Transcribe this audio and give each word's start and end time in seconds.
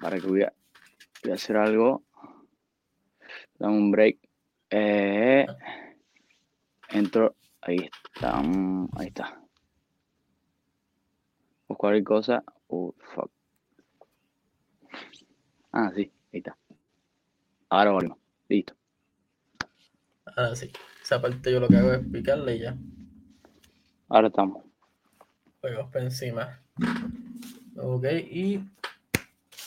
para 0.00 0.18
que 0.18 0.26
voy 0.26 0.42
a, 0.42 0.52
voy 1.22 1.32
a 1.32 1.34
hacer 1.34 1.56
algo. 1.56 2.02
Dame 3.58 3.76
un 3.76 3.90
break. 3.90 4.18
Eh, 4.70 5.46
entro. 6.90 7.34
Ahí 7.62 7.88
está. 8.14 8.40
mm, 8.40 8.88
Ahí 8.96 9.08
está. 9.08 9.40
O 11.66 11.76
cualquier 11.76 12.04
cosa. 12.04 12.42
Uh, 12.68 12.92
fuck. 13.14 13.30
Ah, 15.72 15.92
sí, 15.94 16.10
ahí 16.32 16.38
está. 16.38 16.56
Ahora 17.68 17.92
volvemos. 17.92 18.18
Listo. 18.48 18.74
Ahora 20.24 20.56
sí. 20.56 20.70
Esa 21.02 21.20
parte 21.20 21.52
yo 21.52 21.60
lo 21.60 21.68
que 21.68 21.76
hago 21.76 21.92
es 21.92 22.00
picarle 22.06 22.56
y 22.56 22.60
ya. 22.60 22.76
Ahora 24.08 24.28
estamos. 24.28 24.64
Juegos 25.60 25.90
por 25.92 26.00
encima. 26.02 26.60
Ok, 27.76 28.04
y. 28.30 28.60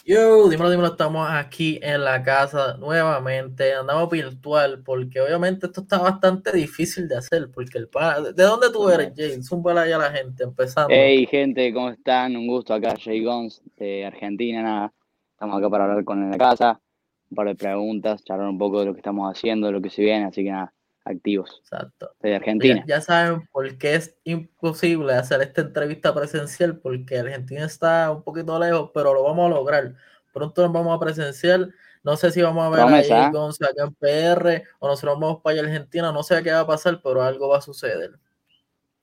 Yo, 0.06 0.50
dímelo, 0.50 0.70
dímelo, 0.70 0.90
estamos 0.90 1.26
aquí 1.32 1.80
en 1.82 2.04
la 2.04 2.22
casa 2.24 2.76
nuevamente. 2.76 3.74
Andamos 3.74 4.10
virtual 4.10 4.84
porque 4.84 5.22
obviamente 5.22 5.68
esto 5.68 5.80
está 5.80 5.98
bastante 6.00 6.52
difícil 6.52 7.08
de 7.08 7.16
hacer. 7.16 7.50
Porque 7.50 7.78
el 7.78 7.88
pa- 7.88 8.20
¿De 8.20 8.44
dónde 8.44 8.70
tú 8.70 8.90
eres, 8.90 9.14
James? 9.16 9.50
Un 9.50 9.64
ya 9.64 9.96
a 9.96 10.00
la 10.00 10.12
gente, 10.12 10.44
empezando. 10.44 10.90
Hey, 10.94 11.26
gente, 11.32 11.74
¿cómo 11.74 11.90
están? 11.90 12.36
Un 12.36 12.48
gusto 12.48 12.74
acá, 12.74 12.96
Jay 13.02 13.24
Gons 13.24 13.62
de 13.78 14.06
Argentina. 14.06 14.62
Nada, 14.62 14.94
estamos 15.32 15.58
acá 15.58 15.70
para 15.70 15.86
hablar 15.86 16.04
con 16.04 16.22
en 16.22 16.32
la 16.32 16.38
casa. 16.38 16.82
Un 17.30 17.36
par 17.36 17.48
de 17.48 17.56
preguntas, 17.56 18.26
charlar 18.26 18.50
un 18.50 18.58
poco 18.58 18.82
de 18.82 18.88
lo 18.88 18.94
que 18.94 19.00
estamos 19.00 19.32
haciendo, 19.32 19.68
de 19.68 19.74
lo 19.74 19.82
que 19.82 19.90
se 19.90 20.02
viene. 20.02 20.26
Así 20.26 20.44
que 20.44 20.52
nada, 20.52 20.74
activos. 21.06 21.62
Exacto. 21.64 22.12
Ya, 22.22 22.36
Argentina. 22.38 22.84
ya 22.88 23.02
saben 23.02 23.48
por 23.52 23.78
qué 23.78 23.96
es 23.96 24.16
imposible 24.24 25.14
hacer 25.14 25.42
esta 25.42 25.62
entrevista 25.62 26.14
presencial, 26.14 26.78
porque 26.78 27.20
Argentina 27.20 27.66
está 27.66 28.12
un 28.12 28.24
poquito 28.24 28.58
lejos, 28.60 28.92
pero 28.94 29.14
lo 29.14 29.24
vamos 29.24 29.52
a 29.52 29.56
lograr. 29.56 29.96
Pronto 30.34 30.64
nos 30.64 30.74
vamos 30.74 30.96
a 30.96 31.00
presencial. 31.00 31.74
No 32.04 32.18
sé 32.18 32.32
si 32.32 32.42
vamos 32.42 32.66
a 32.66 32.70
ver 32.70 32.82
ahí 32.82 33.10
¿eh? 33.10 33.30
Gonza 33.32 33.68
acá 33.68 33.84
en 33.84 33.94
PR 33.94 34.64
o 34.80 34.88
nosotros 34.88 35.20
vamos 35.20 35.42
para 35.42 35.54
allá 35.54 35.64
a 35.64 35.66
Argentina. 35.72 36.12
No 36.12 36.24
sé 36.24 36.42
qué 36.44 36.52
va 36.52 36.62
a 36.62 36.68
pasar, 36.68 37.00
pero 37.02 37.22
algo 37.22 37.48
va 37.48 37.60
a 37.60 37.62
suceder. 37.62 38.20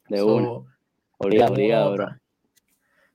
De 0.08 0.19
So, 0.19 0.27
uno. 0.27 0.67
de 0.67 1.27
Obligado, 1.27 1.52
obligado, 1.52 1.92
bro. 1.92 2.17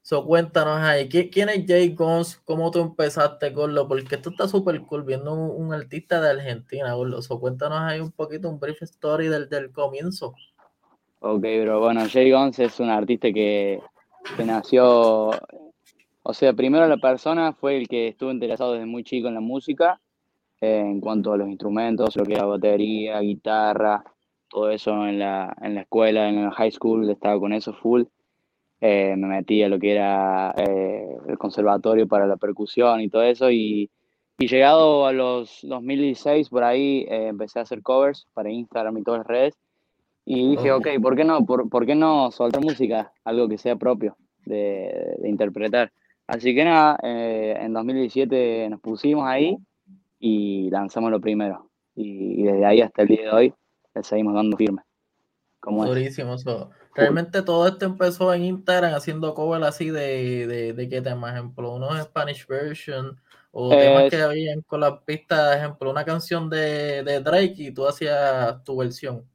So, 0.08 0.24
cuéntanos 0.24 0.82
ahí, 0.82 1.10
¿qui- 1.10 1.32
¿quién 1.32 1.50
es 1.50 1.66
Jay 1.66 1.96
Gons? 1.96 2.36
¿Cómo 2.46 2.70
tú 2.70 2.80
empezaste, 2.80 3.50
Gordo? 3.50 3.88
Porque 3.88 4.14
esto 4.14 4.30
está 4.30 4.48
súper 4.48 4.80
cool, 4.82 5.04
viendo 5.04 5.34
un, 5.34 5.74
artista 5.74 6.22
de 6.22 6.30
Argentina, 6.30 6.94
Gordo. 6.94 7.24
So, 7.24 7.40
cuéntanos 7.40 7.80
ahí 7.80 8.02
un 8.02 8.12
poquito, 8.12 8.48
un 8.48 8.60
brief 8.60 8.84
story 8.84 9.30
del, 9.30 9.50
del 9.50 9.72
comienzo. 9.72 10.36
Ok, 11.22 11.42
bro. 11.64 11.80
Bueno, 11.80 12.02
Jay 12.08 12.30
Gons 12.30 12.60
es 12.60 12.80
un 12.80 12.90
artista 12.90 13.32
que, 13.34 13.82
nació. 14.46 15.32
O 16.22 16.34
sea, 16.36 16.54
primero 16.54 16.88
la 16.88 16.98
persona 16.98 17.54
fue 17.54 17.76
el 17.76 17.88
que 17.88 18.10
estuvo 18.10 18.30
interesado 18.30 18.74
desde 18.74 18.86
muy 18.86 19.04
chico 19.04 19.28
en 19.28 19.34
la 19.34 19.42
música, 19.42 20.00
en 20.62 21.02
cuanto 21.02 21.34
a 21.34 21.38
los 21.38 21.50
instrumentos, 21.50 22.16
lo 22.16 22.26
que 22.26 22.34
era 22.34 22.46
batería, 22.46 23.20
guitarra, 23.22 24.04
todo 24.50 24.70
eso 24.70 25.08
en 25.08 25.18
la, 25.18 25.58
en 25.64 25.74
la 25.74 25.82
escuela, 25.82 26.30
en 26.30 26.44
la 26.44 26.52
high 26.52 26.72
school, 26.72 27.10
estaba 27.10 27.40
con 27.40 27.54
eso 27.54 27.74
full. 27.74 28.04
Eh, 28.88 29.16
me 29.18 29.28
metí 29.28 29.64
a 29.64 29.68
lo 29.70 29.80
que 29.80 29.94
era 29.94 30.54
eh, 30.58 31.08
el 31.28 31.38
conservatorio 31.40 32.08
para 32.08 32.28
la 32.28 32.38
percusión 32.38 33.02
y 33.02 33.10
todo 33.10 33.24
eso. 33.24 33.50
Y, 33.50 33.90
y 34.38 34.48
llegado 34.48 35.08
a 35.08 35.12
los 35.12 35.60
2016, 35.64 36.50
por 36.50 36.64
ahí, 36.64 37.06
eh, 37.10 37.30
empecé 37.30 37.58
a 37.58 37.64
hacer 37.64 37.82
covers 37.82 38.28
para 38.36 38.52
Instagram 38.52 39.00
y 39.00 39.04
todas 39.04 39.20
las 39.22 39.28
redes. 39.28 39.56
Y 40.24 40.52
dije, 40.52 40.72
Ok. 40.72 40.88
ok, 40.88 41.02
¿por 41.02 41.16
qué 41.16 41.24
no? 41.24 41.44
¿Por, 41.48 41.68
por 41.68 41.88
qué 41.88 41.96
no 41.96 42.30
soltar 42.30 42.62
música? 42.64 43.12
Algo 43.24 43.48
que 43.50 43.58
sea 43.58 43.76
propio 43.76 44.18
de, 44.46 45.16
de 45.18 45.30
interpretar. 45.30 45.92
Así 46.28 46.54
que 46.54 46.64
nada, 46.64 47.00
eh, 47.02 47.58
en 47.60 47.74
2017 47.74 48.70
nos 48.70 48.82
pusimos 48.82 49.26
ahí 49.28 49.58
y 50.20 50.70
lanzamos 50.70 51.10
lo 51.10 51.20
primero. 51.20 51.72
Y, 51.96 52.42
y 52.42 52.44
desde 52.44 52.66
ahí 52.66 52.82
hasta 52.82 53.02
el 53.02 53.08
día 53.08 53.22
de 53.24 53.32
hoy 53.32 53.54
le 53.96 54.04
seguimos 54.04 54.36
dando 54.36 54.58
firme. 54.58 54.84
Como. 55.60 55.86
Durísimo. 55.88 56.38
so, 56.38 56.70
realmente 56.96 57.42
todo 57.44 57.68
esto 57.68 57.86
empezó 57.86 58.34
en 58.34 58.44
Instagram 58.44 58.94
haciendo 58.96 59.34
cover 59.34 59.64
así 59.64 59.90
de, 59.90 60.48
de, 60.48 60.74
de 60.74 60.90
qué 60.90 61.02
tema, 61.02 61.32
ejemplo, 61.32 61.74
unos 61.76 62.02
Spanish 62.04 62.48
version 62.48 63.20
o 63.52 63.70
temas 63.70 64.10
que 64.10 64.22
habían 64.22 64.62
con 64.62 64.82
las 64.82 65.02
pistas, 65.04 65.58
ejemplo, 65.58 65.92
una 65.92 66.06
canción 66.06 66.50
de, 66.50 67.04
de 67.04 67.20
Drake 67.22 67.56
y 67.58 67.72
tú 67.74 67.88
hacías 67.88 68.64
tu 68.64 68.78
versión. 68.78 69.26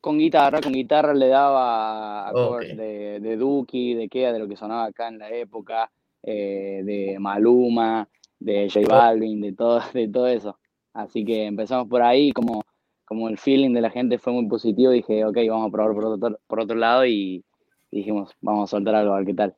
con 0.00 0.18
guitarra, 0.18 0.60
con 0.60 0.72
guitarra 0.72 1.12
le 1.14 1.28
daba 1.28 2.28
a 2.28 2.34
covers 2.34 2.70
Ok. 2.70 2.76
de, 2.76 3.20
de 3.20 3.36
Duki, 3.36 3.94
de 3.94 4.08
Kea, 4.08 4.32
de 4.32 4.38
lo 4.38 4.48
que 4.48 4.56
sonaba 4.56 4.86
acá 4.86 5.08
en 5.08 5.18
la 5.18 5.30
época, 5.30 5.90
eh, 6.22 6.82
de 6.84 7.18
Maluma, 7.18 8.08
de 8.38 8.70
J 8.72 8.86
Balvin, 8.86 9.40
de 9.40 9.52
todo, 9.52 9.80
de 9.92 10.08
todo 10.08 10.26
eso. 10.28 10.58
Así 10.92 11.24
que 11.24 11.46
empezamos 11.46 11.88
por 11.88 12.02
ahí, 12.02 12.32
como, 12.32 12.62
como 13.08 13.28
el 13.30 13.38
feeling 13.38 13.72
de 13.72 13.80
la 13.80 13.90
gente 13.90 14.18
fue 14.18 14.34
muy 14.34 14.46
positivo, 14.46 14.92
dije, 14.92 15.24
ok, 15.24 15.36
vamos 15.48 15.68
a 15.68 15.72
probar 15.72 15.94
por 15.94 16.04
otro, 16.04 16.40
por 16.46 16.60
otro 16.60 16.76
lado 16.76 17.06
y 17.06 17.42
dijimos, 17.90 18.30
vamos 18.42 18.68
a 18.68 18.76
soltar 18.76 18.94
algo, 18.94 19.14
a 19.14 19.16
ver 19.16 19.26
qué 19.26 19.34
tal. 19.34 19.56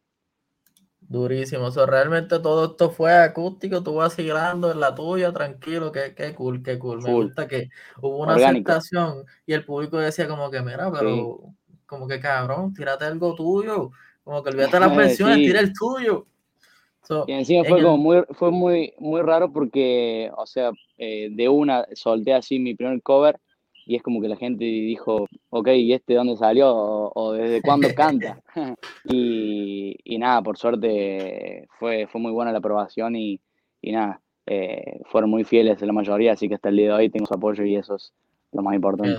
Durísimo. 1.01 1.73
So, 1.73 1.87
realmente 1.87 2.39
todo 2.39 2.67
esto 2.67 2.91
fue 2.91 3.13
acústico, 3.13 3.83
tú 3.83 3.95
vas 3.95 4.15
girando 4.15 4.71
en 4.71 4.79
la 4.79 4.95
tuya, 4.95 5.33
tranquilo, 5.33 5.91
qué, 5.91 6.15
qué 6.15 6.33
cool, 6.33 6.63
qué 6.63 6.79
cool. 6.79 7.03
Me 7.03 7.13
gusta 7.13 7.49
que 7.49 7.69
hubo 8.01 8.19
una 8.19 8.35
Orgánico. 8.35 8.71
aceptación 8.71 9.25
y 9.45 9.53
el 9.55 9.65
público 9.65 9.99
decía 9.99 10.29
como 10.29 10.49
que, 10.49 10.61
mira, 10.63 10.89
pero 10.93 11.41
como 11.87 12.07
que 12.07 12.21
cabrón, 12.21 12.73
tírate 12.73 13.07
algo 13.07 13.35
tuyo, 13.35 13.91
como 14.23 14.45
que 14.45 14.51
olvídate 14.51 14.79
las 14.79 14.97
versiones, 14.97 15.37
Sí. 15.39 15.45
tira 15.47 15.59
el 15.59 15.73
tuyo. 15.73 16.27
So, 17.03 17.25
Y 17.27 17.33
encima 17.33 17.61
en 17.61 17.67
fue 17.67 17.79
el- 17.79 17.85
como 17.85 17.97
muy, 17.97 18.23
fue 18.35 18.51
muy, 18.51 18.93
muy 18.99 19.23
raro 19.23 19.53
porque, 19.53 20.31
o 20.37 20.47
sea, 20.47 20.71
eh, 20.99 21.29
de 21.31 21.49
una 21.49 21.87
solté 21.95 22.35
así 22.35 22.59
mi 22.59 22.75
primer 22.75 23.03
cover 23.03 23.39
y 23.87 23.97
es 23.97 24.03
como 24.03 24.21
que 24.21 24.29
la 24.29 24.37
gente 24.37 24.65
dijo, 24.65 25.27
ok, 25.49 25.69
¿y 25.69 25.93
este 25.93 26.15
dónde 26.15 26.37
salió? 26.37 26.71
O, 26.71 27.13
o 27.15 27.33
desde 27.33 27.63
cuándo 27.63 27.95
canta. 27.95 28.41
y, 29.05 29.97
y 30.05 30.19
nada, 30.19 30.43
por 30.43 30.59
suerte 30.59 31.67
fue, 31.79 32.07
fue 32.07 32.21
muy 32.21 32.33
buena 32.33 32.53
la 32.53 32.59
aprobación 32.59 33.17
y, 33.17 33.41
y 33.81 33.93
nada, 33.93 34.21
eh, 34.47 35.01
fueron 35.07 35.31
muy 35.31 35.45
fieles 35.45 35.81
la 35.81 35.93
mayoría, 35.93 36.33
así 36.33 36.49
que 36.49 36.55
hasta 36.57 36.69
el 36.69 36.77
día 36.77 36.89
de 36.89 36.93
hoy 36.95 37.09
tengo 37.11 37.27
su 37.27 37.35
apoyo 37.35 37.65
y 37.65 37.77
eso 37.77 37.97
es 37.97 38.13
lo 38.53 38.63
más 38.63 38.75
importante. 38.75 39.19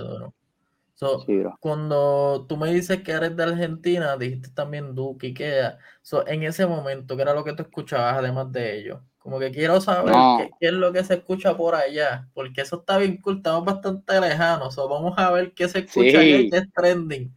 So, 0.94 1.20
Sí, 1.20 1.42
cuando 1.58 2.46
tú 2.48 2.56
me 2.56 2.72
dices 2.72 3.02
que 3.02 3.12
eres 3.12 3.34
de 3.36 3.42
Argentina, 3.42 4.16
dijiste 4.16 4.50
también 4.50 4.94
Duque 4.94 5.28
y 5.28 5.34
Kea. 5.34 5.78
So, 6.02 6.26
en 6.26 6.42
ese 6.44 6.66
momento, 6.66 7.16
¿qué 7.16 7.22
era 7.22 7.34
lo 7.34 7.44
que 7.44 7.54
tú 7.54 7.62
escuchabas 7.62 8.16
además 8.18 8.52
de 8.52 8.78
ellos? 8.78 9.00
Como 9.18 9.38
que 9.38 9.50
quiero 9.50 9.80
saber 9.80 10.12
No. 10.12 10.36
qué, 10.38 10.50
qué 10.60 10.66
es 10.66 10.72
lo 10.72 10.92
que 10.92 11.02
se 11.04 11.14
escucha 11.14 11.56
por 11.56 11.74
allá, 11.74 12.28
porque 12.34 12.60
eso 12.60 12.80
está 12.80 12.98
bien 12.98 13.16
cool, 13.18 13.36
estamos 13.38 13.64
bastante 13.64 14.20
lejanos. 14.20 14.74
So, 14.74 14.88
vamos 14.88 15.14
a 15.16 15.30
ver 15.30 15.52
qué 15.54 15.68
se 15.68 15.80
escucha 15.80 16.20
allá 16.20 16.36
y 16.38 16.44
Sí. 16.44 16.50
qué 16.50 16.56
es 16.58 16.72
trending. 16.72 17.34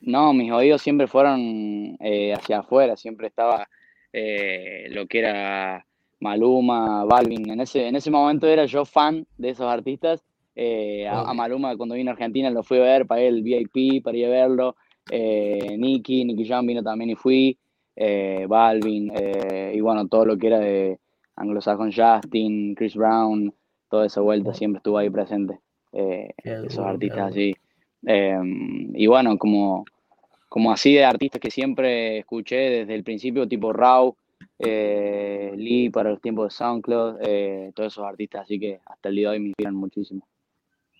No, 0.00 0.34
mis 0.34 0.52
oídos 0.52 0.82
siempre 0.82 1.06
fueron 1.06 1.96
eh, 2.00 2.34
hacia 2.34 2.58
afuera, 2.58 2.94
siempre 2.96 3.28
estaba 3.28 3.66
eh, 4.12 4.86
lo 4.90 5.06
que 5.06 5.20
era 5.20 5.86
Maluma, 6.20 7.04
Balvin. 7.04 7.50
En 7.50 7.60
ese, 7.60 7.88
en 7.88 7.96
ese 7.96 8.10
momento 8.10 8.46
era 8.46 8.66
yo 8.66 8.84
fan 8.84 9.26
de 9.38 9.50
esos 9.50 9.66
artistas. 9.66 10.22
Eh, 10.54 11.06
a. 11.08 11.32
Maluma 11.34 11.76
cuando 11.76 11.94
vino 11.94 12.10
a 12.10 12.14
Argentina 12.14 12.50
lo 12.50 12.62
fui 12.62 12.78
a 12.78 12.82
ver, 12.82 13.06
pagué 13.06 13.28
el 13.28 13.42
VIP 13.42 14.02
para 14.02 14.16
ir 14.16 14.26
a 14.26 14.30
verlo. 14.30 14.76
Eh, 15.10 15.76
Nicky, 15.78 16.24
Nicky 16.24 16.46
Jam 16.46 16.66
vino 16.66 16.82
también 16.82 17.10
y 17.10 17.14
fui. 17.14 17.58
Eh, 17.96 18.46
Balvin, 18.48 19.12
eh, 19.14 19.72
y 19.74 19.80
bueno, 19.80 20.08
todo 20.08 20.24
lo 20.26 20.36
que 20.36 20.48
era 20.48 20.58
de 20.58 20.98
Anglo-Saxon 21.36 21.92
Justin, 21.92 22.74
Chris 22.74 22.96
Brown, 22.96 23.54
toda 23.88 24.06
esa 24.06 24.20
vuelta 24.20 24.52
siempre 24.52 24.78
estuvo 24.78 24.98
ahí 24.98 25.10
presente. 25.10 25.60
Eh, 25.92 26.30
esos 26.42 26.78
artistas 26.78 27.30
así. 27.30 27.54
Eh, 28.06 28.36
y 28.94 29.06
bueno, 29.06 29.38
como, 29.38 29.84
como 30.48 30.72
así 30.72 30.94
de 30.94 31.04
artistas 31.04 31.40
que 31.40 31.50
siempre 31.50 32.18
escuché 32.18 32.56
desde 32.56 32.94
el 32.94 33.04
principio, 33.04 33.46
tipo 33.46 33.72
eh, 34.58 35.52
Lee 35.56 35.90
para 35.90 36.10
los 36.10 36.20
tiempos 36.20 36.46
de 36.46 36.56
SoundCloud, 36.56 37.16
eh, 37.22 37.72
todos 37.74 37.92
esos 37.92 38.04
artistas, 38.04 38.42
así 38.42 38.58
que 38.58 38.80
hasta 38.84 39.08
el 39.08 39.16
día 39.16 39.30
de 39.30 39.36
hoy 39.36 39.40
me 39.40 39.48
inspiran 39.48 39.74
muchísimo. 39.74 40.26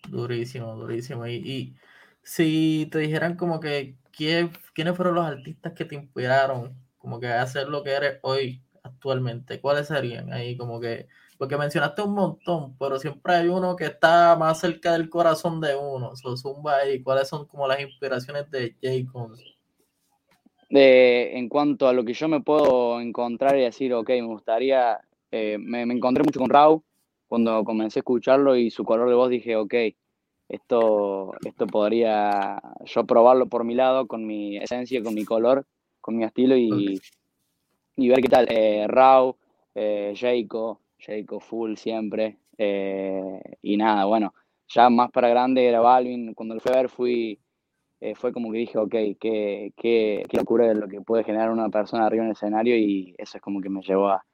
Durísimo, 0.09 0.75
durísimo. 0.75 1.27
Y, 1.27 1.35
y 1.35 1.75
si 2.23 2.87
te 2.91 2.99
dijeran 2.99 3.35
como 3.35 3.59
que 3.59 3.95
¿quién- 4.11 4.51
quiénes 4.73 4.95
fueron 4.95 5.15
los 5.15 5.25
artistas 5.25 5.73
que 5.73 5.85
te 5.85 5.95
inspiraron 5.95 6.75
como 6.97 7.19
que 7.19 7.27
a 7.27 7.41
hacer 7.41 7.67
lo 7.67 7.83
que 7.83 7.91
eres 7.91 8.19
hoy 8.23 8.63
actualmente, 8.83 9.59
¿cuáles 9.61 9.87
serían 9.87 10.31
ahí 10.33 10.57
como 10.57 10.79
que 10.79 11.07
porque 11.37 11.57
mencionaste 11.57 12.01
un 12.01 12.13
montón, 12.13 12.77
pero 12.77 12.97
siempre 12.97 13.35
hay 13.35 13.47
uno 13.49 13.75
que 13.75 13.85
está 13.85 14.35
más 14.37 14.59
cerca 14.59 14.93
del 14.93 15.09
corazón 15.09 15.59
de 15.59 15.75
uno. 15.75 16.15
So, 16.15 16.37
zumba 16.37 16.77
ahí, 16.77 17.03
¿cuáles 17.03 17.27
son 17.27 17.45
como 17.45 17.67
las 17.67 17.81
inspiraciones 17.81 18.49
de 18.51 18.75
J. 18.81 19.11
Cons? 19.11 19.43
De, 20.69 21.37
en 21.37 21.49
cuanto 21.49 21.87
a 21.87 21.93
lo 21.93 22.05
que 22.05 22.13
yo 22.13 22.27
me 22.27 22.41
puedo 22.41 23.01
encontrar 23.01 23.57
y 23.57 23.63
decir, 23.63 23.93
ok, 23.93 24.09
me 24.09 24.25
gustaría, 24.27 24.99
eh, 25.31 25.57
me, 25.59 25.85
me 25.85 25.93
encontré 25.93 26.23
mucho 26.23 26.39
con 26.39 26.49
Raw 26.49 26.81
cuando 27.35 27.65
comencé 27.65 27.99
a 27.99 28.01
escucharlo 28.01 28.55
y 28.55 28.71
su 28.71 28.85
color 28.85 29.09
de 29.09 29.15
voz 29.15 29.29
dije, 29.29 29.57
ok, 29.57 29.73
esto, 30.47 31.33
esto 31.45 31.67
podría 31.67 32.61
yo 32.85 33.05
probarlo 33.05 33.47
por 33.47 33.65
mi 33.65 33.75
lado, 33.75 34.07
con 34.07 34.25
mi 34.25 34.55
esencia, 34.55 35.03
con 35.03 35.13
mi 35.13 35.25
color, 35.25 35.65
con 35.99 36.15
mi 36.15 36.23
estilo 36.23 36.55
y, 36.55 37.01
y 37.97 38.07
ver 38.07 38.21
qué 38.21 38.29
tal. 38.29 38.47
Eh, 38.49 38.85
Raw, 38.87 39.35
eh, 39.75 40.13
Jayco, 40.15 40.79
Jayco 40.97 41.41
full 41.41 41.75
siempre. 41.75 42.37
Eh, 42.57 43.41
y 43.61 43.75
nada, 43.75 44.05
bueno, 44.05 44.33
ya 44.69 44.89
más 44.89 45.11
para 45.11 45.27
grande 45.27 45.67
era 45.67 45.81
Balvin. 45.81 46.33
Cuando 46.35 46.55
lo 46.55 46.61
fui 46.61 46.71
a 46.71 46.77
ver 46.77 46.87
fui, 46.87 47.37
eh, 47.99 48.15
fue 48.15 48.31
como 48.31 48.49
que 48.49 48.59
dije, 48.59 48.77
ok, 48.77 48.91
qué, 49.19 49.73
qué, 49.75 50.23
qué 50.29 50.37
locura 50.37 50.69
de 50.69 50.75
lo 50.75 50.87
que 50.87 51.01
puede 51.01 51.25
generar 51.25 51.51
una 51.51 51.67
persona 51.67 52.05
arriba 52.05 52.23
en 52.23 52.29
el 52.29 52.35
escenario 52.37 52.77
y 52.77 53.13
eso 53.17 53.39
es 53.39 53.41
como 53.41 53.59
que 53.59 53.69
me 53.69 53.81
llevó 53.81 54.07
a, 54.07 54.25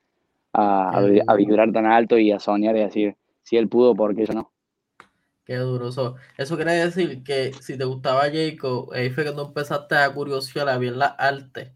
a, 0.54 0.98
a 1.28 1.36
vibrar 1.36 1.72
tan 1.72 1.86
alto 1.86 2.18
y 2.18 2.32
a 2.32 2.40
soñar 2.40 2.76
y 2.76 2.82
decir, 2.82 3.18
si 3.44 3.58
él 3.58 3.68
pudo, 3.68 3.96
¿por 3.96 4.16
qué 4.16 4.26
yo 4.26 4.34
no? 4.34 4.52
Qué 5.46 5.56
duro. 5.58 5.90
Eso, 5.90 6.16
eso 6.38 6.56
quiere 6.56 6.74
decir 6.74 7.24
que 7.24 7.52
si 7.60 7.78
te 7.78 7.84
gustaba 7.84 8.30
Jacob, 8.32 8.92
ahí 8.94 9.10
fue 9.10 9.24
cuando 9.24 9.48
empezaste 9.48 9.96
a 9.96 10.14
curiosidad 10.14 10.70
a 10.70 10.78
ver 10.78 10.96
la 10.96 11.08
arte. 11.08 11.74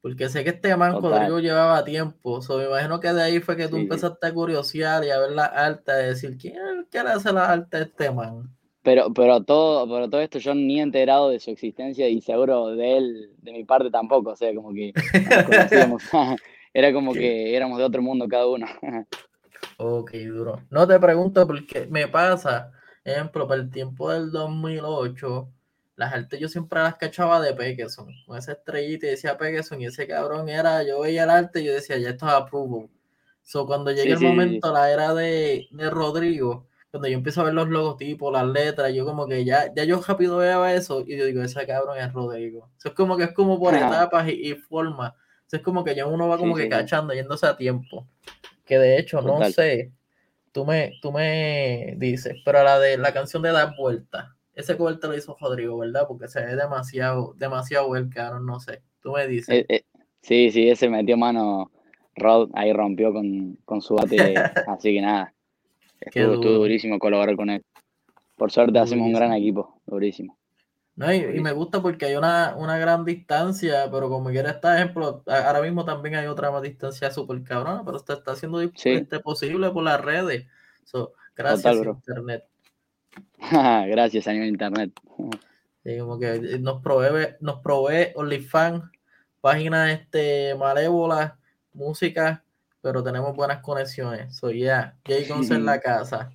Porque 0.00 0.28
sé 0.28 0.44
que 0.44 0.50
este 0.50 0.76
man 0.76 1.00
Rodrigo 1.00 1.38
llevaba 1.38 1.82
tiempo. 1.84 2.42
So, 2.42 2.58
me 2.58 2.66
imagino 2.66 3.00
que 3.00 3.10
de 3.12 3.22
ahí 3.22 3.40
fue 3.40 3.56
que 3.56 3.68
tú 3.68 3.76
empezaste 3.76 4.26
a 4.26 4.34
curiosear 4.34 5.02
y 5.04 5.10
a 5.10 5.18
ver 5.18 5.30
la 5.30 5.46
arte, 5.46 5.92
a 5.92 5.96
decir, 5.96 6.36
¿quién, 6.36 6.86
le 6.92 6.98
hace 7.10 7.32
la 7.32 7.50
arte 7.50 7.76
a 7.78 7.80
este 7.80 8.10
man? 8.10 8.50
Pero, 8.82 9.14
pero 9.14 9.42
todo, 9.42 9.88
pero 9.88 10.10
todo 10.10 10.20
esto 10.20 10.38
yo 10.38 10.54
ni 10.54 10.78
he 10.78 10.82
enterado 10.82 11.30
de 11.30 11.40
su 11.40 11.50
existencia 11.50 12.06
y 12.06 12.20
seguro 12.20 12.76
de 12.76 12.98
él, 12.98 13.30
de 13.38 13.52
mi 13.52 13.64
parte 13.64 13.90
tampoco. 13.90 14.32
O 14.32 14.36
sea, 14.36 14.54
como 14.54 14.74
que 14.74 14.92
Era 16.74 16.92
como 16.92 17.14
que 17.14 17.56
éramos 17.56 17.78
de 17.78 17.84
otro 17.84 18.02
mundo 18.02 18.28
cada 18.28 18.46
uno. 18.46 18.66
ok, 19.78 20.12
duro. 20.26 20.60
No 20.68 20.86
te 20.86 21.00
pregunto 21.00 21.46
porque 21.46 21.86
me 21.86 22.08
pasa 22.08 22.72
Ejemplo, 23.04 23.46
para 23.46 23.60
el 23.60 23.70
tiempo 23.70 24.10
del 24.10 24.30
2008, 24.30 25.48
las 25.96 26.14
artes 26.14 26.40
yo 26.40 26.48
siempre 26.48 26.80
las 26.80 26.96
cachaba 26.96 27.38
de 27.40 27.52
Pekeson, 27.52 28.08
con 28.26 28.38
esa 28.38 28.52
estrellita 28.52 29.06
y 29.06 29.10
decía 29.10 29.36
Pekeson, 29.36 29.82
y 29.82 29.86
ese 29.86 30.06
cabrón 30.06 30.48
era, 30.48 30.82
yo 30.82 31.00
veía 31.00 31.24
el 31.24 31.30
arte 31.30 31.60
y 31.60 31.64
yo 31.64 31.74
decía, 31.74 31.98
ya 31.98 32.10
esto 32.10 32.26
es 32.26 32.32
approval. 32.32 32.88
So, 33.42 33.66
cuando 33.66 33.92
llega 33.92 34.14
el 34.14 34.20
momento, 34.20 34.72
la 34.72 34.90
era 34.90 35.12
de, 35.12 35.68
de, 35.70 35.90
Rodrigo, 35.90 36.66
cuando 36.90 37.08
yo 37.08 37.14
empiezo 37.14 37.42
a 37.42 37.44
ver 37.44 37.52
los 37.52 37.68
logotipos, 37.68 38.32
las 38.32 38.46
letras, 38.46 38.94
yo 38.94 39.04
como 39.04 39.26
que 39.26 39.44
ya, 39.44 39.70
ya 39.74 39.84
yo 39.84 40.00
rápido 40.00 40.38
veo 40.38 40.64
eso 40.64 41.04
y 41.06 41.18
yo 41.18 41.26
digo, 41.26 41.42
ese 41.42 41.66
cabrón 41.66 41.98
es 41.98 42.10
Rodrigo. 42.10 42.70
Eso 42.78 42.88
es 42.88 42.94
como 42.94 43.18
que 43.18 43.24
es 43.24 43.32
como 43.32 43.60
por 43.60 43.74
etapas 43.74 44.26
y, 44.28 44.50
y 44.50 44.54
formas. 44.54 45.12
Eso 45.54 45.58
es 45.58 45.62
como 45.62 45.84
que 45.84 45.94
ya 45.94 46.04
uno 46.04 46.26
va 46.26 46.36
como 46.36 46.56
que 46.56 46.68
cachando, 46.68 47.14
yéndose 47.14 47.46
a 47.46 47.56
tiempo. 47.56 48.08
Que 48.64 48.76
de 48.76 48.98
hecho, 48.98 49.22
no 49.22 49.40
sé, 49.52 49.92
tú 50.50 50.66
me, 50.66 50.94
tú 51.00 51.12
me 51.12 51.94
dices, 51.96 52.34
pero 52.44 52.64
la 52.64 52.80
de 52.80 52.98
la 52.98 53.12
canción 53.12 53.40
de 53.40 53.52
Dar 53.52 53.76
Vuelta, 53.78 54.34
ese 54.52 54.76
cover 54.76 54.98
te 54.98 55.06
lo 55.06 55.16
hizo 55.16 55.36
Rodrigo, 55.40 55.78
¿verdad? 55.78 56.08
Porque 56.08 56.26
se 56.26 56.44
ve 56.44 56.56
demasiado, 56.56 57.34
demasiado 57.38 57.86
well, 57.86 58.10
no 58.44 58.58
sé. 58.58 58.82
Tú 59.00 59.12
me 59.12 59.28
dices. 59.28 59.60
Eh, 59.60 59.66
eh, 59.68 59.82
sí, 60.22 60.50
sí, 60.50 60.68
ese 60.68 60.88
metió 60.88 61.16
mano, 61.16 61.70
Rod 62.16 62.50
ahí 62.54 62.72
rompió 62.72 63.12
con, 63.12 63.56
con 63.64 63.80
su 63.80 63.94
bate, 63.94 64.34
así 64.66 64.92
que 64.92 65.02
nada. 65.02 65.32
Estuvo, 66.00 66.34
estuvo, 66.34 66.52
durísimo 66.54 66.98
colaborar 66.98 67.36
con 67.36 67.50
él. 67.50 67.62
Por 68.34 68.50
suerte 68.50 68.76
hacemos 68.80 69.06
un 69.06 69.12
gran 69.12 69.32
equipo, 69.32 69.80
durísimo. 69.86 70.36
No, 70.96 71.12
y, 71.12 71.40
me 71.40 71.50
gusta 71.50 71.82
porque 71.82 72.06
hay 72.06 72.14
una, 72.14 72.54
una, 72.56 72.78
gran 72.78 73.04
distancia, 73.04 73.90
pero 73.90 74.08
como 74.08 74.30
quiera 74.30 74.50
está 74.50 74.76
ejemplo, 74.76 75.24
ahora 75.26 75.60
mismo 75.60 75.84
también 75.84 76.14
hay 76.14 76.26
otra 76.28 76.52
más 76.52 76.62
distancia 76.62 77.10
súper 77.10 77.42
cabrona, 77.42 77.82
pero 77.84 77.96
usted 77.96 78.14
está 78.14 78.32
haciendo 78.32 78.60
este 78.60 79.18
posible 79.18 79.70
por 79.70 79.82
las 79.82 80.00
redes. 80.00 80.46
gracias 81.34 81.76
Internet. 81.76 82.44
gracias, 83.88 84.22
señor 84.22 84.46
Internet. 84.46 84.92
como 85.98 86.18
que 86.18 86.34
eh, 86.34 86.58
nos 86.60 86.80
provee, 86.80 87.34
nos 87.40 87.58
provee 87.60 88.12
OnlyFans, 88.14 88.84
páginas 89.40 89.90
este, 89.90 90.54
malévolas, 90.54 91.32
música, 91.72 92.44
pero 92.80 93.02
tenemos 93.02 93.34
buenas 93.34 93.60
conexiones. 93.62 94.36
Soy 94.36 94.60
ya, 94.60 94.96
Jay 95.04 95.26
en 95.28 95.64
la 95.64 95.80
casa. 95.80 96.30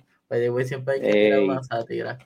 siempre 0.66 0.94
hay 0.94 1.00
que 1.00 1.12
tirar 1.12 1.40
una 1.40 1.62
sátira. 1.62 2.18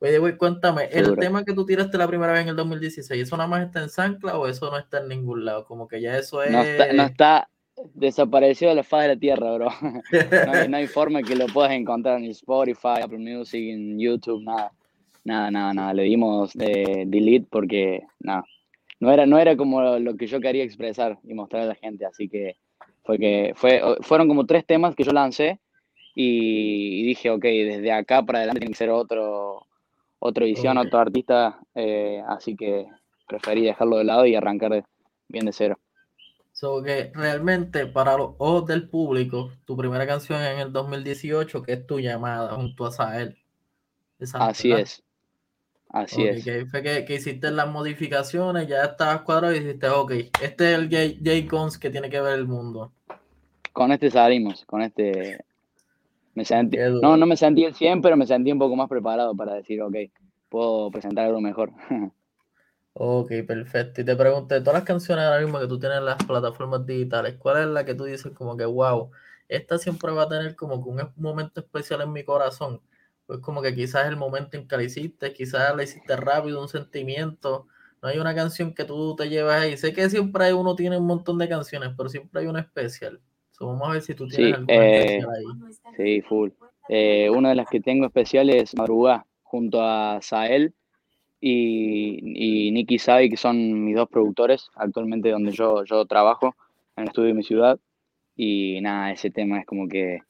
Oye, 0.00 0.36
cuéntame, 0.36 0.84
el 0.92 1.16
tema 1.16 1.44
que 1.44 1.52
tú 1.52 1.66
tiraste 1.66 1.98
la 1.98 2.06
primera 2.06 2.32
vez 2.32 2.42
en 2.42 2.48
el 2.48 2.56
2016, 2.56 3.20
¿eso 3.20 3.36
nada 3.36 3.48
más 3.48 3.66
está 3.66 3.82
en 3.82 3.88
Sancla 3.88 4.38
o 4.38 4.46
eso 4.46 4.70
no 4.70 4.78
está 4.78 4.98
en 5.00 5.08
ningún 5.08 5.44
lado? 5.44 5.64
Como 5.64 5.88
que 5.88 6.00
ya 6.00 6.16
eso 6.16 6.40
es... 6.42 6.52
No 6.52 6.62
está, 6.62 6.92
no 6.92 7.02
está 7.02 7.48
desaparecido 7.94 8.70
de 8.70 8.76
la 8.76 8.84
faz 8.84 9.02
de 9.02 9.08
la 9.08 9.16
tierra, 9.16 9.54
bro. 9.54 9.68
No 10.68 10.76
hay, 10.76 10.86
forma 10.86 11.22
que 11.22 11.34
lo 11.34 11.46
puedas 11.46 11.72
encontrar 11.72 12.18
en 12.18 12.26
Spotify, 12.26 13.00
Apple 13.02 13.18
Music, 13.18 13.60
en 13.60 13.98
YouTube, 13.98 14.42
nada. 14.44 14.72
Nada, 15.24 15.50
nada, 15.50 15.74
nada. 15.74 15.94
Le 15.94 16.04
dimos 16.04 16.52
eh, 16.60 17.04
delete 17.06 17.48
porque, 17.50 18.04
nada. 18.20 18.44
No 19.00 19.12
era, 19.12 19.26
no 19.26 19.38
era 19.38 19.56
como 19.56 19.82
lo 19.98 20.16
que 20.16 20.28
yo 20.28 20.40
quería 20.40 20.62
expresar 20.62 21.18
y 21.24 21.34
mostrar 21.34 21.62
a 21.62 21.66
la 21.66 21.74
gente, 21.74 22.04
así 22.04 22.28
que 22.28 22.56
fue 23.04 23.18
que 23.18 23.52
fue, 23.54 23.80
fueron 24.00 24.26
como 24.26 24.44
tres 24.44 24.66
temas 24.66 24.96
que 24.96 25.04
yo 25.04 25.12
lancé 25.12 25.60
y, 26.16 27.00
y 27.00 27.06
dije, 27.06 27.30
ok, 27.30 27.42
desde 27.42 27.92
acá 27.92 28.22
para 28.24 28.38
adelante 28.40 28.60
tiene 28.60 28.72
que 28.72 28.78
ser 28.78 28.90
otro, 28.90 29.67
otra 30.18 30.44
edición, 30.44 30.78
otro 30.78 30.98
artista, 30.98 31.60
eh, 31.74 32.22
así 32.28 32.56
que 32.56 32.86
preferí 33.26 33.62
dejarlo 33.62 33.98
de 33.98 34.04
lado 34.04 34.26
y 34.26 34.34
arrancar 34.34 34.84
bien 35.28 35.46
de 35.46 35.52
cero. 35.52 35.78
So 36.52 36.82
que 36.82 37.12
realmente 37.14 37.86
para 37.86 38.16
los 38.16 38.34
ojos 38.38 38.66
del 38.66 38.88
público, 38.88 39.52
tu 39.64 39.76
primera 39.76 40.06
canción 40.06 40.42
en 40.42 40.58
el 40.58 40.72
2018, 40.72 41.62
que 41.62 41.72
es 41.74 41.86
tu 41.86 42.00
llamada 42.00 42.54
junto 42.54 42.86
a 42.86 42.90
Sael. 42.90 43.36
así 44.34 44.72
es. 44.72 45.04
Así 45.90 46.24
es. 46.24 46.44
Que 46.44 46.66
fue 46.66 46.82
que, 46.82 47.14
hiciste 47.14 47.50
las 47.50 47.68
modificaciones, 47.68 48.66
ya 48.66 48.84
estabas 48.84 49.22
cuadrado 49.22 49.54
y 49.54 49.60
dijiste, 49.60 49.88
ok, 49.88 50.12
este 50.42 50.72
es 50.72 50.78
el 50.78 50.90
Jay, 50.90 51.20
Jay 51.22 51.46
Cons 51.46 51.78
que 51.78 51.90
tiene 51.90 52.10
que 52.10 52.20
ver 52.20 52.38
el 52.38 52.46
mundo. 52.46 52.92
Con 53.72 53.92
este 53.92 54.10
salimos, 54.10 54.64
con 54.66 54.82
este 54.82 55.44
no, 57.02 57.16
no 57.16 57.26
me 57.26 57.36
sentí 57.36 57.64
el 57.64 57.74
100, 57.74 58.02
pero 58.02 58.16
me 58.16 58.26
sentí 58.26 58.52
un 58.52 58.58
poco 58.58 58.76
más 58.76 58.88
preparado 58.88 59.34
para 59.36 59.54
decir, 59.54 59.80
ok, 59.82 59.94
puedo 60.48 60.90
presentar 60.90 61.26
algo 61.26 61.40
mejor. 61.40 61.72
ok, 62.94 63.30
perfecto. 63.46 64.00
Y 64.00 64.04
te 64.04 64.16
pregunto, 64.16 64.54
de 64.54 64.60
todas 64.60 64.74
las 64.74 64.84
canciones 64.84 65.24
ahora 65.24 65.40
mismo 65.40 65.58
que 65.58 65.66
tú 65.66 65.78
tienes 65.78 65.98
en 65.98 66.04
las 66.04 66.22
plataformas 66.24 66.86
digitales, 66.86 67.36
¿cuál 67.38 67.62
es 67.62 67.66
la 67.68 67.84
que 67.84 67.94
tú 67.94 68.04
dices 68.04 68.32
como 68.32 68.56
que, 68.56 68.64
wow, 68.64 69.10
esta 69.48 69.78
siempre 69.78 70.12
va 70.12 70.24
a 70.24 70.28
tener 70.28 70.56
como 70.56 70.82
que 70.82 70.90
un 70.90 71.12
momento 71.16 71.60
especial 71.60 72.02
en 72.02 72.12
mi 72.12 72.24
corazón? 72.24 72.80
Pues 73.26 73.40
como 73.40 73.60
que 73.62 73.74
quizás 73.74 74.06
el 74.08 74.16
momento 74.16 74.56
en 74.56 74.66
que 74.66 74.76
la 74.76 74.82
hiciste, 74.84 75.32
quizás 75.32 75.76
la 75.76 75.82
hiciste 75.82 76.16
rápido, 76.16 76.62
un 76.62 76.68
sentimiento. 76.68 77.66
No 78.02 78.08
hay 78.08 78.18
una 78.18 78.34
canción 78.34 78.74
que 78.74 78.84
tú 78.84 79.16
te 79.16 79.28
llevas 79.28 79.62
ahí. 79.62 79.76
Sé 79.76 79.92
que 79.92 80.08
siempre 80.08 80.44
hay 80.46 80.52
uno 80.52 80.74
tiene 80.76 80.96
un 80.98 81.06
montón 81.06 81.36
de 81.38 81.48
canciones, 81.48 81.90
pero 81.96 82.08
siempre 82.08 82.40
hay 82.40 82.46
una 82.46 82.60
especial 82.60 83.20
vamos 83.60 83.88
a 83.88 83.92
ver 83.92 84.02
si 84.02 84.14
tú 84.14 84.26
tienes 84.28 84.56
sí, 84.56 84.64
eh, 84.68 85.20
ahí. 85.22 85.44
Sí, 85.96 86.22
full. 86.22 86.50
Eh, 86.88 87.28
una 87.30 87.50
de 87.50 87.54
las 87.54 87.68
que 87.68 87.80
tengo 87.80 88.06
especial 88.06 88.50
es 88.50 88.76
Madrugá, 88.76 89.26
junto 89.42 89.82
a 89.82 90.20
Sael 90.22 90.74
y, 91.40 92.66
y 92.68 92.70
Nicky 92.72 92.98
Sabi, 92.98 93.30
que 93.30 93.36
son 93.36 93.84
mis 93.84 93.96
dos 93.96 94.08
productores 94.08 94.70
actualmente 94.74 95.30
donde 95.30 95.52
yo, 95.52 95.84
yo 95.84 96.04
trabajo, 96.06 96.54
en 96.96 97.02
el 97.02 97.08
estudio 97.08 97.28
de 97.28 97.34
mi 97.34 97.42
ciudad. 97.42 97.78
Y 98.36 98.80
nada, 98.80 99.12
ese 99.12 99.30
tema 99.30 99.60
es 99.60 99.66
como 99.66 99.88
que 99.88 100.20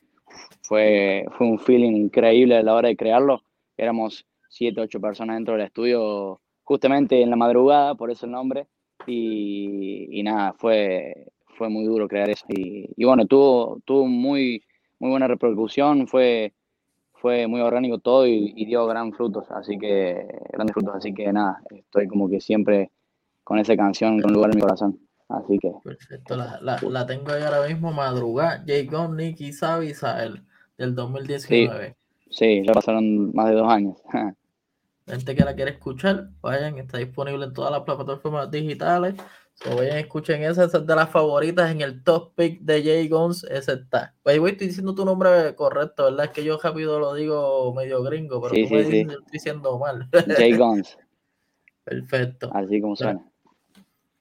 fue, 0.62 1.26
fue 1.36 1.46
un 1.46 1.58
feeling 1.58 1.92
increíble 1.92 2.56
a 2.56 2.62
la 2.62 2.74
hora 2.74 2.88
de 2.88 2.96
crearlo. 2.96 3.42
Éramos 3.76 4.26
siete, 4.48 4.80
ocho 4.80 5.00
personas 5.00 5.36
dentro 5.36 5.54
del 5.54 5.66
estudio, 5.66 6.40
justamente 6.64 7.22
en 7.22 7.30
la 7.30 7.36
madrugada, 7.36 7.94
por 7.94 8.10
eso 8.10 8.26
el 8.26 8.32
nombre. 8.32 8.66
Y, 9.06 10.08
y 10.10 10.22
nada, 10.22 10.54
fue, 10.54 11.28
fue 11.58 11.68
muy 11.68 11.84
duro 11.84 12.08
crear 12.08 12.30
eso. 12.30 12.46
Y, 12.48 13.04
bueno, 13.04 13.26
tuvo, 13.26 13.80
tuvo 13.84 14.06
muy, 14.06 14.62
muy 15.00 15.10
buena 15.10 15.26
repercusión, 15.26 16.06
fue, 16.06 16.54
fue 17.14 17.46
muy 17.46 17.60
orgánico 17.60 17.98
todo 17.98 18.26
y, 18.26 18.64
dio 18.64 18.86
gran 18.86 19.12
frutos, 19.12 19.50
así 19.50 19.76
que, 19.76 20.26
grandes 20.52 20.72
frutos, 20.72 20.94
así 20.94 21.12
que 21.12 21.32
nada, 21.32 21.60
estoy 21.70 22.06
como 22.06 22.30
que 22.30 22.40
siempre 22.40 22.90
con 23.44 23.58
esa 23.58 23.76
canción 23.76 24.20
con 24.22 24.32
lugar 24.32 24.50
en 24.52 24.56
mi 24.56 24.62
corazón. 24.62 24.98
Así 25.28 25.58
que. 25.58 25.70
Perfecto, 25.84 26.36
la, 26.36 27.06
tengo 27.06 27.32
ahí 27.32 27.42
ahora 27.42 27.68
mismo, 27.68 27.92
madrugada. 27.92 28.64
Jacob, 28.66 29.14
Nicky, 29.14 29.52
Sabi, 29.52 29.92
Sael, 29.92 30.42
del 30.78 30.94
2019. 30.94 31.96
Sí, 32.30 32.62
ya 32.64 32.72
pasaron 32.72 33.34
más 33.34 33.50
de 33.50 33.54
dos 33.54 33.68
años. 33.68 33.96
gente 35.08 35.34
que 35.34 35.44
la 35.44 35.54
quiere 35.54 35.72
escuchar, 35.72 36.30
vayan, 36.40 36.78
está 36.78 36.98
disponible 36.98 37.44
en 37.44 37.52
todas 37.52 37.70
las 37.70 37.82
plataformas 37.82 38.50
digitales. 38.50 39.14
So, 39.54 39.74
vayan, 39.76 39.98
escuchen 39.98 40.42
esa, 40.42 40.64
esa 40.64 40.78
es 40.78 40.86
de 40.86 40.94
las 40.94 41.10
favoritas 41.10 41.70
en 41.70 41.80
el 41.80 42.04
top 42.04 42.34
pick 42.36 42.60
de 42.60 42.82
Jay 42.82 43.08
Gons, 43.08 43.44
ese 43.44 43.72
está. 43.72 44.14
Pues 44.22 44.38
voy, 44.38 44.52
estoy 44.52 44.68
diciendo 44.68 44.94
tu 44.94 45.04
nombre 45.04 45.54
correcto, 45.56 46.04
¿verdad? 46.04 46.26
Es 46.26 46.30
que 46.30 46.44
yo 46.44 46.58
rápido 46.62 47.00
lo 47.00 47.14
digo 47.14 47.74
medio 47.74 48.02
gringo, 48.02 48.40
pero 48.40 48.54
tú 48.54 48.74
me 48.74 48.84
dices, 48.84 49.08
estoy 49.08 49.24
diciendo 49.32 49.78
mal. 49.78 50.08
Jay 50.36 50.56
Gons. 50.56 50.96
Perfecto. 51.84 52.50
Así 52.54 52.80
como 52.80 52.94
suena. 52.94 53.24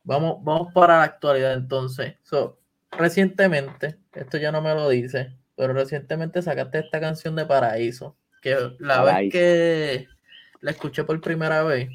Vamos, 0.04 0.38
vamos 0.42 0.74
para 0.74 1.00
la 1.00 1.04
actualidad 1.04 1.54
entonces. 1.54 2.16
So, 2.24 2.60
recientemente, 2.92 3.98
esto 4.14 4.38
ya 4.38 4.54
no 4.54 4.62
me 4.62 4.74
lo 4.74 4.88
dice, 4.88 5.36
pero 5.56 5.74
recientemente 5.74 6.42
sacaste 6.42 6.80
esta 6.80 7.02
canción 7.02 7.36
de 7.36 7.46
Paraíso, 7.46 8.16
que 8.42 8.56
la 8.80 9.04
vez 9.04 9.32
que 9.32 10.08
la 10.62 10.72
escuché 10.72 11.04
por 11.04 11.20
primera 11.22 11.64
vez, 11.64 11.90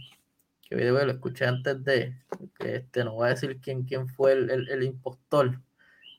que 0.69 0.77
video 0.77 1.05
lo 1.05 1.13
escuché 1.13 1.47
antes 1.47 1.83
de, 1.85 2.17
que 2.59 2.77
este, 2.77 3.05
no 3.05 3.15
voy 3.15 3.27
a 3.27 3.31
decir 3.31 3.61
quién, 3.61 3.85
quién 3.85 4.09
fue 4.09 4.33
el, 4.33 4.51
el, 4.51 4.83
impostor, 4.83 5.61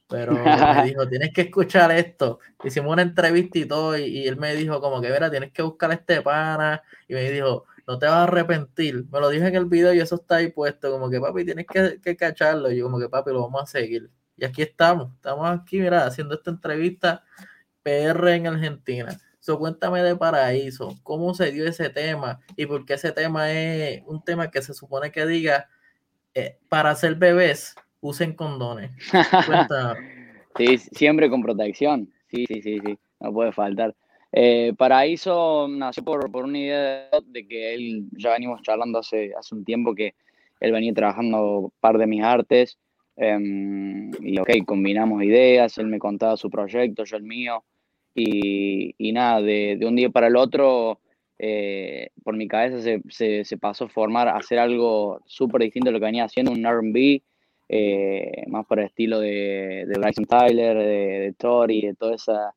pero 0.07 0.33
me 0.33 0.43
dijo, 0.85 1.07
tienes 1.07 1.33
que 1.33 1.41
escuchar 1.41 1.91
esto. 1.91 2.39
Hicimos 2.63 2.93
una 2.93 3.01
entrevista 3.01 3.59
y 3.59 3.65
todo, 3.65 3.97
y, 3.97 4.27
él 4.27 4.37
me 4.37 4.55
dijo 4.55 4.79
como 4.81 5.01
que, 5.01 5.09
mira, 5.09 5.31
tienes 5.31 5.51
que 5.51 5.61
buscar 5.61 5.91
a 5.91 5.95
este 5.95 6.21
pana, 6.21 6.81
y 7.07 7.13
me 7.13 7.31
dijo, 7.31 7.65
no 7.87 7.97
te 7.99 8.05
vas 8.05 8.15
a 8.15 8.23
arrepentir. 8.23 9.05
Me 9.11 9.19
lo 9.19 9.29
dije 9.29 9.47
en 9.47 9.55
el 9.55 9.65
video 9.65 9.93
y 9.93 9.99
eso 9.99 10.15
está 10.15 10.37
ahí 10.37 10.51
puesto, 10.51 10.91
como 10.91 11.09
que 11.09 11.19
papi, 11.19 11.45
tienes 11.45 11.65
que, 11.67 11.99
que 12.01 12.15
cacharlo. 12.15 12.71
Y 12.71 12.77
yo 12.77 12.85
como 12.85 12.99
que 12.99 13.09
papi, 13.09 13.31
lo 13.31 13.41
vamos 13.41 13.63
a 13.63 13.65
seguir. 13.65 14.09
Y 14.37 14.45
aquí 14.45 14.61
estamos, 14.61 15.13
estamos 15.15 15.49
aquí, 15.49 15.79
mira, 15.79 16.05
haciendo 16.05 16.35
esta 16.35 16.51
entrevista 16.51 17.23
PR 17.83 18.35
en 18.35 18.47
Argentina. 18.47 19.17
So, 19.43 19.59
cuéntame 19.59 20.01
de 20.01 20.15
Paraíso, 20.15 20.95
cómo 21.03 21.33
se 21.33 21.51
dio 21.51 21.67
ese 21.67 21.89
tema 21.89 22.39
y 22.55 22.65
por 22.65 22.85
qué 22.85 22.93
ese 22.93 23.11
tema 23.11 23.51
es 23.51 24.01
un 24.05 24.23
tema 24.23 24.49
que 24.49 24.61
se 24.61 24.73
supone 24.73 25.11
que 25.11 25.25
diga 25.25 25.67
eh, 26.33 26.55
para 26.69 26.91
hacer 26.91 27.15
bebés 27.15 27.75
usen 27.99 28.37
condones. 28.37 28.91
sí, 30.57 30.77
siempre 30.77 31.29
con 31.29 31.41
protección. 31.41 32.09
Sí, 32.31 32.45
sí, 32.47 32.61
sí, 32.61 32.79
sí, 32.85 32.97
no 33.19 33.33
puede 33.33 33.51
faltar. 33.51 33.93
Eh, 34.31 34.71
Paraíso 34.77 35.67
nació 35.67 36.05
por, 36.05 36.31
por, 36.31 36.45
una 36.45 36.59
idea 36.59 37.09
de 37.25 37.45
que 37.45 37.73
él, 37.73 38.05
ya 38.13 38.31
venimos 38.31 38.61
charlando 38.61 38.99
hace, 38.99 39.33
hace 39.37 39.55
un 39.55 39.65
tiempo 39.65 39.93
que 39.93 40.15
él 40.61 40.71
venía 40.71 40.93
trabajando 40.93 41.73
par 41.81 41.97
de 41.97 42.07
mis 42.07 42.23
artes 42.23 42.77
em, 43.17 44.09
y 44.21 44.39
ok, 44.39 44.63
combinamos 44.65 45.21
ideas, 45.21 45.77
él 45.79 45.87
me 45.87 45.99
contaba 45.99 46.37
su 46.37 46.49
proyecto, 46.49 47.03
yo 47.03 47.17
el 47.17 47.23
mío 47.23 47.61
y, 48.15 48.95
y 48.97 49.11
nada, 49.11 49.41
de, 49.41 49.77
de, 49.79 49.85
un 49.85 49.95
día 49.95 50.09
para 50.09 50.27
el 50.27 50.35
otro 50.35 50.99
eh, 51.39 52.09
por 52.23 52.35
mi 52.35 52.47
cabeza 52.47 52.81
se, 52.81 53.01
se, 53.09 53.43
se, 53.43 53.57
pasó 53.57 53.85
a 53.85 53.89
formar, 53.89 54.27
a 54.27 54.37
hacer 54.37 54.59
algo 54.59 55.21
súper 55.25 55.61
distinto 55.61 55.89
a 55.89 55.91
lo 55.91 55.99
que 55.99 56.05
venía 56.05 56.25
haciendo, 56.25 56.51
un 56.51 56.65
RB 56.65 57.21
eh, 57.69 58.43
más 58.47 58.65
por 58.65 58.79
el 58.79 58.85
estilo 58.85 59.19
de, 59.19 59.85
de 59.87 59.99
Bryson 59.99 60.25
Tyler, 60.25 60.77
de, 60.77 61.19
de 61.19 61.33
Tori, 61.33 61.81
de 61.81 61.95
toda 61.95 62.15
esa, 62.15 62.53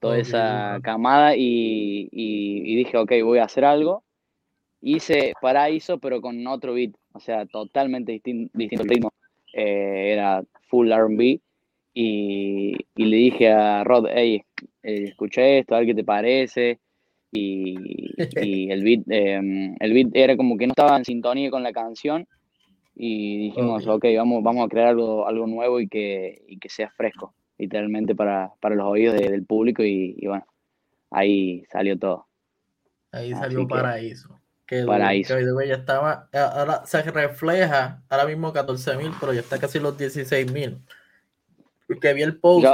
toda 0.00 0.18
esa 0.18 0.80
camada 0.82 1.36
y, 1.36 2.08
y, 2.10 2.74
dije, 2.74 2.96
ok, 2.96 3.12
voy 3.22 3.38
a 3.38 3.44
hacer 3.44 3.64
algo. 3.64 4.02
Hice 4.80 5.34
Paraíso, 5.40 5.98
pero 5.98 6.20
con 6.22 6.46
otro 6.46 6.72
beat, 6.72 6.92
o 7.12 7.20
sea, 7.20 7.44
totalmente 7.46 8.12
distinto, 8.12 8.50
distinto 8.54 8.84
el 8.84 8.88
ritmo. 8.88 9.12
Eh, 9.52 10.12
era 10.12 10.42
full 10.68 10.90
RB. 10.90 11.40
Y, 11.92 12.76
y, 12.96 13.04
le 13.04 13.16
dije 13.16 13.50
a 13.50 13.84
Rod, 13.84 14.06
hey, 14.12 14.44
eh, 14.82 15.04
escuché 15.04 15.58
esto, 15.58 15.74
a 15.74 15.78
ver 15.78 15.88
qué 15.88 15.94
te 15.94 16.04
parece. 16.04 16.78
Y, 17.32 17.76
y 18.16 18.16
el, 18.72 18.82
beat, 18.82 19.02
em, 19.08 19.76
el 19.78 19.92
beat 19.92 20.08
era 20.14 20.36
como 20.36 20.56
que 20.56 20.66
no 20.66 20.72
estaba 20.72 20.96
en 20.96 21.04
sintonía 21.04 21.50
con 21.50 21.62
la 21.62 21.72
canción 21.72 22.26
y 22.94 23.38
dijimos, 23.38 23.86
ok, 23.86 24.04
vamos, 24.16 24.42
vamos 24.42 24.66
a 24.66 24.68
crear 24.68 24.88
algo, 24.88 25.26
algo 25.26 25.46
nuevo 25.46 25.80
y 25.80 25.88
que, 25.88 26.42
y 26.46 26.58
que 26.58 26.68
sea 26.68 26.90
fresco, 26.90 27.34
literalmente 27.56 28.14
para, 28.14 28.52
para 28.60 28.74
los 28.74 28.86
oídos 28.86 29.14
del 29.14 29.46
público 29.46 29.82
y, 29.82 30.18
bueno, 30.26 30.44
ahí 31.10 31.64
salió 31.70 31.98
todo. 31.98 32.26
Ahí 33.12 33.32
salió 33.32 33.66
Paraíso. 33.66 34.40
Que 34.66 34.84
paraíso. 34.84 35.34
Que 35.36 35.66
ya 35.66 35.74
estaba, 35.74 36.28
ahora 36.32 36.86
se 36.86 37.02
refleja 37.02 38.04
ahora 38.08 38.26
mismo 38.26 38.52
14 38.52 38.96
mil, 38.98 39.10
pero 39.18 39.32
ya 39.32 39.40
está 39.40 39.58
casi 39.58 39.80
los 39.80 39.98
16 39.98 40.52
mil. 40.52 40.78
Porque 41.88 42.12
vi 42.12 42.22
el 42.22 42.38
post 42.38 42.68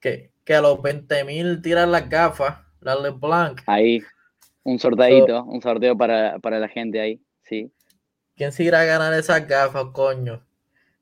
que, 0.00 0.30
que 0.44 0.54
a 0.54 0.60
los 0.60 0.80
20 0.80 1.24
mil 1.24 1.62
tiran 1.62 1.92
las 1.92 2.08
gafas, 2.08 2.58
las 2.80 3.00
LeBlanc. 3.00 3.62
Ahí, 3.66 4.02
un 4.62 4.78
sorteito, 4.78 5.44
un 5.44 5.60
sorteo 5.62 5.96
para, 5.96 6.38
para 6.38 6.58
la 6.58 6.68
gente 6.68 7.00
ahí, 7.00 7.20
sí. 7.42 7.72
¿Quién 8.36 8.52
se 8.52 8.64
irá 8.64 8.80
a 8.80 8.84
ganar 8.84 9.14
esas 9.14 9.46
gafas, 9.46 9.86
coño? 9.92 10.44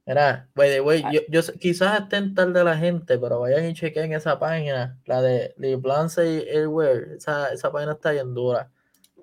Mira, 0.04 0.48
güey, 0.54 1.02
yo, 1.12 1.20
yo, 1.28 1.40
quizás 1.60 2.00
estén 2.00 2.34
tarde 2.34 2.64
la 2.64 2.76
gente, 2.76 3.18
pero 3.18 3.40
vayan 3.40 3.66
y 3.66 3.74
chequen 3.74 4.12
esa 4.12 4.38
página, 4.38 4.98
la 5.06 5.22
de 5.22 5.54
Liblance 5.58 6.24
y 6.26 6.48
Airwear. 6.48 7.12
Esa, 7.16 7.52
esa 7.52 7.70
página 7.70 7.92
está 7.92 8.10
bien 8.10 8.34
dura. 8.34 8.68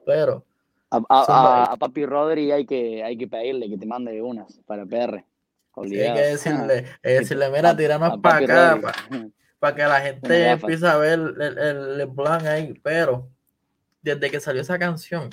Pero. 0.05 0.45
A, 0.89 1.75
Papi 1.77 2.05
Rodri 2.05 2.51
hay 2.51 2.65
que, 2.65 3.03
hay 3.03 3.17
que 3.17 3.27
pedirle 3.27 3.69
que 3.69 3.77
te 3.77 3.85
mande 3.85 4.21
unas 4.21 4.57
para 4.65 4.85
PR. 4.85 5.23
Sí, 5.83 5.99
hay 5.99 6.13
que 6.13 6.21
decirle, 6.21 6.85
decirle 7.03 7.49
mira, 7.49 7.75
tiranos 7.75 8.17
para 8.19 8.37
acá, 8.37 8.93
para, 9.59 9.75
que 9.75 9.83
la 9.83 10.01
gente 10.01 10.49
empiece 10.49 10.87
a 10.87 10.97
ver 10.97 11.19
el, 11.19 11.41
el, 11.41 12.01
el 12.01 12.13
plan 12.13 12.45
ahí. 12.47 12.73
Pero 12.83 13.29
desde 14.01 14.31
que 14.31 14.39
salió 14.39 14.61
esa 14.61 14.79
canción, 14.79 15.29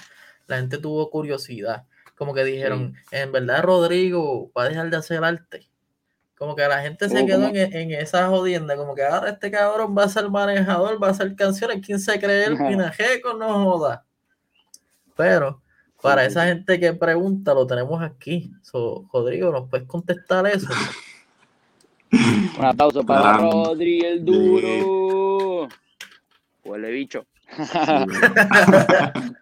la 0.47 0.57
gente 0.57 0.79
tuvo 0.79 1.09
curiosidad 1.11 1.85
como 2.17 2.33
que 2.33 2.45
dijeron, 2.45 2.95
en 3.11 3.31
verdad 3.31 3.63
Rodrigo 3.63 4.51
va 4.57 4.65
a 4.65 4.69
dejar 4.69 4.91
de 4.91 4.97
hacer 4.97 5.23
arte. 5.23 5.69
Como 6.39 6.55
que 6.55 6.67
la 6.67 6.83
gente 6.83 7.09
se 7.09 7.25
quedó 7.25 7.47
en, 7.47 7.93
esa 7.93 8.29
jodienda, 8.29 8.77
como 8.77 8.95
que 8.95 9.03
ahora 9.03 9.31
este 9.31 9.51
cabrón 9.51 9.97
va 9.97 10.05
a 10.05 10.09
ser 10.09 10.29
manejador, 10.29 11.03
va 11.03 11.09
a 11.09 11.11
hacer 11.11 11.35
canciones, 11.35 11.85
¿quién 11.85 11.99
se 11.99 12.19
cree 12.19 12.47
el 12.47 12.59
con 13.23 13.39
No 13.39 13.65
joda. 13.65 14.05
Pero 15.17 15.63
para 16.03 16.25
esa 16.25 16.45
gente 16.47 16.79
que 16.79 16.93
pregunta, 16.93 17.55
lo 17.55 17.67
tenemos 17.67 18.03
aquí. 18.03 18.53
Rodrigo, 19.13 19.51
¿nos 19.51 19.69
puedes 19.69 19.87
contestar 19.87 20.47
eso? 20.47 20.69
Un 22.59 22.65
aplauso 22.65 23.05
para 23.05 23.39
Rodri, 23.39 24.01
el 24.01 24.25
duro. 24.25 25.69
Huele 26.65 26.91
bicho. 26.91 27.25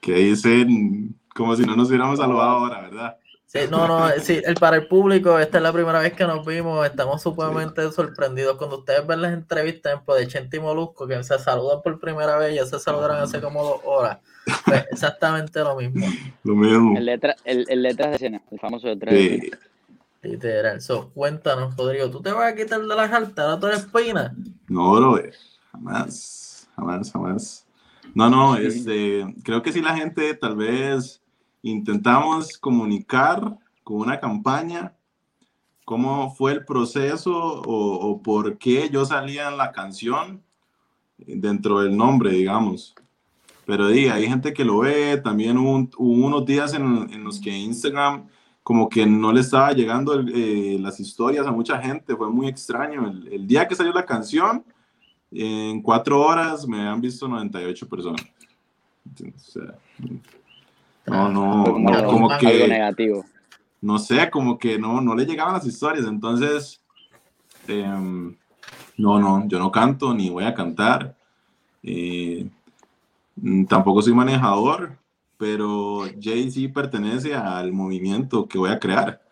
que 0.00 0.14
dicen 0.14 1.14
como 1.34 1.54
si 1.56 1.64
no 1.64 1.76
nos 1.76 1.88
hubiéramos 1.88 2.18
saludado 2.18 2.50
ahora, 2.50 2.82
¿verdad? 2.82 3.16
Sí, 3.46 3.58
no, 3.68 3.88
no, 3.88 4.08
sí, 4.20 4.40
el, 4.44 4.54
para 4.54 4.76
el 4.76 4.86
público, 4.86 5.36
esta 5.40 5.58
es 5.58 5.62
la 5.64 5.72
primera 5.72 5.98
vez 5.98 6.12
que 6.12 6.24
nos 6.24 6.46
vimos, 6.46 6.86
estamos 6.86 7.20
sumamente 7.20 7.90
sorprendidos. 7.90 8.56
Cuando 8.56 8.78
ustedes 8.78 9.04
ven 9.04 9.22
las 9.22 9.32
entrevistas 9.32 10.00
de 10.06 10.28
Chente 10.28 10.58
y 10.58 10.60
Molusco, 10.60 11.08
que 11.08 11.20
se 11.24 11.36
saludan 11.36 11.82
por 11.82 11.98
primera 11.98 12.36
vez, 12.36 12.54
ya 12.54 12.64
se 12.64 12.78
saludaron 12.78 13.16
hace 13.16 13.40
como 13.40 13.64
dos 13.64 13.80
horas. 13.84 14.18
Pues 14.64 14.86
exactamente 14.92 15.58
lo 15.60 15.74
mismo. 15.74 16.06
Lo 16.44 16.54
mismo. 16.54 16.96
El 16.96 17.06
letra, 17.06 17.34
el, 17.44 17.66
el 17.68 17.82
letra 17.82 18.10
de 18.10 18.16
escena, 18.16 18.42
el 18.52 18.60
famoso 18.60 18.86
letra 18.86 19.12
de 19.12 19.34
escena. 19.34 19.58
Literal. 20.22 20.80
So, 20.80 21.10
cuéntanos, 21.10 21.76
Rodrigo, 21.76 22.10
¿tú 22.10 22.20
te 22.20 22.30
vas 22.30 22.52
a 22.52 22.56
quitar 22.56 22.80
de 22.80 22.86
la 22.86 23.08
carta 23.08 23.56
de 23.56 23.60
tu 23.60 23.66
espina? 23.68 24.34
No, 24.68 24.92
bro, 24.92 25.18
jamás, 25.72 26.68
jamás, 26.76 27.10
jamás. 27.10 27.66
No, 28.14 28.28
no, 28.28 28.56
este, 28.56 29.24
creo 29.42 29.62
que 29.62 29.72
si 29.72 29.80
la 29.80 29.96
gente 29.96 30.34
tal 30.34 30.56
vez 30.56 31.22
intentamos 31.62 32.58
comunicar 32.58 33.58
con 33.82 33.98
una 33.98 34.20
campaña 34.20 34.94
cómo 35.90 36.32
fue 36.34 36.52
el 36.52 36.64
proceso 36.64 37.32
o, 37.34 38.22
por 38.22 38.58
qué 38.58 38.88
yo 38.90 39.04
salía 39.04 39.48
en 39.48 39.56
la 39.56 39.72
canción 39.72 40.40
dentro 41.18 41.80
del 41.80 41.96
nombre, 41.96 42.30
digamos. 42.30 42.94
Pero 43.66 43.88
di, 43.88 44.06
hay 44.06 44.28
gente 44.28 44.52
que 44.52 44.64
lo 44.64 44.78
ve, 44.78 45.16
también 45.16 45.58
hubo, 45.58 45.88
unos 45.98 46.46
días 46.46 46.74
en, 46.74 47.24
los 47.24 47.40
que 47.40 47.50
Instagram 47.50 48.28
como 48.70 48.88
que 48.88 49.04
no 49.04 49.32
le 49.32 49.40
estaba 49.40 49.72
llegando 49.72 50.20
eh, 50.20 50.78
las 50.78 51.00
historias 51.00 51.44
a 51.44 51.50
mucha 51.50 51.76
gente, 51.82 52.14
fue 52.14 52.30
muy 52.30 52.46
extraño. 52.46 53.04
el 53.28 53.44
día 53.44 53.66
que 53.66 53.74
salió 53.74 53.92
la 53.92 54.06
canción, 54.06 54.64
en 55.32 55.82
cuatro 55.82 56.20
horas 56.20 56.68
me 56.68 56.86
han 56.86 57.00
visto 57.00 57.26
98 57.26 57.88
personas. 57.88 58.24
no, 61.04 61.28
no, 61.28 61.78
no, 61.80 62.06
como 62.06 62.38
que. 62.38 62.68
negativo. 62.68 63.24
No 63.80 63.98
sé, 63.98 64.30
como 64.30 64.56
que 64.56 64.78
no, 64.78 65.00
no 65.00 65.16
le 65.16 65.26
llegaban 65.26 65.54
las 65.54 65.66
historias. 65.66 66.06
Entonces, 66.06 66.80
em, 67.66 68.36
no, 68.96 69.18
no, 69.18 69.48
yo 69.48 69.58
no 69.58 69.72
canto 69.72 70.14
ni 70.14 70.30
voy 70.30 70.44
a 70.44 70.54
cantar. 70.54 71.16
Eh, 71.82 72.48
tampoco 73.68 74.00
soy 74.00 74.14
manejador, 74.14 74.96
pero 75.40 76.02
Jay 76.20 76.50
z 76.50 76.70
pertenece 76.72 77.34
al 77.34 77.72
movimiento 77.72 78.46
que 78.46 78.58
voy 78.58 78.70
a 78.70 78.78
crear. 78.78 79.22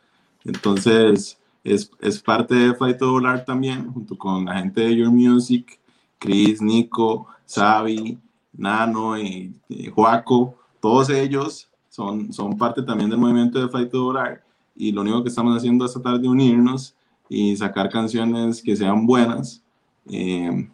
Entonces, 0.43 1.39
es, 1.63 1.91
es 2.01 2.19
parte 2.21 2.55
de 2.55 2.75
Flight 2.75 2.97
to 2.97 3.19
Art 3.19 3.45
también, 3.45 3.93
junto 3.93 4.17
con 4.17 4.47
la 4.47 4.57
gente 4.57 4.81
de 4.81 4.97
Your 4.97 5.11
Music 5.11 5.79
Chris, 6.19 6.63
Nico, 6.63 7.27
Xavi, 7.47 8.19
Nano 8.53 9.19
y, 9.19 9.55
Joaco, 9.95 10.55
todos 10.81 11.11
ellos 11.11 11.69
son, 11.89 12.33
son 12.33 12.57
parte 12.57 12.83
también 12.83 13.11
del 13.11 13.19
movimiento 13.19 13.61
de 13.61 13.69
Fight 13.69 13.91
to 13.91 14.05
Volar 14.05 14.43
y 14.75 14.93
lo 14.93 15.03
único 15.03 15.23
que 15.23 15.29
estamos 15.29 15.57
haciendo 15.57 15.85
es 15.85 15.93
tratar 15.93 16.21
de 16.21 16.29
unirnos 16.29 16.95
y 17.29 17.57
sacar 17.57 17.91
canciones 17.91 18.63
que 18.63 18.75
sean 18.75 19.07
buenas 19.07 19.63
eh, 20.11 20.69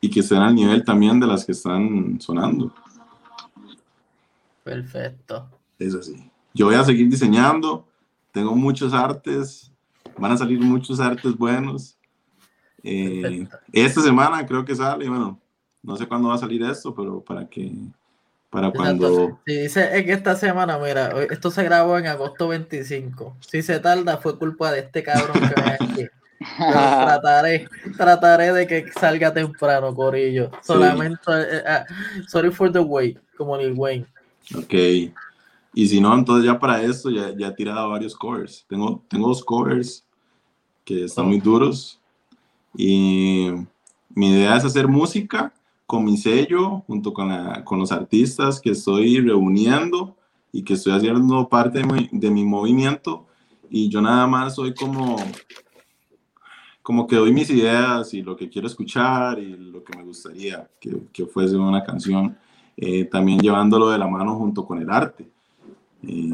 y 0.00 0.10
que 0.10 0.20
estén 0.20 0.38
al 0.38 0.54
nivel 0.54 0.84
también 0.84 1.18
de 1.18 1.26
las 1.26 1.44
que 1.44 1.52
están 1.52 2.20
sonando. 2.20 2.72
Perfecto. 4.64 5.48
Es 5.78 5.94
así. 5.94 6.30
Yo 6.52 6.66
voy 6.66 6.74
a 6.74 6.84
seguir 6.84 7.08
diseñando, 7.08 7.86
tengo 8.32 8.56
muchos 8.56 8.92
artes, 8.92 9.70
van 10.18 10.32
a 10.32 10.36
salir 10.36 10.60
muchos 10.60 10.98
artes 10.98 11.36
buenos 11.36 11.98
eh, 12.86 13.48
esta 13.72 14.02
semana 14.02 14.46
creo 14.46 14.62
que 14.62 14.76
sale, 14.76 15.08
bueno, 15.08 15.40
no 15.82 15.96
sé 15.96 16.06
cuándo 16.06 16.28
va 16.28 16.34
a 16.34 16.38
salir 16.38 16.62
esto, 16.62 16.94
pero 16.94 17.22
para 17.22 17.46
que, 17.48 17.72
para 18.50 18.70
cuando... 18.70 19.40
Si 19.46 19.54
dice 19.56 19.98
en 19.98 20.10
esta 20.10 20.36
semana, 20.36 20.78
mira, 20.78 21.10
esto 21.30 21.50
se 21.50 21.64
grabó 21.64 21.96
en 21.96 22.06
agosto 22.06 22.48
25. 22.48 23.38
Si 23.40 23.62
se 23.62 23.80
tarda, 23.80 24.18
fue 24.18 24.38
culpa 24.38 24.70
de 24.70 24.80
este 24.80 25.02
cabrón 25.02 25.32
que 25.32 25.62
ven 25.62 25.76
aquí. 25.80 26.08
Pero 26.58 26.70
trataré, 27.04 27.68
trataré 27.96 28.52
de 28.52 28.66
que 28.66 28.92
salga 28.92 29.32
temprano, 29.32 29.94
Corillo. 29.94 30.50
Solamente, 30.62 31.22
eh, 31.28 31.62
ah, 31.66 31.86
sorry 32.28 32.50
for 32.50 32.70
the 32.70 32.80
wait, 32.80 33.18
como 33.38 33.56
Lil 33.56 33.72
Wayne. 33.72 34.06
Ok. 34.56 34.74
Y 35.76 35.88
si 35.88 36.00
no, 36.00 36.14
entonces 36.14 36.44
ya 36.46 36.58
para 36.58 36.82
esto 36.82 37.10
ya, 37.10 37.34
ya 37.36 37.48
he 37.48 37.52
tirado 37.52 37.90
varios 37.90 38.14
covers. 38.14 38.64
Tengo, 38.68 39.02
tengo 39.08 39.28
dos 39.28 39.44
covers 39.44 40.06
que 40.84 41.04
están 41.04 41.26
muy 41.26 41.40
duros. 41.40 42.00
Y 42.76 43.50
mi 44.10 44.30
idea 44.30 44.56
es 44.56 44.64
hacer 44.64 44.86
música 44.88 45.52
con 45.86 46.04
mi 46.04 46.16
sello, 46.16 46.80
junto 46.86 47.12
con, 47.12 47.28
la- 47.28 47.64
con 47.64 47.78
los 47.78 47.90
artistas 47.92 48.60
que 48.60 48.70
estoy 48.70 49.20
reuniendo 49.20 50.16
y 50.52 50.62
que 50.62 50.74
estoy 50.74 50.92
haciendo 50.92 51.48
parte 51.48 51.80
de 51.80 51.84
mi, 51.84 52.08
de 52.12 52.30
mi 52.30 52.44
movimiento. 52.44 53.26
Y 53.70 53.88
yo 53.88 54.00
nada 54.00 54.26
más 54.26 54.54
soy 54.54 54.72
como, 54.74 55.16
como 56.82 57.06
que 57.06 57.16
doy 57.16 57.32
mis 57.32 57.50
ideas 57.50 58.12
y 58.14 58.22
lo 58.22 58.36
que 58.36 58.48
quiero 58.48 58.68
escuchar 58.68 59.38
y 59.38 59.56
lo 59.56 59.82
que 59.82 59.96
me 59.96 60.04
gustaría 60.04 60.70
que, 60.80 60.96
que 61.12 61.26
fuese 61.26 61.56
una 61.56 61.82
canción 61.82 62.36
eh, 62.76 63.04
también 63.04 63.38
llevándolo 63.38 63.90
de 63.90 63.98
la 63.98 64.06
mano 64.06 64.36
junto 64.36 64.64
con 64.64 64.80
el 64.80 64.90
arte. 64.90 65.28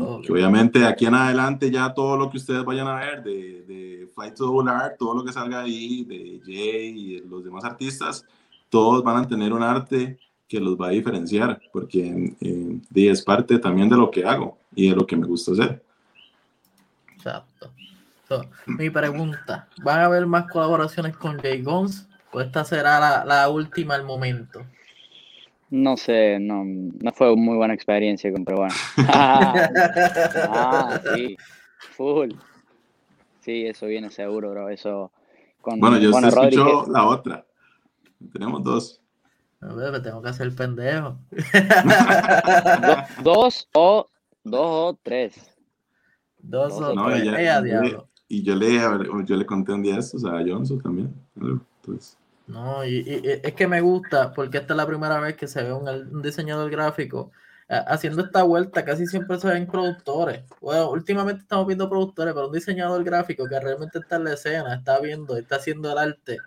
Ok. 0.01 0.25
que 0.27 0.33
obviamente 0.33 0.81
de 0.81 0.87
aquí 0.87 1.07
en 1.07 1.15
adelante 1.15 1.71
ya 1.71 1.95
todo 1.95 2.17
lo 2.17 2.29
que 2.29 2.39
ustedes 2.39 2.65
vayan 2.65 2.89
a 2.89 2.97
ver 2.97 3.23
de, 3.23 3.63
de 3.69 4.11
Fight 4.15 4.35
to 4.35 4.69
Art, 4.69 4.97
todo 4.99 5.15
lo 5.15 5.25
que 5.25 5.33
salga 5.33 5.61
ahí, 5.61 6.05
de 6.05 6.41
Jay 6.45 6.89
y 6.89 7.21
los 7.21 7.45
demás 7.45 7.65
artistas, 7.65 8.25
todos 8.69 9.03
van 9.03 9.25
a 9.25 9.29
tener 9.29 9.53
un 9.53 9.63
arte 9.63 10.19
que 10.49 10.61
los 10.61 10.77
va 10.77 10.89
a 10.89 10.91
diferenciar, 10.91 11.61
porque 11.73 12.35
eh, 12.41 12.81
es 12.95 13.23
parte 13.23 13.59
también 13.59 13.89
de 13.89 13.97
lo 13.97 14.11
que 14.11 14.25
hago 14.25 14.59
y 14.75 14.91
de 14.91 14.97
lo 14.97 15.07
que 15.07 15.17
me 15.17 15.27
gusta 15.27 15.53
hacer. 15.53 15.83
Exacto. 17.15 17.71
So, 18.27 18.45
mi 18.67 18.91
pregunta, 18.91 19.69
¿van 19.83 20.01
a 20.01 20.05
haber 20.07 20.27
más 20.27 20.51
colaboraciones 20.51 21.17
con 21.17 21.39
Jay 21.39 21.63
Gons? 21.63 22.09
¿O 22.33 22.41
esta 22.41 22.65
será 22.65 22.99
la, 23.01 23.25
la 23.25 23.49
última 23.49 23.95
al 23.95 24.05
momento? 24.05 24.65
No 25.71 25.97
sé, 25.97 26.39
no, 26.41 26.65
no 26.65 27.13
fue 27.13 27.35
muy 27.37 27.57
buena 27.57 27.75
experiencia 27.75 28.33
con 28.33 28.45
pero 28.45 28.59
bueno. 28.59 28.75
ah, 29.09 31.01
sí, 31.15 31.37
full. 31.97 32.33
Sí, 33.41 33.67
eso 33.67 33.87
viene 33.87 34.11
seguro, 34.11 34.51
bro. 34.51 34.69
Eso 34.69 35.13
con 35.61 35.79
Bueno, 35.81 35.99
yo 35.99 36.11
bueno, 36.11 36.29
escuchó 36.29 36.87
la 36.91 37.07
otra. 37.07 37.47
Tenemos 38.33 38.63
dos. 38.65 39.01
A 39.61 39.73
ver, 39.75 39.93
me 39.93 40.01
tengo 40.01 40.21
que 40.23 40.29
hacer 40.31 40.55
pendejo. 40.55 41.19
do- 42.81 43.23
dos 43.23 43.69
o 43.75 44.07
dos 44.43 44.61
o 44.95 44.99
tres. 45.03 45.35
Dos 46.39 46.81
o 46.81 46.95
No, 46.95 47.07
tres. 47.09 47.25
ya- 47.25 47.33
Eh, 47.41 47.49
a 47.49 47.55
ya- 47.55 47.63
diablo. 47.63 48.09
Y 48.29 48.43
yo 48.43 48.55
le, 48.55 48.79
yo 49.27 49.37
le 49.37 49.45
conté 49.47 49.73
un 49.73 49.83
día 49.83 49.99
estos 49.99 50.25
a 50.25 50.31
Johnson 50.47 50.81
también. 50.81 51.15
Entonces, 51.37 52.17
No, 52.51 52.85
y, 52.85 53.05
es 53.43 53.55
que 53.55 53.67
me 53.69 53.81
gusta 53.81 54.33
porque 54.33 54.59
esta 54.59 54.73
es 54.75 54.77
la 54.77 54.87
primera 54.87 55.21
vez 55.21 55.37
que 55.37 55.47
se 55.47 55.63
ve 55.63 55.73
un, 55.73 55.89
un 55.89 56.23
diseñador 56.23 56.71
gráfico 56.71 57.31
eh, 57.69 57.81
haciendo 57.87 58.25
esta 58.25 58.43
vuelta. 58.43 58.85
Casi 58.85 59.07
siempre 59.07 59.39
se 59.39 59.49
ven 59.49 59.67
productores. 59.67 60.43
Bueno, 60.61 60.91
últimamente 60.91 61.43
estamos 61.43 61.67
viendo 61.67 61.89
productores, 61.89 62.35
pero 62.35 62.49
un 62.49 62.53
diseñador 62.53 63.05
gráfico 63.05 63.47
que 63.49 63.61
realmente 63.61 64.01
está 64.01 64.17
en 64.17 64.25
la 64.25 64.33
escena, 64.35 64.75
está 64.75 64.99
viendo, 65.01 65.37
está 65.37 65.57
haciendo 65.57 65.93
el 65.93 65.99
arte. 65.99 66.39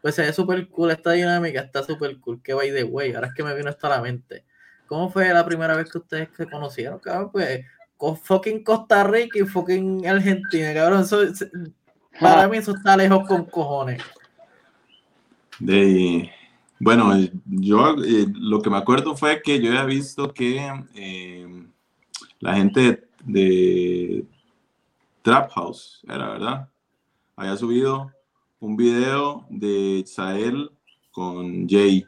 Pues 0.00 0.16
se 0.16 0.22
ve 0.22 0.32
súper 0.32 0.68
cool, 0.68 0.90
esta 0.90 1.12
dinámica 1.12 1.60
está 1.60 1.84
súper 1.84 2.18
cool. 2.18 2.42
Que 2.42 2.54
by 2.54 2.72
the 2.72 2.82
way, 2.84 3.14
ahora 3.14 3.28
es 3.28 3.34
que 3.34 3.44
me 3.44 3.54
vino 3.54 3.70
esto 3.70 3.86
a 3.86 3.90
la 3.90 4.00
mente. 4.02 4.44
¿Cómo 4.88 5.10
fue 5.10 5.32
la 5.32 5.44
primera 5.46 5.76
vez 5.76 5.90
que 5.90 5.98
ustedes 5.98 6.28
se 6.36 6.46
conocieron, 6.46 6.98
cabrón? 6.98 7.30
Pues 7.30 7.64
con 7.96 8.16
fucking 8.16 8.64
Costa 8.64 9.04
Rica 9.04 9.38
y 9.38 9.42
fucking 9.42 10.06
Argentina, 10.08 10.74
cabrón. 10.74 11.02
Eso- 11.02 11.22
eso- 11.22 11.46
para 12.20 12.48
mí 12.48 12.58
eso 12.58 12.74
está 12.74 12.96
lejos 12.96 13.26
con 13.28 13.44
cojones. 13.44 14.02
De, 15.62 16.28
bueno, 16.80 17.12
yo 17.46 17.94
eh, 18.04 18.26
lo 18.34 18.60
que 18.60 18.68
me 18.68 18.78
acuerdo 18.78 19.16
fue 19.16 19.40
que 19.42 19.60
yo 19.60 19.68
había 19.68 19.84
visto 19.84 20.34
que 20.34 20.72
eh, 20.96 21.66
la 22.40 22.56
gente 22.56 23.04
de 23.24 24.26
Trap 25.22 25.52
House, 25.52 26.02
era 26.08 26.30
verdad, 26.30 26.68
había 27.36 27.56
subido 27.56 28.10
un 28.58 28.76
video 28.76 29.46
de 29.50 29.98
Itzael 29.98 30.72
con 31.12 31.68
Jay. 31.68 32.04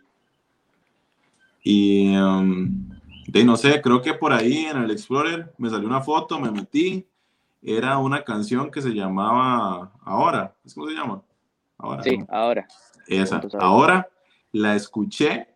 Y 1.62 2.16
um, 2.16 2.90
de 3.28 3.44
no 3.44 3.56
sé, 3.56 3.80
creo 3.80 4.02
que 4.02 4.14
por 4.14 4.32
ahí 4.32 4.66
en 4.66 4.78
el 4.78 4.90
Explorer 4.90 5.54
me 5.58 5.70
salió 5.70 5.86
una 5.86 6.00
foto, 6.00 6.40
me 6.40 6.50
metí. 6.50 7.06
Era 7.62 7.98
una 7.98 8.24
canción 8.24 8.68
que 8.68 8.82
se 8.82 8.90
llamaba 8.90 9.92
Ahora. 10.02 10.56
¿Es 10.64 10.74
cómo 10.74 10.88
se 10.88 10.94
llama? 10.94 11.22
Ahora. 11.78 12.02
Sí, 12.02 12.18
¿no? 12.18 12.26
ahora. 12.30 12.66
Esa. 13.06 13.40
Ahora 13.60 14.08
la 14.52 14.74
escuché 14.76 15.48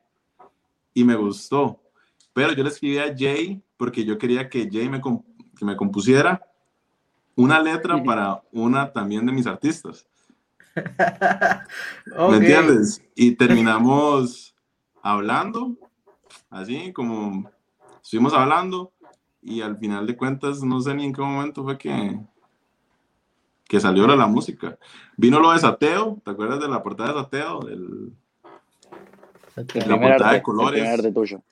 y 0.95 1.05
me 1.05 1.15
gustó. 1.15 1.81
Pero 2.33 2.53
yo 2.53 2.63
le 2.63 2.69
escribí 2.71 2.99
a 2.99 3.15
Jay 3.17 3.63
porque 3.77 4.05
yo 4.05 4.19
quería 4.19 4.49
que 4.49 4.69
Jay 4.71 4.89
me, 4.89 5.01
comp- 5.01 5.25
que 5.57 5.65
me 5.65 5.77
compusiera 5.77 6.43
una 7.37 7.61
letra 7.63 8.03
para 8.03 8.43
una 8.53 8.93
también 8.93 9.25
de 9.27 9.33
mis 9.33 9.47
artistas. 9.47 10.07
¿Me 12.31 12.37
entiendes? 12.37 13.03
Y 13.15 13.33
terminamos 13.33 14.55
hablando, 15.03 15.77
así 16.51 16.93
como 16.93 17.51
estuvimos 18.03 18.33
hablando 18.35 18.93
y 19.43 19.61
al 19.61 19.77
final 19.79 20.07
de 20.07 20.17
cuentas 20.17 20.63
no 20.63 20.81
sé 20.81 20.95
ni 20.95 21.05
en 21.07 21.13
qué 21.13 21.21
momento 21.21 21.65
fue 21.65 21.79
que 21.79 22.21
que 23.69 23.79
salió 23.81 24.07
la, 24.09 24.17
la 24.17 24.27
música. 24.27 24.77
Vino 25.17 25.39
lo 25.39 25.53
de 25.53 25.59
Sateo, 25.61 26.19
¿te 26.25 26.31
acuerdas 26.33 26.59
de 26.59 26.69
la 26.69 26.83
portada 26.83 27.13
de 27.13 27.21
Sateo? 27.21 27.69
El 27.69 28.13
La 29.57 29.65
portada 30.01 30.09
de 30.09 30.15
arte, 30.25 30.37
el 30.37 30.43
colores. 30.43 30.89
arte 30.89 31.13
tuyo. 31.13 31.43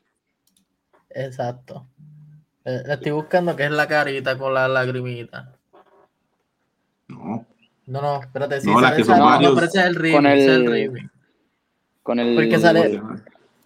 Exacto. 1.11 1.87
Eh, 2.65 2.83
La 2.87 2.95
estoy 2.95 3.13
buscando 3.13 3.55
que 3.55 3.65
es 3.65 3.71
la 3.71 3.87
carita 3.87 4.37
con 4.39 4.55
la 4.55 4.67
lagrimita. 4.67 5.53
No, 7.09 7.47
No, 7.87 8.01
no, 8.03 8.21
espérate, 8.21 8.61
sí, 8.61 8.67
No, 8.67 8.81
la 8.81 8.89
sale 8.89 8.97
que 8.97 9.03
esa- 9.03 9.13
son 9.13 9.21
no, 9.21 9.27
varios- 9.27 9.51
no, 9.51 9.55
pero 9.57 9.67
ese 9.69 9.79
es 9.79 9.85
el 9.87 9.95
remix, 9.95 10.17
Con 10.17 10.27
ese 10.27 10.41
es 10.43 10.49
el 10.49 10.63
el- 10.63 10.71
remix. 10.71 11.11
Con 12.03 12.19
el, 12.21 12.35
Porque 12.35 12.59
sale- 12.59 13.03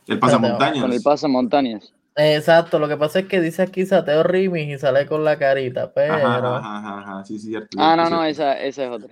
el 0.08 0.18
pasamontañas. 0.18 0.82
con 0.82 0.92
el 0.92 1.02
pasamontañas. 1.02 1.92
Exacto, 2.16 2.78
lo 2.78 2.88
que 2.88 2.96
pasa 2.96 3.20
es 3.20 3.26
que 3.26 3.40
dice 3.40 3.62
aquí 3.62 3.86
Sateo 3.86 4.22
remix 4.22 4.68
y 4.74 4.78
sale 4.78 5.06
con 5.06 5.24
la 5.24 5.38
carita, 5.38 5.92
pero 5.92 6.14
Ajá, 6.14 6.36
ajá, 6.38 6.58
ajá, 6.78 6.98
ajá, 7.00 7.24
sí, 7.24 7.38
cierto. 7.38 7.68
Ah, 7.78 7.94
cierto, 7.94 8.10
no, 8.10 8.16
no, 8.16 8.24
esa, 8.24 8.60
esa 8.60 8.84
es 8.84 8.90
otra. 8.90 9.08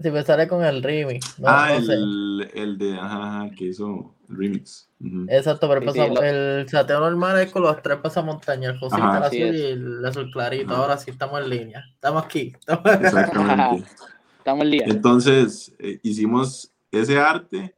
si 0.00 0.10
me 0.10 0.22
sale 0.22 0.46
con 0.48 0.64
el 0.64 0.82
remix. 0.82 1.38
No, 1.38 1.48
ah, 1.48 1.70
no 1.74 1.80
sé. 1.84 1.92
el, 1.94 2.50
el 2.54 2.78
de, 2.78 2.94
ajá, 2.94 3.40
ajá, 3.44 3.50
que 3.56 3.64
hizo 3.64 4.14
el 4.30 4.36
remix. 4.36 4.88
Ujú. 5.00 5.26
Exacto, 5.28 5.68
pero 5.68 5.80
el, 5.82 5.86
Sí, 5.88 5.92
sí, 5.92 5.98
pasam- 6.00 6.14
lo- 6.14 6.22
el 6.22 6.68
sateo 6.68 7.00
normal 7.00 7.40
es 7.40 7.50
con 7.52 7.62
los 7.62 7.82
tres 7.82 7.98
pasamontañas, 7.98 8.76
el 8.80 8.88
Ajá, 8.92 9.18
el 9.18 9.22
azul 9.24 9.38
y 9.56 9.62
el 9.64 10.04
azul 10.06 10.30
clarito. 10.30 10.72
Ajá. 10.72 10.82
Ahora 10.82 10.96
sí 10.98 11.10
estamos 11.10 11.40
en 11.42 11.50
línea. 11.50 11.84
Estamos 11.94 12.24
aquí. 12.24 12.52
estamos- 12.58 12.86
Exactamente. 13.02 13.84
Estamos 14.38 14.62
al 14.62 14.70
día. 14.70 14.84
Entonces, 14.86 15.74
eh, 15.80 15.98
hicimos 16.04 16.72
ese 16.92 17.18
arte. 17.18 17.74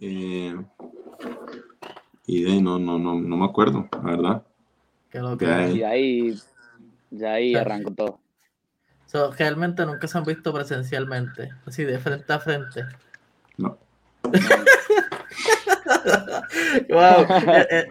eh, 0.00 0.56
y 2.28 2.44
de 2.44 2.52
ahí 2.52 2.62
no, 2.62 2.78
no, 2.78 2.98
no, 2.98 3.14
no 3.18 3.36
me 3.36 3.44
acuerdo, 3.46 3.88
la 3.90 4.10
verdad. 4.10 4.42
Que 5.10 5.18
lo 5.18 5.36
que- 5.36 5.46
Ya, 5.46 5.66
Y 5.68 5.78
de 5.78 5.86
ahí, 5.86 6.38
de 7.10 7.28
ahí 7.28 7.54
Ah. 7.56 7.62
arrancó 7.62 7.90
todo. 7.92 8.20
So, 9.06 9.32
realmente 9.32 9.84
nunca 9.86 10.06
se 10.06 10.18
han 10.18 10.24
visto 10.24 10.52
presencialmente, 10.52 11.48
así 11.66 11.82
de 11.84 11.98
frente 11.98 12.30
a 12.32 12.38
frente. 12.38 12.84
No. 13.56 13.76
Wow, 16.90 17.26
eh, 17.30 17.66
eh, 17.70 17.86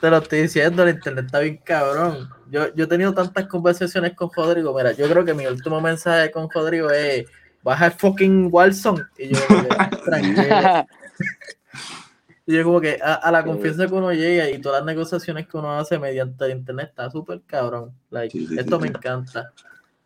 te 0.00 0.10
lo 0.10 0.18
estoy 0.18 0.42
diciendo, 0.42 0.82
el 0.82 0.90
internet 0.94 1.26
está 1.26 1.40
bien 1.40 1.58
cabrón. 1.64 2.28
Yo, 2.50 2.72
yo 2.74 2.84
he 2.84 2.86
tenido 2.86 3.12
tantas 3.12 3.46
conversaciones 3.46 4.14
con 4.14 4.30
Rodrigo. 4.34 4.74
Mira, 4.74 4.92
yo 4.92 5.08
creo 5.08 5.24
que 5.24 5.34
mi 5.34 5.46
último 5.46 5.80
mensaje 5.80 6.30
con 6.30 6.48
Rodrigo 6.50 6.90
es 6.90 7.26
baja 7.62 7.86
el 7.86 7.92
fucking 7.92 8.48
Wilson. 8.52 9.06
Y 9.18 9.28
yo, 9.34 9.38
tranquilo. 10.04 10.86
Y 12.46 12.54
yo 12.54 12.62
como 12.64 12.80
que 12.80 12.98
a, 13.02 13.14
a 13.14 13.32
la 13.32 13.42
Sí. 13.42 13.48
confianza 13.48 13.86
que 13.86 13.94
uno 13.94 14.12
llega 14.12 14.48
y 14.48 14.60
todas 14.60 14.80
las 14.80 14.86
negociaciones 14.86 15.48
que 15.48 15.56
uno 15.56 15.76
hace 15.78 15.98
mediante 15.98 16.44
el 16.44 16.52
internet 16.52 16.88
está 16.90 17.10
súper 17.10 17.42
cabrón. 17.46 17.92
Like, 18.10 18.30
Sí, 18.30 18.46
sí, 18.46 18.54
sí, 18.54 18.58
esto 18.60 18.78
me 18.78 18.86
encanta. 18.88 19.52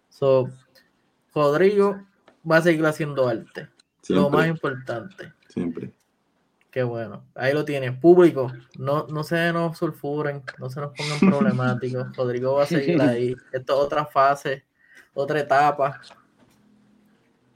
So, 0.09 0.49
Rodrigo 1.35 2.01
va 2.51 2.57
a 2.57 2.63
seguir 2.63 2.85
haciendo 2.87 3.29
arte. 3.29 3.69
Lo 4.09 4.31
más 4.31 4.47
importante. 4.49 5.33
siempre. 5.49 5.93
Qué 6.71 6.83
bueno. 6.85 7.25
Ahí 7.35 7.53
lo 7.53 7.65
tienen. 7.65 7.99
Público, 8.01 8.51
no, 8.79 9.07
no 9.09 9.23
se 9.25 9.53
nos 9.53 9.77
sulfuren, 9.77 10.43
no 10.59 10.71
se 10.71 10.81
nos 10.81 10.93
pongan 10.97 11.19
problemáticos. 11.19 12.07
Rodrigo 12.17 12.55
va 12.55 12.63
a 12.63 12.67
seguir 12.67 13.01
ahí. 13.03 13.37
Esto 13.53 13.73
es 13.75 13.79
otra 13.87 14.07
fase, 14.07 14.65
otra 15.13 15.41
etapa. 15.41 16.01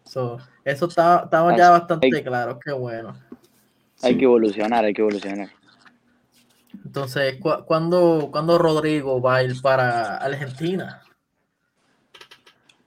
So, 0.05 0.39
eso 0.65 0.87
está, 0.87 1.23
estamos 1.25 1.57
ya 1.57 1.71
bastante 1.71 2.23
claros. 2.23 2.59
Qué 2.63 2.73
bueno. 2.73 3.15
Hay 4.05 4.13
Sí. 4.13 4.19
que 4.19 4.25
evolucionar, 4.25 4.85
hay 4.85 4.93
que 4.93 5.01
evolucionar. 5.01 5.51
Entonces, 6.85 7.39
¿cu 7.41 7.51
¿cuándo, 7.67 8.29
¿cuándo 8.31 8.59
Rodrigo 8.59 9.21
va 9.21 9.37
a 9.37 9.43
ir 9.45 9.61
para 9.63 10.17
Argentina? 10.19 11.01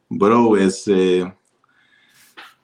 Bro, 0.10 0.58
es, 0.58 0.88
eh, 0.88 1.34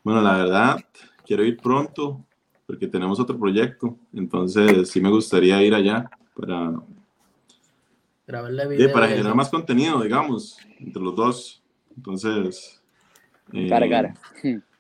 bueno, 0.03 0.21
la 0.21 0.37
verdad, 0.37 0.77
quiero 1.25 1.43
ir 1.43 1.57
pronto 1.59 2.23
porque 2.67 2.87
tenemos 2.87 3.19
otro 3.19 3.37
proyecto, 3.37 3.97
entonces 4.13 4.89
sí 4.89 5.01
me 5.01 5.09
gustaría 5.09 5.61
ir 5.61 5.73
allá 5.73 6.09
para, 6.35 6.73
Grabarle 8.25 8.63
sí, 8.63 8.69
video. 8.69 8.93
para 8.93 9.07
y 9.07 9.09
generar 9.09 9.35
más 9.35 9.49
contenido, 9.49 10.01
digamos, 10.01 10.57
entre 10.79 11.01
los 11.01 11.15
dos. 11.15 11.63
Entonces, 11.97 12.81
eh, 13.51 13.67
Cara 13.67 13.85
a 13.85 13.89
cara. 13.89 14.13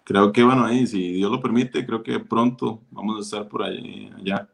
Creo 0.03 0.31
que, 0.31 0.43
bueno, 0.43 0.65
ahí, 0.65 0.85
si 0.87 1.13
Dios 1.13 1.31
lo 1.31 1.41
permite, 1.41 1.85
creo 1.85 2.03
que 2.03 2.19
pronto 2.19 2.81
vamos 2.91 3.17
a 3.17 3.21
estar 3.21 3.47
por 3.49 3.63
ahí, 3.63 4.11
allá. 4.17 4.47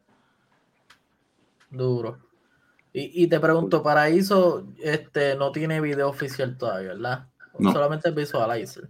Duro. 1.69 2.17
Y, 2.93 3.23
y 3.23 3.27
te 3.27 3.39
pregunto, 3.39 3.83
Paraíso 3.83 4.65
este, 4.81 5.35
no 5.35 5.51
tiene 5.51 5.79
video 5.81 6.09
oficial 6.09 6.57
todavía, 6.57 6.89
¿verdad? 6.89 7.27
No. 7.59 7.71
Solamente 7.71 8.09
Visualizer. 8.11 8.89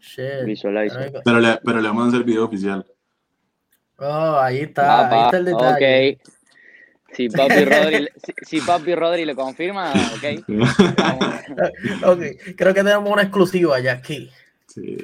Shit. 0.00 0.44
Visualizer. 0.46 1.20
Pero- 1.24 1.40
le, 1.40 1.58
pero 1.64 1.80
le 1.80 1.88
vamos 1.88 2.06
a 2.06 2.08
hacer 2.08 2.24
video 2.24 2.44
oficial. 2.44 2.86
Oh, 3.98 4.38
ahí 4.40 4.60
está, 4.60 5.00
ahí 5.00 5.10
Papá, 5.10 5.24
está 5.26 5.36
el 5.36 5.44
detalle. 5.44 6.18
ok. 6.22 6.30
Si 7.12 7.28
Papi 7.28 7.64
Rodri, 7.64 8.08
si, 8.24 8.32
si 8.46 8.60
Papi 8.64 8.94
Rodri 8.94 9.24
lo 9.26 9.34
confirma, 9.34 9.92
ok. 9.92 10.44
Ok, 12.06 12.20
creo 12.56 12.72
que 12.72 12.84
tenemos 12.84 13.10
una 13.10 13.22
exclusiva 13.22 13.78
ya 13.80 13.92
aquí. 13.94 14.30
Sí. 14.72 14.96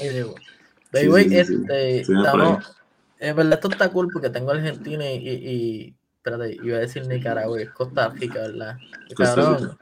Ahí 0.00 0.08
sí, 0.92 1.28
sí, 1.28 1.36
este, 1.36 2.04
Sí, 2.04 2.12
estamos- 2.12 2.76
en 3.20 3.36
verdad 3.36 3.54
esto 3.54 3.70
está 3.70 3.88
cool 3.90 4.08
porque 4.12 4.30
tengo 4.30 4.50
Argentina 4.50 5.08
y, 5.08 5.28
y, 5.28 5.94
espérate, 6.16 6.56
iba 6.60 6.76
a 6.76 6.80
decir 6.80 7.06
Nicaragua, 7.06 7.60
es 7.60 7.70
Costa 7.70 8.08
Rica, 8.08 8.40
¿verdad? 8.40 8.76
Costa. 9.14 9.76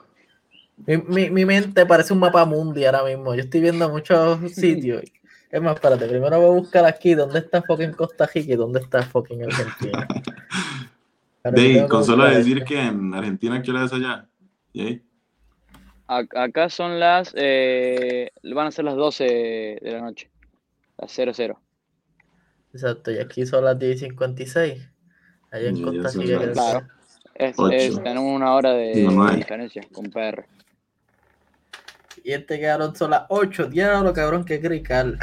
Mi, 0.86 0.98
mi, 0.98 1.30
mi 1.30 1.44
mente 1.46 1.86
parece 1.86 2.12
un 2.12 2.18
mapa 2.18 2.44
mundi 2.44 2.84
ahora 2.84 3.04
mismo. 3.04 3.34
Yo 3.34 3.40
estoy 3.40 3.62
viendo 3.62 3.88
muchos 3.88 4.38
sitios. 4.52 5.02
Es 5.50 5.60
más, 5.60 5.74
espérate, 5.74 6.06
primero 6.06 6.40
voy 6.40 6.46
a 6.46 6.60
buscar 6.60 6.84
aquí 6.84 7.12
dónde 7.14 7.40
está 7.40 7.60
fucking 7.60 7.90
Costa 7.90 8.24
Rica 8.32 8.52
y 8.52 8.56
dónde 8.56 8.78
está 8.78 9.02
fucking 9.02 9.42
Argentina. 9.42 10.06
Dey, 11.52 11.88
con 11.88 12.04
solo 12.04 12.24
decir 12.26 12.62
que 12.62 12.80
en 12.80 13.12
Argentina, 13.12 13.60
¿qué 13.60 13.72
hora 13.72 13.84
es 13.84 13.92
allá? 13.92 14.28
¿Y 14.72 14.80
ahí? 14.80 15.02
Ac- 16.10 16.36
Acá 16.36 16.68
son 16.68 16.98
las, 16.98 17.32
eh, 17.36 18.32
van 18.42 18.66
a 18.66 18.70
ser 18.72 18.84
las 18.84 18.96
12 18.96 19.78
de 19.80 19.92
la 19.92 20.00
noche. 20.00 20.28
Las 20.98 21.12
00. 21.12 21.56
Exacto, 22.72 23.12
y 23.12 23.18
aquí 23.18 23.46
son 23.46 23.64
las 23.64 23.78
10 23.78 24.02
y 24.02 24.06
56. 24.06 24.88
Allá 25.52 25.68
en 25.68 25.76
Y 25.76 25.82
Costa 25.84 26.18
Rica. 26.20 26.40
que- 26.40 26.52
Claro. 26.52 26.88
Es, 27.34 27.56
es- 27.72 28.02
tenemos 28.02 28.24
una 28.34 28.54
hora 28.54 28.72
de, 28.72 28.92
diferencia 29.36 29.82
con 29.92 30.10
PR. 30.10 30.44
Y 32.24 32.32
este 32.32 32.60
cabrón 32.60 32.94
son 32.96 33.12
las 33.12 33.22
8. 33.28 33.68
Diablo, 33.68 34.12
cabrón, 34.12 34.44
qué 34.44 34.60
crical. 34.60 35.16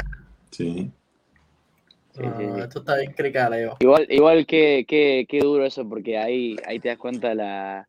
Sí. 0.50 0.90
Sí, 2.12 2.22
sí, 2.24 2.44
sí. 2.54 2.60
Esto 2.60 2.78
está 2.80 2.96
bien 2.96 3.12
cricaleo. 3.12 3.76
Igual, 3.78 4.06
igual 4.08 4.46
que, 4.46 4.84
que, 4.88 5.26
que 5.28 5.38
duro 5.40 5.64
eso, 5.66 5.86
porque 5.86 6.16
ahí, 6.18 6.56
ahí 6.66 6.80
te 6.80 6.88
das 6.88 6.98
cuenta 6.98 7.34
la, 7.34 7.86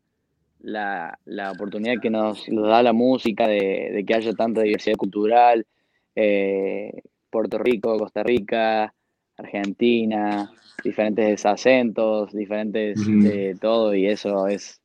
la, 0.62 1.18
la 1.24 1.52
oportunidad 1.52 2.00
que 2.00 2.10
nos, 2.10 2.48
nos 2.48 2.68
da 2.68 2.82
la 2.82 2.92
música 2.92 3.46
de, 3.48 3.90
de 3.94 4.04
que 4.06 4.14
haya 4.14 4.32
tanta 4.34 4.62
diversidad 4.62 4.96
cultural. 4.96 5.66
eh, 6.14 6.92
Puerto 7.30 7.58
Rico, 7.58 7.96
Costa 7.96 8.22
Rica, 8.24 8.92
Argentina, 9.36 10.50
diferentes 10.82 11.46
acentos, 11.46 12.32
diferentes 12.32 12.98
eh, 13.06 13.54
todo, 13.60 13.94
y 13.94 14.06
eso 14.06 14.48
es, 14.48 14.80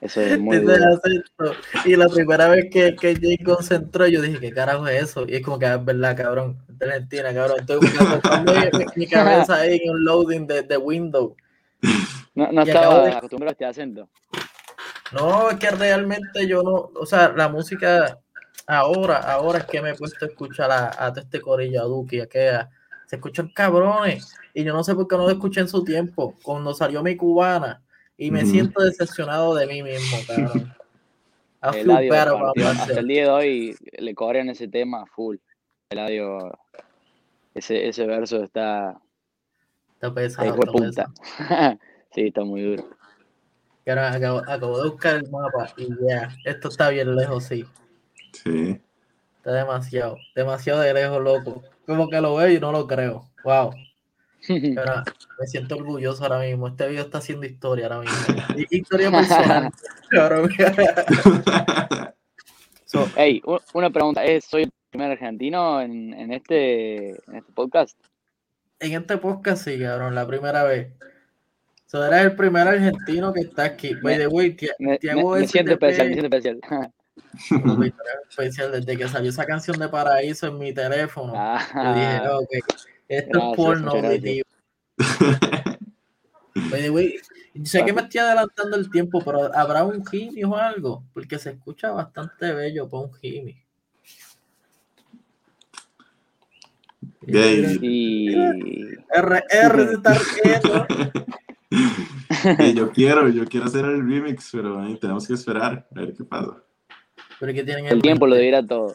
eso 0.00 0.20
es 0.22 0.38
muy 0.38 0.56
acento. 0.56 1.52
Y 1.84 1.96
la 1.96 2.08
primera 2.08 2.48
vez 2.48 2.66
que, 2.70 2.96
que 2.96 3.14
Jay 3.14 3.36
concentró, 3.38 4.06
yo 4.06 4.22
dije, 4.22 4.40
¿qué 4.40 4.52
carajo 4.52 4.86
es 4.88 5.02
eso? 5.02 5.26
Y 5.28 5.34
es 5.36 5.42
como 5.42 5.58
que 5.58 5.66
es 5.66 5.84
verdad, 5.84 6.16
cabrón. 6.16 6.56
Argentina, 6.80 7.32
cabrón. 7.34 7.60
Estoy 7.60 7.76
buscando 7.76 8.20
mi, 8.96 9.06
cabeza 9.06 9.56
ahí 9.56 9.80
en 9.82 9.90
un 9.90 10.04
loading 10.04 10.46
de, 10.46 10.62
de 10.62 10.76
Windows. 10.76 11.32
No, 12.34 12.50
no 12.52 12.64
Y 12.64 12.70
acabo 12.70 12.92
estaba 12.92 13.04
de- 13.04 13.12
acostumbrado 13.12 13.50
a 13.50 13.52
este 13.52 13.64
acento. 13.64 14.08
No, 15.12 15.50
es 15.50 15.58
que 15.58 15.70
realmente 15.70 16.46
yo 16.46 16.62
no, 16.62 16.90
o 16.94 17.06
sea, 17.06 17.28
la 17.28 17.48
música 17.48 18.18
ahora, 18.66 19.18
ahora 19.18 19.60
es 19.60 19.64
que 19.66 19.80
me 19.80 19.90
he 19.90 19.94
puesto 19.94 20.24
a 20.24 20.28
escuchar 20.28 20.70
a, 20.70 21.06
a 21.06 21.12
todo 21.12 21.24
este 21.24 21.40
corillo, 21.40 21.80
a 21.80 21.84
Duki, 21.84 22.20
a 22.20 22.26
Kea. 22.26 22.70
Se 23.06 23.16
escuchan 23.16 23.48
cabrones. 23.54 24.34
Y 24.52 24.64
yo 24.64 24.72
no 24.72 24.82
sé 24.82 24.94
por 24.94 25.06
qué 25.06 25.16
no 25.16 25.24
lo 25.24 25.30
escuché 25.30 25.60
en 25.60 25.68
su 25.68 25.84
tiempo, 25.84 26.34
cuando 26.42 26.74
salió 26.74 27.02
mi 27.02 27.16
cubana. 27.16 27.82
Y 28.16 28.30
me 28.30 28.44
siento 28.46 28.82
decepcionado 28.82 29.54
de 29.54 29.66
mí 29.66 29.82
mismo, 29.82 30.16
cabrón. 30.26 30.74
Partió- 32.40 32.68
hasta 32.68 33.00
el 33.00 33.06
día 33.08 33.24
de 33.24 33.30
hoy 33.30 33.76
le 33.98 34.14
cobran 34.14 34.48
ese 34.48 34.68
tema 34.68 35.04
full. 35.06 35.36
Eladio, 35.90 36.58
ese, 37.54 37.88
ese 37.88 38.06
verso 38.06 38.42
está 38.42 39.00
Está 39.94 40.12
pesado, 40.12 40.54
está 40.54 40.72
pesado. 40.72 41.78
sí, 42.14 42.26
está 42.26 42.44
muy 42.44 42.62
duro. 42.62 42.95
Acabo, 43.88 44.38
acabo 44.38 44.82
de 44.82 44.88
buscar 44.90 45.14
el 45.16 45.30
mapa 45.30 45.72
y 45.76 45.86
ya, 46.08 46.28
esto 46.44 46.68
está 46.68 46.88
bien 46.90 47.14
lejos, 47.14 47.44
sí. 47.44 47.64
Sí. 48.32 48.80
Está 49.36 49.52
demasiado, 49.52 50.16
demasiado 50.34 50.80
de 50.80 50.92
lejos, 50.92 51.22
loco. 51.22 51.62
Como 51.86 52.08
que 52.08 52.20
lo 52.20 52.34
veo 52.34 52.50
y 52.50 52.58
no 52.58 52.72
lo 52.72 52.86
creo. 52.88 53.30
Wow. 53.44 53.72
Me 54.48 55.46
siento 55.46 55.76
orgulloso 55.76 56.24
ahora 56.24 56.40
mismo. 56.40 56.66
Este 56.68 56.88
video 56.88 57.04
está 57.04 57.18
haciendo 57.18 57.46
historia 57.46 57.86
ahora 57.86 58.00
mismo. 58.00 58.34
Y- 58.56 58.78
Historia 58.78 59.10
personal. 59.10 59.70
Cabrón. 60.10 60.50
So, 62.86 63.04
Ey, 63.16 63.42
u- 63.44 63.58
una 63.74 63.90
pregunta, 63.90 64.24
¿es, 64.24 64.44
¿soy 64.44 64.62
el 64.62 64.72
primer 64.90 65.10
argentino 65.10 65.80
en, 65.80 66.14
en 66.14 66.32
este, 66.32 67.10
en 67.10 67.34
este 67.36 67.52
podcast? 67.52 67.98
en 68.78 68.92
este 68.92 69.16
podcast 69.18 69.64
sí, 69.64 69.78
cabrón, 69.80 70.14
la 70.14 70.24
primera 70.26 70.62
vez. 70.62 70.92
So, 71.86 72.04
eres 72.04 72.22
el 72.22 72.36
primer 72.36 72.66
argentino 72.66 73.32
que 73.32 73.40
está 73.40 73.64
aquí. 73.64 73.94
By 74.02 74.18
the 74.18 74.26
way, 74.26 74.54
Tiago 74.54 75.36
me 75.36 75.46
siento 75.46 75.72
especial, 75.72 76.08
me 76.30 76.40
siento 76.40 76.66
especial. 78.28 78.72
Desde 78.72 78.96
que 78.96 79.08
salió 79.08 79.30
esa 79.30 79.46
canción 79.46 79.78
de 79.78 79.88
Paraíso 79.88 80.48
en 80.48 80.58
mi 80.58 80.74
teléfono, 80.74 81.32
yo 81.32 81.94
dije, 81.94 82.06
Ah, 82.06 82.38
ok, 82.40 82.50
esto 83.08 83.38
gracias, 83.38 83.50
es 83.50 83.56
porno 83.56 83.90
auditivo. 83.92 84.48
By 86.70 86.82
the 86.82 86.90
way, 86.90 87.14
sé 87.64 87.84
que 87.84 87.92
me 87.92 88.02
estoy 88.02 88.20
adelantando 88.20 88.76
el 88.76 88.90
tiempo, 88.90 89.22
pero 89.24 89.54
¿habrá 89.54 89.84
un 89.84 90.04
Jimmy 90.04 90.42
o 90.42 90.56
algo? 90.56 91.04
Porque 91.14 91.38
se 91.38 91.50
escucha 91.50 91.92
bastante 91.92 92.52
bello 92.52 92.88
para 92.88 93.04
un 93.04 93.14
Jimmy. 93.14 93.62
Gay. 97.20 97.78
y 97.80 98.34
RR 99.08 99.86
se 99.86 99.92
está 99.94 100.14
riendo. 100.14 100.86
Yo 102.74 102.90
quiero, 102.92 103.28
yo 103.28 103.44
quiero 103.46 103.66
hacer 103.66 103.84
el 103.84 104.08
remix, 104.08 104.50
pero 104.52 104.80
ahí 104.80 104.96
tenemos 104.98 105.26
que 105.26 105.34
esperar 105.34 105.86
a 105.94 106.00
ver 106.00 106.14
qué 106.14 106.24
pasa. 106.24 106.62
Pero 107.40 107.52
que 107.52 107.64
tienen 107.64 107.86
el 107.86 108.00
tiempo 108.00 108.26
lo 108.26 108.36
dirá 108.36 108.64
todo. 108.66 108.94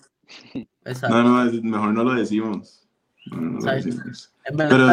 Exacto. 0.86 1.10
No, 1.16 1.24
no, 1.24 1.50
es- 1.50 1.62
mejor 1.62 1.94
no 1.94 2.04
lo 2.04 2.14
decimos. 2.14 2.88
No, 3.26 3.42
no 3.42 3.60
lo 3.60 3.72
decimos. 3.74 4.34
Pero 4.58 4.88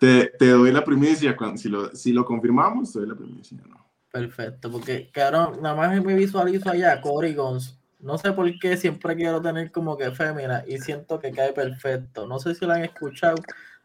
te, 0.00 0.26
te 0.38 0.48
doy 0.48 0.72
la 0.72 0.84
primicia, 0.84 1.36
cuando, 1.36 1.58
si, 1.58 1.68
lo, 1.68 1.94
si 1.94 2.12
lo 2.12 2.24
confirmamos, 2.24 2.92
te 2.92 3.00
doy 3.00 3.08
la 3.08 3.14
primicia. 3.14 3.58
¿no? 3.68 3.84
perfecto, 4.10 4.70
porque 4.70 5.10
cabrón, 5.10 5.60
nada 5.60 5.74
más 5.74 6.04
me 6.04 6.14
visualizo 6.14 6.70
allá, 6.70 7.00
Cory 7.00 7.34
Gons. 7.34 7.76
No 7.98 8.16
sé 8.16 8.32
por 8.32 8.48
qué 8.60 8.76
siempre 8.76 9.16
quiero 9.16 9.42
tener 9.42 9.72
como 9.72 9.96
que 9.96 10.12
fémina 10.12 10.62
y 10.68 10.78
siento 10.78 11.18
que 11.18 11.32
cae 11.32 11.52
perfecto. 11.52 12.24
No 12.26 12.38
sé 12.38 12.54
si 12.54 12.64
la 12.64 12.74
han 12.74 12.84
escuchado, 12.84 13.34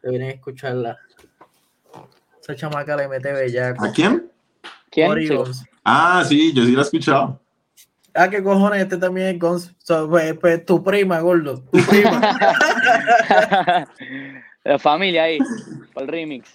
deberían 0.03 0.29
escucharla. 0.29 0.99
Esa 2.49 2.55
chamaca 2.55 2.95
le 2.95 3.07
mete 3.07 3.31
bellaco. 3.31 3.85
¿A 3.85 3.91
quién? 3.91 4.27
¿Quién? 4.89 5.27
Gons. 5.27 5.63
Ah, 5.83 6.23
sí, 6.27 6.51
yo 6.51 6.65
sí 6.65 6.71
lo 6.71 6.79
he 6.79 6.81
escuchado. 6.83 7.39
Ah, 8.15 8.27
qué 8.27 8.41
cojones, 8.41 8.81
este 8.81 8.97
también 8.97 9.27
es 9.27 9.39
Gons. 9.39 9.75
So, 9.77 10.09
pues, 10.09 10.35
pues, 10.39 10.65
tu 10.65 10.83
prima, 10.83 11.19
gordo. 11.19 11.61
Tu 11.71 11.79
prima. 11.85 12.19
La 14.63 14.79
familia 14.79 15.25
ahí, 15.25 15.37
el 15.95 16.07
remix. 16.07 16.49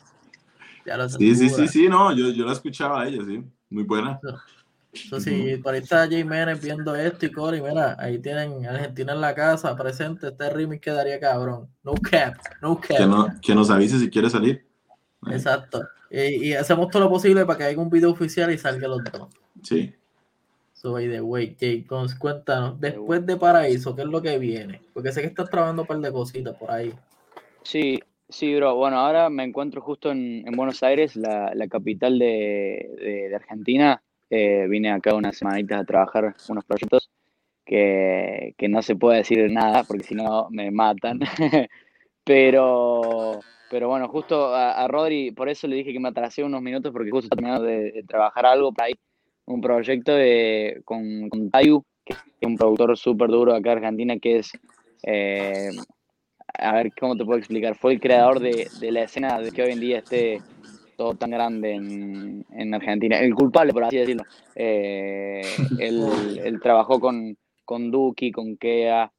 ya 0.84 0.96
lo 0.96 1.08
sé, 1.08 1.16
Sí, 1.18 1.34
sí, 1.36 1.48
sí, 1.48 1.68
sí, 1.68 1.88
no, 1.88 2.12
yo, 2.12 2.30
yo 2.30 2.44
la 2.44 2.52
escuchaba 2.52 3.02
a 3.02 3.06
ella, 3.06 3.22
sí. 3.24 3.44
Muy 3.70 3.84
buena. 3.84 4.18
So, 5.08 5.20
si 5.20 5.56
por 5.58 5.74
ahí 5.74 5.80
está 5.80 6.08
Jay 6.08 6.24
Menes 6.24 6.60
viendo 6.60 6.94
esto 6.96 7.26
y 7.26 7.30
Cory, 7.30 7.62
mira, 7.62 7.96
ahí 8.00 8.18
tienen 8.18 8.66
Argentina 8.66 9.12
en 9.12 9.20
la 9.20 9.32
casa, 9.34 9.76
presente, 9.76 10.26
este 10.28 10.50
remix 10.50 10.82
quedaría 10.82 11.20
cabrón. 11.20 11.68
No 11.84 11.94
cap, 11.94 12.34
no 12.60 12.80
cap. 12.80 12.96
Que, 12.96 13.06
no, 13.06 13.28
que 13.40 13.54
nos 13.54 13.70
avise 13.70 14.00
si 14.00 14.10
quiere 14.10 14.28
salir. 14.28 14.73
Exacto. 15.30 15.82
Y, 16.10 16.48
y 16.48 16.52
hacemos 16.54 16.88
todo 16.90 17.04
lo 17.04 17.10
posible 17.10 17.44
para 17.44 17.58
que 17.58 17.64
haya 17.64 17.78
un 17.78 17.90
video 17.90 18.10
oficial 18.10 18.52
y 18.52 18.58
salga 18.58 18.88
los 18.88 19.02
dos. 19.04 19.28
Sí. 19.62 19.92
So, 20.74 20.92
by 20.92 21.08
the 21.08 21.20
way, 21.20 21.56
Jay, 21.58 21.84
cons- 21.84 22.18
cuéntanos, 22.18 22.78
después 22.80 23.24
de 23.24 23.36
Paraíso, 23.36 23.94
¿qué 23.96 24.02
es 24.02 24.08
lo 24.08 24.20
que 24.20 24.38
viene? 24.38 24.80
Porque 24.92 25.12
sé 25.12 25.22
que 25.22 25.28
estás 25.28 25.48
trabajando 25.48 25.82
un 25.82 25.88
par 25.88 25.98
de 25.98 26.12
cositas 26.12 26.56
por 26.56 26.70
ahí. 26.70 26.92
Sí, 27.62 28.00
Sí, 28.26 28.54
bro. 28.56 28.74
Bueno, 28.74 28.98
ahora 28.98 29.28
me 29.28 29.44
encuentro 29.44 29.80
justo 29.82 30.10
en, 30.10 30.42
en 30.48 30.56
Buenos 30.56 30.82
Aires, 30.82 31.14
la, 31.14 31.52
la 31.54 31.68
capital 31.68 32.18
de, 32.18 32.90
de- 32.98 33.28
de 33.28 33.34
Argentina. 33.36 34.02
Eh, 34.30 34.66
vine 34.68 34.90
acá 34.90 35.14
unas 35.14 35.36
semanitas 35.36 35.82
a 35.82 35.84
trabajar 35.84 36.34
unos 36.48 36.64
proyectos 36.64 37.10
que, 37.66 38.54
que 38.56 38.68
no 38.68 38.80
se 38.82 38.96
puede 38.96 39.18
decir 39.18 39.50
nada 39.52 39.84
porque 39.84 40.04
si 40.04 40.14
no 40.14 40.48
me 40.50 40.70
matan. 40.70 41.20
Pero, 42.24 43.40
pero 43.70 43.88
bueno, 43.88 44.08
justo 44.08 44.54
a, 44.54 44.72
a 44.72 44.88
Rodri, 44.88 45.32
por 45.32 45.48
eso 45.48 45.66
le 45.66 45.76
dije 45.76 45.92
que 45.92 46.00
me 46.00 46.08
atrasé 46.08 46.44
unos 46.44 46.62
minutos 46.62 46.92
porque 46.92 47.10
justo 47.10 47.28
terminando 47.28 47.64
de, 47.64 47.92
de 47.92 48.02
trabajar 48.02 48.46
algo 48.46 48.72
por 48.72 48.84
ahí, 48.84 48.94
un 49.46 49.60
proyecto 49.60 50.12
de, 50.12 50.82
con, 50.84 51.28
con 51.28 51.50
Tayu, 51.50 51.84
que 52.04 52.14
es 52.14 52.46
un 52.46 52.56
productor 52.56 52.96
súper 52.96 53.28
duro 53.28 53.54
acá 53.54 53.72
en 53.72 53.78
Argentina, 53.78 54.16
que 54.18 54.38
es, 54.38 54.52
eh, 55.02 55.70
a 56.58 56.72
ver 56.74 56.92
cómo 56.98 57.16
te 57.16 57.24
puedo 57.24 57.38
explicar, 57.38 57.76
fue 57.76 57.94
el 57.94 58.00
creador 58.00 58.40
de, 58.40 58.68
de 58.80 58.92
la 58.92 59.02
escena 59.02 59.38
de 59.38 59.50
que 59.50 59.62
hoy 59.62 59.72
en 59.72 59.80
día 59.80 59.98
esté 59.98 60.40
todo 60.96 61.14
tan 61.14 61.30
grande 61.30 61.72
en, 61.72 62.46
en 62.52 62.74
Argentina, 62.74 63.18
el 63.18 63.34
culpable, 63.34 63.72
por 63.72 63.84
así 63.84 63.96
decirlo. 63.96 64.24
Eh, 64.54 65.42
él, 65.78 66.40
él 66.42 66.60
trabajó 66.60 67.00
con, 67.00 67.36
con 67.64 67.90
Duki, 67.90 68.30
con 68.30 68.56
Kea, 68.56 69.10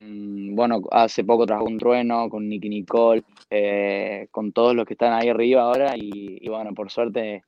bueno, 0.00 0.80
hace 0.90 1.24
poco 1.24 1.46
trabajó 1.46 1.66
con 1.66 1.78
Trueno, 1.78 2.28
con 2.28 2.48
Nicky 2.48 2.68
Nicole, 2.68 3.22
eh, 3.50 4.28
con 4.30 4.52
todos 4.52 4.74
los 4.74 4.86
que 4.86 4.94
están 4.94 5.12
ahí 5.12 5.28
arriba 5.28 5.62
ahora 5.62 5.96
y, 5.96 6.38
y 6.40 6.48
bueno, 6.48 6.74
por 6.74 6.90
suerte 6.90 7.44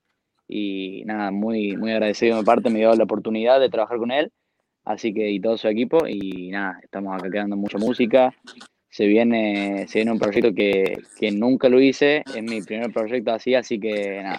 y 0.47 1.05
nada, 1.05 1.31
muy, 1.31 1.77
muy 1.77 1.93
agradecido 1.93 2.35
de 2.35 2.43
mi 2.43 2.45
parte, 2.45 2.71
me 2.71 2.81
dio 2.81 2.95
la 2.95 3.05
oportunidad 3.05 3.61
de 3.61 3.69
trabajar 3.69 3.99
con 3.99 4.11
él, 4.11 4.33
así 4.85 5.15
que 5.15 5.31
y 5.31 5.41
todo 5.41 5.57
su 5.57 5.69
equipo 5.69 6.07
y 6.09 6.51
nada, 6.51 6.81
estamos 6.83 7.15
acá 7.15 7.31
creando 7.31 7.57
mucha 7.57 7.79
música, 7.79 8.35
se 8.89 9.07
viene, 9.07 9.87
se 9.87 10.01
viene 10.01 10.11
un 10.13 10.19
proyecto 10.19 10.53
que, 10.53 10.99
que 11.19 11.31
nunca 11.31 11.69
lo 11.69 11.81
hice, 11.81 12.25
es 12.35 12.43
mi 12.43 12.63
primer 12.63 12.93
proyecto 12.93 13.33
así, 13.33 13.55
así 13.55 13.79
que 13.79 14.23
nada, 14.23 14.39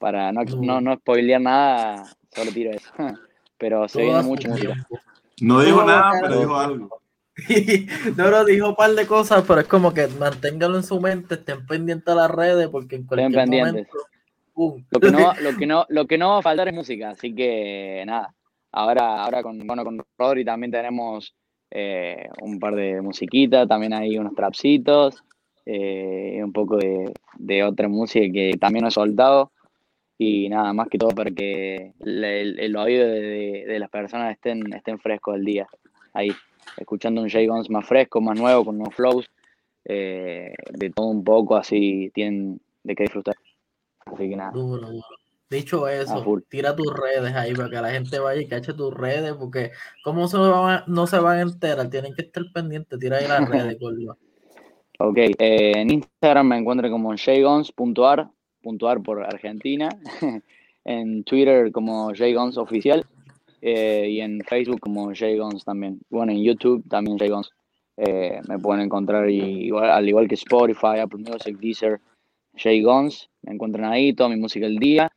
para 0.00 0.32
no, 0.32 0.42
no, 0.44 0.80
no 0.80 0.96
spoilear 0.96 1.40
nada, 1.40 2.04
solo 2.34 2.50
tiro 2.50 2.72
eso, 2.72 2.90
pero 3.58 3.86
se 3.86 4.02
viene 4.02 4.22
mucha 4.22 4.48
música. 4.48 4.72
tiempo. 4.72 4.98
No 5.42 5.60
dijo 5.60 5.84
nada, 5.84 6.12
pero 6.20 6.40
dijo 6.40 6.56
algo. 6.56 7.00
no, 8.16 8.30
no, 8.30 8.44
dijo 8.44 8.68
un 8.70 8.74
par 8.76 8.90
de 8.92 9.06
cosas, 9.06 9.44
pero 9.46 9.60
es 9.60 9.66
como 9.66 9.94
que 9.94 10.06
manténgalo 10.08 10.76
en 10.76 10.82
su 10.82 11.00
mente, 11.00 11.34
estén 11.36 11.64
pendientes 11.66 12.08
a 12.08 12.14
las 12.14 12.30
redes, 12.30 12.68
porque 12.68 12.96
en 12.96 13.06
cualquier 13.06 13.30
momento, 13.72 13.98
¡pum! 14.52 14.84
Lo 14.90 15.00
que 15.00 15.10
no, 15.10 15.32
lo 15.40 15.56
que 15.56 15.66
no, 15.66 15.86
lo 15.88 16.06
que 16.06 16.18
no 16.18 16.28
va 16.30 16.38
a 16.38 16.42
faltar 16.42 16.68
es 16.68 16.74
música, 16.74 17.10
así 17.10 17.34
que 17.34 18.02
nada. 18.06 18.34
Ahora, 18.72 19.24
ahora 19.24 19.42
con, 19.42 19.58
bueno, 19.66 19.84
con 19.84 20.00
Rodri 20.18 20.44
también 20.44 20.70
tenemos 20.70 21.34
eh, 21.70 22.28
un 22.42 22.58
par 22.60 22.74
de 22.74 23.00
musiquitas, 23.00 23.66
también 23.66 23.92
hay 23.94 24.16
unos 24.18 24.34
trapsitos, 24.34 25.22
eh, 25.66 26.40
un 26.44 26.52
poco 26.52 26.76
de, 26.76 27.12
de 27.38 27.64
otra 27.64 27.88
música 27.88 28.26
que 28.32 28.56
también 28.60 28.86
he 28.86 28.90
soltado. 28.90 29.50
Y 30.18 30.48
nada, 30.50 30.72
más 30.74 30.88
que 30.88 30.98
todo 30.98 31.10
para 31.10 31.30
que 31.30 31.94
el, 32.00 32.22
el- 32.24 32.58
el 32.60 32.76
oído 32.76 33.06
de, 33.08 33.20
de- 33.22 33.64
de 33.66 33.78
las 33.78 33.88
personas 33.88 34.32
estén, 34.32 34.70
estén 34.74 34.98
frescos 34.98 35.36
el 35.36 35.44
día. 35.46 35.66
Ahí, 36.12 36.30
escuchando 36.76 37.20
un 37.22 37.28
Jay 37.28 37.46
Gons 37.46 37.70
más 37.70 37.86
fresco, 37.86 38.20
más 38.20 38.38
nuevo, 38.38 38.64
con 38.64 38.78
nuevos 38.78 38.94
flows, 38.94 39.30
eh, 39.84 40.54
de 40.72 40.90
todo 40.90 41.06
un 41.06 41.24
poco, 41.24 41.56
así 41.56 42.10
tienen 42.14 42.60
de 42.82 42.94
qué 42.94 43.04
disfrutar. 43.04 43.36
Así 44.06 44.28
que 44.28 44.36
nada. 44.36 44.50
Duro, 44.52 44.88
duro. 44.90 45.06
Dicho 45.48 45.88
eso, 45.88 46.24
tira 46.48 46.76
tus 46.76 46.94
redes 46.94 47.34
ahí 47.34 47.52
para 47.54 47.68
que 47.68 47.76
la 47.80 47.90
gente 47.90 48.20
vaya 48.20 48.40
y 48.40 48.46
cache 48.46 48.72
tus 48.72 48.94
redes, 48.94 49.34
porque 49.34 49.72
como 50.04 50.28
se 50.28 50.36
van 50.38 50.70
a- 50.70 50.84
no 50.86 51.08
se 51.08 51.18
van 51.18 51.38
a 51.38 51.42
enterar, 51.42 51.90
tienen 51.90 52.14
que 52.14 52.22
estar 52.22 52.44
pendientes, 52.54 52.96
tira 53.00 53.16
ahí 53.16 53.26
las 53.26 53.48
redes, 53.48 53.76
Gordo. 53.80 54.16
Ok, 55.00 55.16
eh, 55.18 55.72
en 55.74 55.90
Instagram 55.90 56.46
me 56.46 56.58
encuentro 56.58 56.88
como 56.88 57.12
jaygons.ar, 57.16 58.28
puntuar 58.62 59.02
por 59.02 59.24
Argentina, 59.24 59.88
en 60.84 61.24
Twitter 61.24 61.72
como 61.72 62.12
jaygons 62.14 62.56
oficial 62.56 63.04
eh, 63.62 64.08
y 64.10 64.20
en 64.20 64.40
Facebook 64.42 64.80
como 64.80 65.12
jaygons 65.14 65.64
también. 65.64 66.00
Bueno, 66.10 66.32
en 66.32 66.42
YouTube 66.42 66.82
también 66.88 67.18
jaygons. 67.18 67.50
Eh, 67.96 68.40
me 68.48 68.58
pueden 68.58 68.82
encontrar 68.84 69.28
y- 69.28 69.66
igual, 69.66 69.90
al 69.90 70.08
igual 70.08 70.26
que 70.28 70.34
Spotify, 70.36 70.98
Apple 71.02 71.18
Music, 71.28 71.58
Deezer, 71.58 72.00
jaygons. 72.56 73.28
Me 73.42 73.52
encuentran 73.54 73.84
ahí, 73.90 74.12
toda 74.12 74.28
mi 74.30 74.36
música 74.36 74.66
del 74.66 74.78
día 74.78 75.10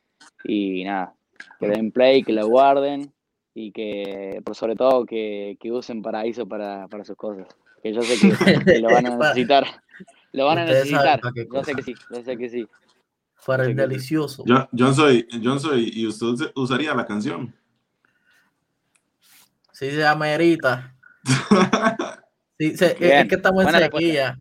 y 0.44 0.84
nada, 0.84 1.14
que 1.60 1.68
den 1.68 1.90
play, 1.90 2.22
que 2.22 2.32
la 2.32 2.44
guarden 2.44 3.12
y 3.54 3.70
que, 3.72 4.40
por 4.44 4.54
sobre 4.56 4.74
todo, 4.76 5.06
que, 5.06 5.56
que 5.60 5.70
usen 5.72 6.02
Paraíso 6.02 6.46
para, 6.46 6.88
para 6.88 7.04
sus 7.04 7.16
cosas. 7.16 7.46
Que 7.82 7.92
yo 7.92 8.02
sé 8.02 8.14
que, 8.20 8.34
que 8.64 8.78
lo 8.80 8.90
van 8.90 9.06
a 9.06 9.16
necesitar. 9.16 9.64
Lo 10.32 10.46
van 10.46 10.58
a 10.58 10.64
necesitar. 10.64 11.20
Yo 11.52 11.64
sé 11.64 11.74
que 11.74 11.82
sí, 11.82 11.94
yo 12.10 12.22
sé 12.22 12.36
que 12.36 12.48
sí. 12.48 12.66
Para 13.46 13.64
el 13.64 13.76
delicioso. 13.76 14.42
Yo, 14.46 14.68
John 14.76 14.94
soy, 14.94 15.26
John 15.42 15.60
soy, 15.60 15.90
y 15.94 16.06
usted 16.06 16.26
us- 16.26 16.52
usaría 16.56 16.94
la 16.94 17.04
canción. 17.06 17.54
Sí, 19.74 19.90
se 19.90 20.06
amerita. 20.06 20.94
Sí, 22.56 22.76
se- 22.76 22.92
es- 22.92 22.98
Bien, 23.00 23.18
es 23.18 23.28
que 23.28 23.34
estamos 23.34 23.60
en 23.64 23.72
buena 23.72 23.78
sequía. 23.80 24.38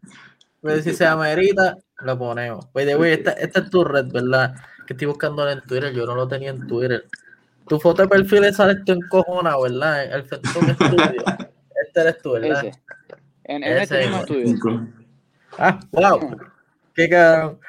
Pero 0.62 0.82
si 0.84 0.94
se 0.94 1.06
amerita, 1.08 1.76
lo 2.02 2.18
ponemos. 2.18 2.68
Oye, 2.74 2.94
güey, 2.94 3.14
esta, 3.14 3.32
esta 3.32 3.62
es 3.62 3.70
tu 3.72 3.84
red, 3.84 4.06
¿verdad? 4.12 4.54
Que 4.86 4.94
estoy 4.94 5.08
buscando 5.08 5.50
en 5.50 5.60
Twitter, 5.62 5.92
yo 5.94 6.06
no 6.06 6.14
lo 6.14 6.28
tenía 6.28 6.52
en 6.52 6.68
Twitter. 6.68 7.06
Tu 7.68 7.80
foto 7.80 8.04
de 8.04 8.08
perfil 8.08 8.54
sale 8.54 8.74
esto 8.74 8.94
en 8.94 9.02
cojona, 9.10 9.58
¿verdad? 9.60 10.04
El 10.14 10.24
Fentum 10.26 10.70
Studio. 10.76 11.24
Este 11.88 12.02
eres 12.02 12.22
tú, 12.22 12.34
¿verdad? 12.34 12.66
Ese. 12.66 12.80
En, 13.46 13.64
en 13.64 13.78
este 13.80 14.00
Ese, 14.00 14.08
mismo 14.10 14.26
güey. 14.28 14.44
estudio. 14.54 14.88
Ah, 15.58 15.80
wow. 15.92 16.38
Qué 16.94 17.10
cabrón. 17.10 17.60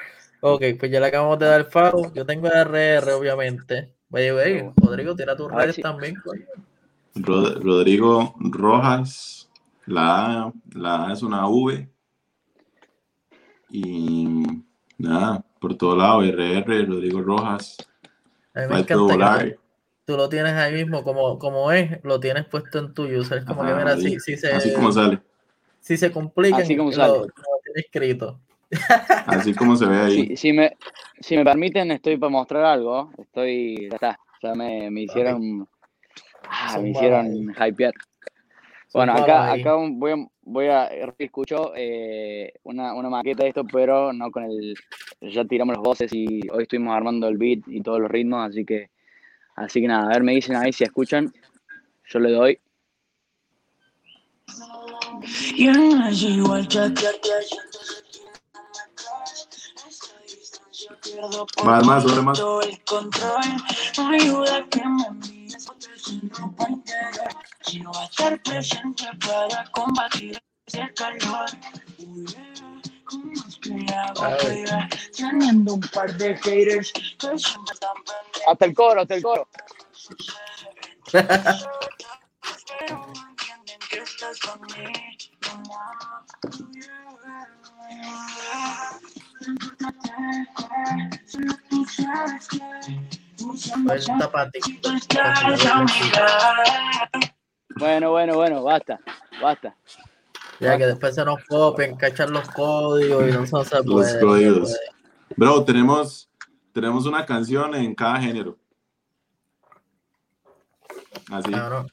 Ok, 0.41 0.63
pues 0.79 0.93
ya 0.93 1.01
le 1.01 1.07
acabamos 1.07 1.39
de 1.39 1.47
dar 1.47 1.65
follow. 1.71 2.13
Yo 2.13 2.27
tengo 2.27 2.49
RR, 2.49 3.13
obviamente. 3.15 3.95
Oye, 4.11 4.31
güey, 4.31 4.71
Rodrigo, 4.77 5.17
tira 5.17 5.35
tus 5.35 5.51
redes 5.51 5.81
también, 5.81 6.17
coño. 6.23 6.45
Rod- 7.17 7.63
Rodrigo 7.63 8.35
Rojas, 8.41 9.51
la 9.87 10.43
A, 10.45 10.53
la 10.75 11.07
A 11.09 11.13
es 11.13 11.23
una 11.23 11.47
V. 11.49 11.89
Y 13.71 14.27
nada, 14.99 15.45
por 15.61 15.77
todo 15.77 15.97
lado, 15.97 16.23
RR, 16.23 16.87
Rodrigo 16.87 17.21
Rojas, 17.23 17.77
A 18.55 18.61
mí 18.61 18.63
me 18.63 18.67
Flight 18.67 18.85
encanta 18.91 18.95
que 18.95 19.13
Volar. 19.13 19.59
tú 20.05 20.17
lo 20.17 20.29
tienes 20.29 20.53
ahí 20.53 20.75
mismo, 20.75 21.03
como, 21.03 21.39
como 21.39 21.73
es, 21.73 22.03
lo 22.05 22.21
tienes 22.21 22.47
puesto 22.47 22.79
en 22.79 22.95
tu 22.95 23.05
user. 23.05 23.39
Es 23.39 23.45
como 23.45 23.63
que, 23.63 23.75
mira, 23.75 23.97
si, 23.97 24.21
si 24.21 24.37
se, 24.37 24.53
así 24.53 24.73
como 24.75 24.93
sale, 24.93 25.21
si 25.81 25.97
se 25.97 26.13
complican, 26.13 26.61
Así 26.61 26.77
como 26.77 26.93
sale. 26.93 27.19
lo 27.19 27.27
escrito. 27.75 28.41
así 29.27 29.55
como 29.55 29.77
se 29.77 29.87
ve 29.87 29.97
ahí. 29.99 30.27
Si, 30.29 30.37
si 30.37 30.53
me, 30.53 30.77
si 31.21 31.37
me 31.37 31.45
permiten, 31.45 31.91
estoy 31.91 32.17
para 32.17 32.31
mostrar 32.31 32.65
algo. 32.65 33.11
Estoy. 33.19 33.89
Ya 33.91 33.95
está. 33.97 34.21
Ya 34.43 34.55
me, 34.55 34.91
me 34.91 35.03
hicieron. 35.03 35.69
Ah, 36.49 36.79
me 36.81 36.91
hicieron 36.91 37.55
hypear. 37.55 37.93
Bueno, 38.93 39.13
acá, 39.13 39.53
acá 39.53 39.75
voy 39.75 40.13
a, 40.13 40.17
voy 40.43 40.67
a 40.67 40.87
escucho 41.19 41.73
eh, 41.75 42.53
una, 42.63 42.95
una 42.95 43.11
maqueta 43.11 43.43
de 43.43 43.49
esto, 43.49 43.65
pero 43.65 44.13
no 44.13 44.31
con 44.31 44.45
el. 44.45 44.75
Ya 45.21 45.45
tiramos 45.45 45.75
las 45.75 45.83
voces 45.83 46.13
y 46.13 46.49
hoy 46.49 46.63
estuvimos 46.63 46.95
armando 46.95 47.27
el 47.27 47.37
beat 47.37 47.61
y 47.67 47.81
todos 47.81 48.01
los 48.01 48.11
ritmos, 48.11 48.49
así 48.49 48.65
que. 48.65 48.91
Así 49.57 49.81
que 49.81 49.89
nada, 49.89 50.07
a 50.07 50.09
ver, 50.09 50.23
me 50.23 50.33
dicen 50.33 50.57
ahí 50.57 50.73
si 50.73 50.85
escuchan. 50.85 51.33
Yo 52.07 52.19
le 52.21 52.31
doy. 52.31 52.59
Más, 61.65 61.85
más, 61.85 62.05
más. 62.23 62.43
Completo 66.05 66.11
el 66.11 66.11
control. 66.11 66.11
No 66.11 66.11
ayuda 66.11 66.11
que 66.11 66.11
me 66.11 66.11
mires 66.11 66.11
porque 66.11 66.11
sin 66.11 66.31
ropa 66.31 66.69
interior. 66.69 67.35
Si 67.63 67.81
no 67.81 67.93
va 67.93 68.01
a 68.01 68.05
estar 68.05 68.43
presente 68.43 69.05
para 69.27 69.71
combatir 69.71 70.43
ese 70.67 70.95
calor. 70.95 71.51
Teniendo 75.17 75.75
un 75.75 75.81
par 75.81 76.17
de 76.17 76.37
haters 76.37 76.93
que 76.93 77.39
siempre 77.39 77.75
están 77.75 77.95
pendientes. 77.95 78.43
Hasta 78.47 78.65
el 78.65 78.75
coro, 78.75 79.03
hasta 79.03 79.15
el 79.15 79.23
coro. 79.23 79.49
Pues. 93.87 94.07
Bueno, 97.77 98.11
bueno, 98.11 98.35
bueno, 98.35 98.63
basta, 98.63 99.01
basta. 99.43 99.77
Ya 100.61 100.79
que 100.79 100.87
después 100.87 101.15
se 101.15 101.25
nos 101.25 101.45
copian, 101.45 101.97
cachan 101.97 102.33
los 102.33 102.49
códigos 102.51 103.29
y 103.29 103.33
no 103.33 103.65
se 103.65 103.83
puede. 103.83 103.85
Los 103.85 104.11
se 104.11 104.21
códigos. 104.21 104.61
puede. 104.71 104.79
Bro, 105.37 105.65
tenemos, 105.65 106.31
tenemos 106.73 107.07
una 107.07 107.27
canción 107.27 107.75
en 107.75 107.95
cada 107.95 108.21
género. 108.21 108.57
Así. 111.31 111.51
Cabrón, 111.51 111.91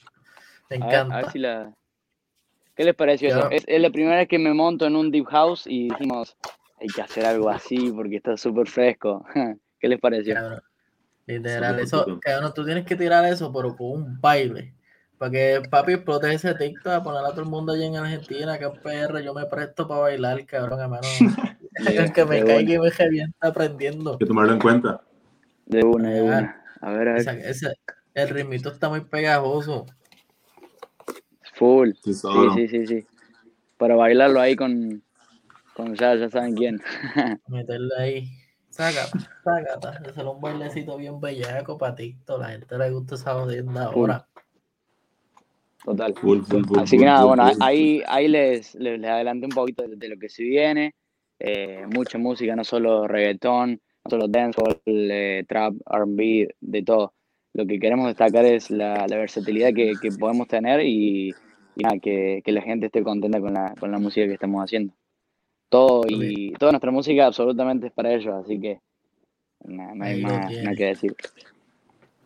Me 0.70 0.76
A 0.76 0.78
ver, 0.78 0.82
a 0.82 0.86
encanta. 1.00 1.16
ver 1.16 1.30
si 1.32 1.38
la. 1.38 1.72
¿Qué 2.76 2.84
les 2.84 2.94
pareció 2.94 3.28
eso? 3.28 3.38
Claro. 3.40 3.54
Es, 3.54 3.64
es 3.66 3.80
la 3.80 3.90
primera 3.90 4.16
vez 4.16 4.28
que 4.28 4.38
me 4.38 4.54
monto 4.54 4.86
en 4.86 4.96
un 4.96 5.10
deep 5.10 5.26
house 5.26 5.64
y 5.66 5.88
dijimos, 5.88 6.36
hay 6.82 6.88
que 6.88 7.00
hacer 7.00 7.24
algo 7.24 7.48
así 7.48 7.92
porque 7.92 8.16
está 8.16 8.36
súper 8.36 8.66
fresco. 8.66 9.24
¿Qué 9.80 9.88
les 9.88 10.00
pareció? 10.00 10.34
Cabrón. 10.34 10.60
Literal, 11.24 11.78
eso, 11.78 12.18
cabrón, 12.20 12.52
tú 12.52 12.64
tienes 12.64 12.84
que 12.84 12.96
tirar 12.96 13.24
eso, 13.24 13.52
pero 13.52 13.76
con 13.76 13.92
un 13.92 14.20
baile. 14.20 14.74
Para 15.16 15.30
que 15.30 15.62
papi 15.70 15.92
explote 15.92 16.34
ese 16.34 16.52
TikTok, 16.52 17.04
poner 17.04 17.24
a 17.24 17.30
todo 17.30 17.42
el 17.42 17.48
mundo 17.48 17.72
allá 17.72 17.86
en 17.86 17.94
Argentina, 17.96 18.58
que 18.58 18.64
es 18.64 18.78
PR, 18.80 19.22
yo 19.22 19.32
me 19.32 19.46
presto 19.46 19.86
para 19.86 20.00
bailar, 20.00 20.44
cabrón, 20.44 20.80
a 20.80 20.88
mano. 20.88 21.06
el 21.86 22.12
que 22.12 22.24
me 22.24 22.40
caiga 22.44 22.54
una, 22.54 22.74
y 22.74 22.78
me 22.78 22.90
revienta 22.90 23.48
aprendiendo. 23.48 24.12
Hay 24.12 24.18
que 24.18 24.26
tomarlo 24.26 24.52
en 24.54 24.58
cuenta. 24.58 25.00
de 25.66 25.84
una, 25.84 26.10
de 26.10 26.22
una. 26.22 26.64
A 26.80 26.90
ver, 26.90 27.08
a 27.08 27.12
ver. 27.12 27.20
Esa- 27.20 27.38
ese- 27.38 27.78
el 28.14 28.28
ritmito 28.28 28.70
está 28.70 28.88
muy 28.88 29.02
pegajoso. 29.02 29.86
Full. 31.54 31.90
Sí, 32.02 32.10
es 32.10 32.20
sí, 32.54 32.68
sí, 32.68 32.86
sí. 32.88 33.06
Para 33.78 33.94
bailarlo 33.94 34.40
ahí 34.40 34.56
con, 34.56 35.02
con 35.74 35.94
ya, 35.94 36.14
ya 36.14 36.28
saben 36.28 36.54
quién. 36.54 36.80
Meterle 37.48 37.94
ahí. 37.98 38.28
Sácata, 38.68 39.18
sácata. 39.44 39.90
Hacer 40.08 40.26
un 40.26 40.40
bailecito 40.40 40.96
bien 40.96 41.20
bellaco 41.20 41.76
para 41.76 41.94
TikTok. 41.94 42.40
La 42.40 42.48
gente 42.48 42.78
le 42.78 42.90
gusta 42.90 43.14
esa 43.16 43.34
jodienda 43.34 43.84
ahora. 43.84 44.26
Total. 45.84 46.14
Full, 46.14 46.42
full, 46.44 46.64
full, 46.64 46.78
Así 46.78 46.96
que 46.96 47.04
nada, 47.04 47.20
full, 47.20 47.28
bueno, 47.28 47.48
full. 47.48 47.58
ahí, 47.60 48.02
ahí 48.06 48.28
les, 48.28 48.74
les, 48.76 48.98
les 49.00 49.10
adelanté 49.10 49.46
un 49.46 49.52
poquito 49.52 49.86
de, 49.86 49.96
de 49.96 50.08
lo 50.08 50.18
que 50.18 50.28
se 50.28 50.42
viene. 50.44 50.94
Eh, 51.38 51.84
mucha 51.92 52.18
música, 52.18 52.54
no 52.54 52.62
solo 52.64 53.08
reggaetón, 53.08 53.72
no 54.04 54.10
solo 54.10 54.28
dancehall, 54.28 54.80
eh, 54.86 55.44
trap, 55.48 55.74
R&B, 55.90 56.54
de 56.60 56.82
todo. 56.82 57.12
Lo 57.52 57.66
que 57.66 57.78
queremos 57.80 58.06
destacar 58.06 58.44
es 58.44 58.70
la, 58.70 59.06
la 59.08 59.16
versatilidad 59.16 59.74
que, 59.74 59.92
que 60.00 60.10
podemos 60.12 60.46
tener 60.48 60.80
y, 60.80 61.30
y 61.76 61.82
nada, 61.82 61.98
que, 61.98 62.42
que 62.44 62.52
la 62.52 62.62
gente 62.62 62.86
esté 62.86 63.02
contenta 63.02 63.40
con 63.40 63.52
la, 63.54 63.74
con 63.78 63.90
la 63.90 63.98
música 63.98 64.26
que 64.26 64.34
estamos 64.34 64.62
haciendo. 64.62 64.94
Todo 65.72 66.02
y 66.06 66.52
toda 66.58 66.72
nuestra 66.72 66.90
música 66.90 67.24
absolutamente 67.24 67.86
es 67.86 67.92
para 67.94 68.12
ellos, 68.12 68.44
así 68.44 68.60
que 68.60 68.78
nada, 69.64 69.94
no 69.94 70.04
hay 70.04 70.20
más 70.20 70.50
nada 70.50 70.76
que 70.76 70.84
decir. 70.84 71.16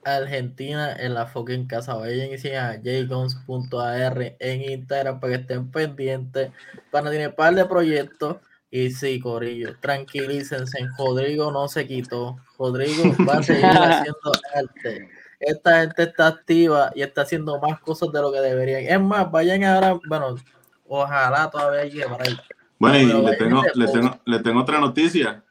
Argentina 0.03 0.97
en 0.99 1.15
la 1.15 1.27
fucking 1.27 1.69
casa. 1.69 1.95
Vayan 1.95 2.33
y 2.33 2.39
sigan 2.39 2.67
a 2.67 2.81
jguns.ar 2.83 4.37
en 4.41 4.71
Instagram 4.73 5.21
para 5.21 5.33
que 5.35 5.41
estén 5.43 5.71
pendientes. 5.71 6.51
Para 6.91 7.11
tiene 7.11 7.31
par 7.31 7.55
de 7.55 7.65
proyectos. 7.67 8.39
Y 8.69 8.91
sí, 8.91 9.21
Corillo, 9.21 9.77
tranquilícense. 9.79 10.79
Rodrigo 10.99 11.53
no 11.53 11.69
se 11.69 11.87
quitó. 11.87 12.39
Rodrigo 12.59 13.05
va 13.29 13.35
a 13.35 13.43
seguir 13.45 13.65
haciendo 13.65 14.33
arte. 14.57 15.09
Esta 15.39 15.83
gente 15.83 16.03
está 16.03 16.27
activa 16.27 16.91
y 16.97 17.03
está 17.03 17.23
haciendo 17.23 17.61
más 17.61 17.79
cosas 17.79 18.11
de 18.11 18.21
lo 18.21 18.33
que 18.33 18.41
deberían. 18.41 18.83
Es 18.83 19.01
más, 19.01 19.31
vayan 19.31 19.63
ahora, 19.63 19.97
bueno, 20.09 20.35
ojalá 20.89 21.49
todavía 21.49 21.85
llegue 21.85 22.09
por 22.09 22.27
ahí. 22.27 22.37
Bueno, 22.79 23.19
y 23.19 23.23
le 23.25 23.37
tengo, 23.37 23.63
le, 23.75 23.87
tengo, 23.89 24.21
le 24.25 24.39
tengo 24.41 24.61
otra 24.61 24.79
noticia 24.81 25.43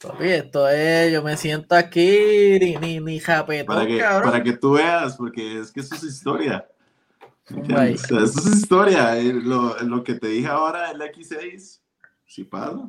Papi, 0.00 0.24
esto 0.28 0.68
es, 0.68 1.12
yo 1.12 1.22
me 1.22 1.36
siento 1.36 1.74
aquí, 1.74 2.58
ni, 2.60 2.76
ni, 2.76 3.00
ni 3.00 3.18
japetón, 3.18 3.74
para 3.74 3.86
que, 3.86 3.98
cabrón. 3.98 4.30
para 4.30 4.42
que 4.44 4.52
tú 4.52 4.72
veas, 4.72 5.16
porque 5.16 5.58
es 5.60 5.72
que 5.72 5.80
eso 5.80 5.94
es 5.96 6.04
historia. 6.04 6.68
O 7.50 7.64
sea, 7.66 7.88
eso 7.88 8.18
es 8.18 8.46
historia. 8.46 9.14
Lo, 9.16 9.76
lo 9.82 10.04
que 10.04 10.14
te 10.14 10.28
dije 10.28 10.46
ahora 10.46 10.92
del 10.92 11.00
X6, 11.00 11.80
si 12.26 12.44
pasa, 12.44 12.88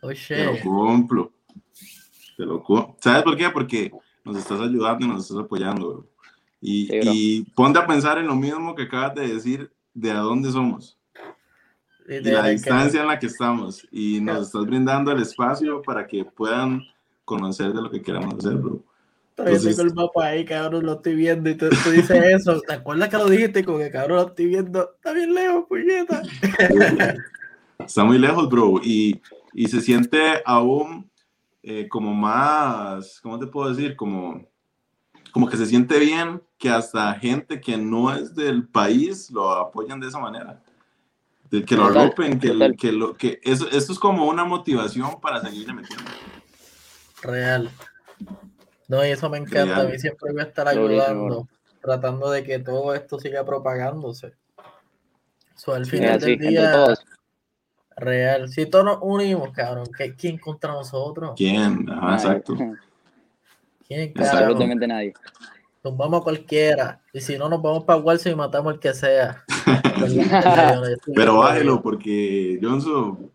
Oh, 0.00 0.10
te 0.10 0.44
lo 0.44 0.60
cumplo. 0.60 1.32
Te 2.36 2.44
lo 2.44 2.62
cu- 2.62 2.96
¿Sabes 3.00 3.22
por 3.22 3.36
qué? 3.36 3.50
Porque 3.50 3.90
nos 4.24 4.36
estás 4.36 4.60
ayudando 4.60 5.04
y 5.04 5.08
nos 5.08 5.22
estás 5.22 5.38
apoyando, 5.38 5.88
bro. 5.88 6.06
Y, 6.60 6.86
Sí, 6.86 7.00
bro. 7.00 7.10
y 7.14 7.42
ponte 7.54 7.78
a 7.78 7.86
pensar 7.86 8.18
en 8.18 8.26
lo 8.26 8.34
mismo 8.34 8.74
que 8.74 8.82
acabas 8.82 9.14
de 9.14 9.28
decir 9.28 9.72
de 9.94 10.10
a 10.10 10.18
dónde 10.18 10.50
somos. 10.50 10.97
Y 12.08 12.12
la 12.12 12.16
Literal, 12.20 12.44
que- 12.44 12.50
distancia 12.52 13.00
en 13.02 13.06
la 13.08 13.18
que 13.18 13.26
estamos 13.26 13.86
y 13.92 14.20
nos 14.20 14.46
estás 14.46 14.64
brindando 14.64 15.12
el 15.12 15.20
espacio 15.22 15.82
para 15.82 16.06
que 16.06 16.24
puedan 16.24 16.82
conocer 17.24 17.72
de 17.72 17.82
lo 17.82 17.90
que 17.90 18.00
queramos 18.02 18.34
hacer, 18.34 18.54
bro. 18.54 18.82
Pero 19.36 19.50
yo 19.50 19.56
Entonces- 19.56 19.76
tengo 19.76 19.88
el 19.90 19.94
mapa 19.94 20.24
ahí, 20.26 20.44
cabrón, 20.44 20.86
lo 20.86 20.94
estoy 20.94 21.14
viendo 21.14 21.48
y 21.50 21.54
tú, 21.54 21.68
tú 21.84 21.90
dices 21.90 22.10
eso. 22.24 22.60
¿Te 22.66 22.72
acuerdas 22.74 23.08
que 23.08 23.16
lo 23.18 23.28
dijiste? 23.28 23.64
Como 23.64 23.78
que 23.78 23.90
cabrón, 23.90 24.16
lo 24.22 24.26
estoy 24.28 24.46
viendo. 24.46 24.90
Está 24.96 25.12
bien 25.12 25.32
lejos, 25.34 25.64
puñeta. 25.68 26.22
Está 27.78 28.04
muy 28.04 28.18
lejos, 28.18 28.48
bro, 28.48 28.80
y, 28.82 29.20
y 29.54 29.68
se 29.68 29.80
siente 29.80 30.42
aún 30.44 31.08
eh, 31.62 31.86
como 31.88 32.12
más, 32.14 33.20
¿cómo 33.22 33.38
te 33.38 33.46
puedo 33.46 33.68
decir? 33.72 33.94
Como, 33.94 34.44
como 35.32 35.48
que 35.48 35.56
se 35.56 35.66
siente 35.66 35.98
bien 35.98 36.42
que 36.56 36.70
hasta 36.70 37.14
gente 37.14 37.60
que 37.60 37.76
no 37.76 38.12
es 38.14 38.34
del 38.34 38.66
país 38.66 39.30
lo 39.30 39.50
apoyan 39.52 40.00
de 40.00 40.08
esa 40.08 40.18
manera. 40.18 40.60
De 41.50 41.64
que 41.64 41.76
lo 41.76 41.88
Total, 41.88 42.02
arropen, 42.02 42.38
que, 42.38 42.76
que, 42.76 42.92
lo, 42.92 43.16
que 43.16 43.40
eso, 43.42 43.68
eso 43.70 43.92
es 43.92 43.98
como 43.98 44.26
una 44.26 44.44
motivación 44.44 45.20
para 45.20 45.40
seguirle 45.40 45.72
metiendo. 45.72 46.04
Real. 47.22 47.70
No, 48.86 49.04
y 49.04 49.10
eso 49.10 49.28
me 49.30 49.38
encanta. 49.38 49.80
A 49.80 49.84
mí 49.84 49.98
siempre 49.98 50.32
voy 50.32 50.40
a 50.40 50.44
estar 50.44 50.68
ayudando, 50.68 51.48
tratando 51.80 52.30
de 52.30 52.44
que 52.44 52.58
todo 52.58 52.94
esto 52.94 53.18
siga 53.18 53.44
propagándose. 53.44 54.34
So, 55.54 55.74
al 55.74 55.86
final 55.86 56.20
del 56.20 56.38
día, 56.38 56.72
todos. 56.72 57.04
real. 57.96 58.48
Si 58.48 58.66
todos 58.66 58.84
nos 58.84 58.98
unimos, 59.00 59.50
cabrón, 59.52 59.88
¿qué- 59.96 60.14
¿quién 60.14 60.38
contra 60.38 60.72
nosotros? 60.72 61.32
¿Quién? 61.36 61.88
Ajá, 61.90 62.00
Nadie. 62.00 62.14
exacto. 62.14 62.54
¿Quién, 63.88 64.12
cabrón? 64.12 64.34
Absolutamente 64.36 64.86
nadie. 64.86 65.14
Tumbamos 65.88 66.20
a 66.20 66.24
cualquiera. 66.24 67.00
Y 67.14 67.20
si 67.20 67.38
no, 67.38 67.48
nos 67.48 67.62
vamos 67.62 67.84
para 67.84 67.98
Walson 67.98 68.32
y 68.32 68.34
matamos 68.34 68.74
al 68.74 68.80
que 68.80 68.92
sea. 68.92 69.42
Pero 71.14 71.38
bájelo, 71.38 71.82
porque 71.82 72.58
Johnson, 72.62 73.30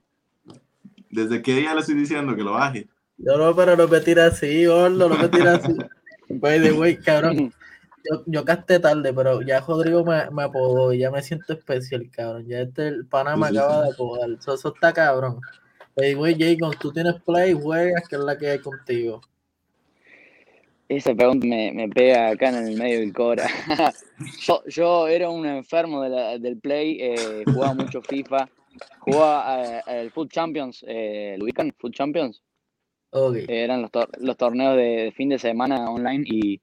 ¿desde 1.09 1.41
qué 1.41 1.55
día 1.55 1.73
le 1.73 1.79
estoy 1.81 1.95
diciendo 1.95 2.35
que 2.35 2.43
lo 2.43 2.53
baje? 2.53 2.87
No, 3.17 3.37
no, 3.37 3.55
pero 3.55 3.75
no 3.77 3.87
me 3.87 3.99
tira 4.01 4.27
así, 4.27 4.65
gordo, 4.65 5.09
no 5.09 5.15
me 5.15 5.27
tira 5.29 5.55
así. 5.55 5.73
By 6.29 6.61
the 6.61 6.71
way, 6.73 6.97
cabrón, 6.97 7.53
yo, 8.09 8.23
yo 8.25 8.45
casté 8.45 8.79
tarde, 8.79 9.13
pero 9.13 9.41
ya 9.41 9.61
Rodrigo 9.61 10.03
me, 10.03 10.29
me 10.31 10.43
apodó 10.43 10.93
y 10.93 10.99
ya 10.99 11.11
me 11.11 11.21
siento 11.21 11.53
especial, 11.53 12.09
cabrón. 12.11 12.45
Ya 12.47 12.61
este 12.61 12.87
el 12.87 13.05
pana 13.05 13.35
me 13.35 13.47
acaba 13.47 13.83
de 13.83 13.91
apodar. 13.91 14.29
Eso, 14.31 14.53
eso 14.55 14.73
está 14.73 14.93
cabrón. 14.93 15.39
By 15.95 16.13
the 16.13 16.15
way, 16.15 16.35
Jacob, 16.37 16.75
tú 16.79 16.91
tienes 16.91 17.21
play, 17.21 17.53
juegas, 17.53 18.07
que 18.07 18.15
es 18.15 18.21
la 18.21 18.37
que 18.37 18.49
hay 18.49 18.59
contigo. 18.59 19.21
Esa 20.89 21.15
pregunta 21.15 21.47
me, 21.47 21.71
me 21.71 21.89
pega 21.89 22.29
acá 22.29 22.49
en 22.49 22.67
el 22.67 22.77
medio 22.77 22.99
del 22.99 23.13
cora. 23.13 23.47
yo, 24.41 24.61
yo 24.67 25.07
era 25.07 25.29
un 25.29 25.45
enfermo 25.45 26.01
de 26.01 26.09
la- 26.09 26.37
del 26.37 26.57
Play, 26.59 26.97
eh, 26.99 27.43
jugaba 27.45 27.73
mucho 27.73 28.01
FIFA, 28.01 28.49
jugaba 28.99 29.77
eh, 29.77 29.81
el 30.01 30.11
Food 30.11 30.29
Champions, 30.29 30.83
eh, 30.87 31.35
¿lo 31.37 31.45
ubican? 31.45 31.73
Food 31.77 31.93
Champions. 31.93 32.41
Ok. 33.11 33.35
Eh, 33.37 33.45
eran 33.47 33.81
los, 33.81 33.91
tor- 33.91 34.09
los 34.19 34.37
torneos 34.37 34.75
de, 34.75 34.83
de 35.05 35.11
fin 35.11 35.29
de 35.29 35.39
semana 35.39 35.89
online 35.89 36.23
y, 36.27 36.61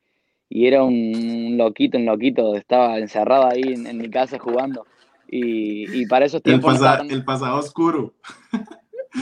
y 0.49 0.67
era 0.67 0.83
un, 0.83 0.95
un 0.95 1.57
loquito, 1.59 1.97
un 1.99 2.05
loquito, 2.07 2.55
estaba 2.57 2.99
encerrado 2.99 3.49
ahí 3.49 3.63
en, 3.73 3.87
en 3.87 3.97
mi 3.99 4.11
casa 4.11 4.39
jugando. 4.39 4.87
Y, 5.29 6.03
y 6.03 6.07
para 6.07 6.27
esos 6.27 6.43
tiempos 6.43 6.75
pasa- 6.75 6.99
tan- 6.99 7.11
el 7.11 7.25
pasado 7.25 7.59
oscuro. 7.59 8.15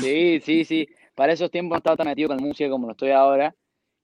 Sí, 0.00 0.40
sí, 0.40 0.64
sí. 0.64 0.88
Para 1.14 1.32
esos 1.32 1.50
tiempos 1.50 1.76
no 1.76 1.78
estaba 1.78 1.96
tan 1.96 2.06
metido 2.06 2.28
con 2.28 2.38
música 2.42 2.70
como 2.70 2.86
lo 2.86 2.92
estoy 2.92 3.10
ahora, 3.10 3.54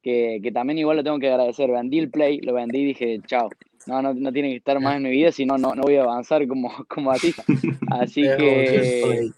que, 0.05 0.39
que 0.43 0.53
también 0.53 0.79
igual 0.79 0.99
lo 0.99 1.03
tengo 1.03 1.19
que 1.19 1.31
agradecer. 1.31 1.71
Vendí 1.71 1.99
el 1.99 2.11
play, 2.11 2.39
lo 2.43 2.53
vendí 2.53 2.81
y 2.81 2.85
dije, 2.85 3.21
chao. 3.27 3.49
No, 3.87 4.01
no, 4.01 4.15
no 4.15 4.33
tiene 4.33 4.51
que 4.51 4.57
estar 4.57 4.81
más 4.81 4.97
en 4.97 5.03
mi 5.03 5.11
vida, 5.11 5.33
si 5.33 5.45
no, 5.45 5.59
no 5.59 5.75
no 5.75 5.83
voy 5.83 5.97
a 5.97 6.03
avanzar 6.03 6.47
como, 6.47 6.71
como 6.89 7.11
artista. 7.11 7.43
Así 7.91 8.23
que 8.37 9.31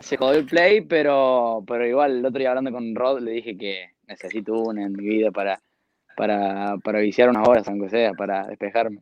se 0.00 0.16
jodió 0.16 0.38
el 0.38 0.46
play, 0.46 0.82
pero, 0.82 1.64
pero 1.66 1.86
igual 1.86 2.18
el 2.18 2.26
otro 2.26 2.38
día 2.38 2.50
hablando 2.50 2.70
con 2.70 2.94
Rod 2.94 3.20
le 3.20 3.32
dije 3.32 3.56
que 3.56 3.90
necesito 4.06 4.54
una 4.54 4.84
en 4.84 4.92
mi 4.92 5.04
vida 5.04 5.30
para, 5.30 5.60
para, 6.16 6.76
para 6.84 7.00
viciar 7.00 7.30
unas 7.30 7.48
horas, 7.48 7.68
aunque 7.68 7.88
sea, 7.88 8.12
para 8.12 8.46
despejarme. 8.46 9.00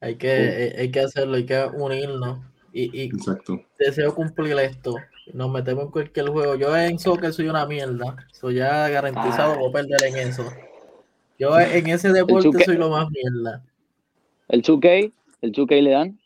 Hay 0.00 0.16
que, 0.16 0.30
hay, 0.30 0.80
hay 0.80 0.90
que 0.90 1.00
hacerlo, 1.00 1.36
hay 1.36 1.46
que 1.46 1.64
unirnos. 1.74 2.40
Y, 2.72 3.02
y 3.02 3.04
Exacto. 3.06 3.62
deseo 3.78 4.14
cumplir 4.14 4.58
esto. 4.58 4.96
Nos 5.32 5.50
metemos 5.50 5.84
en 5.86 5.90
cualquier 5.90 6.28
juego. 6.28 6.54
Yo 6.54 6.76
en 6.76 6.98
soccer 6.98 7.32
soy 7.32 7.48
una 7.48 7.66
mierda. 7.66 8.16
Soy 8.32 8.56
ya 8.56 8.88
garantizado, 8.88 9.54
Ah. 9.54 9.56
voy 9.58 9.70
a 9.70 9.72
perder 9.72 10.04
en 10.04 10.28
eso. 10.28 10.44
Yo 11.38 11.58
en 11.58 11.86
ese 11.88 12.12
deporte 12.12 12.64
soy 12.64 12.76
lo 12.76 12.90
más 12.90 13.08
mierda. 13.10 13.62
El 14.48 14.62
2K, 14.62 15.12
el 15.42 15.52
2K 15.52 15.82
le 15.82 15.90
dan. 15.90 16.20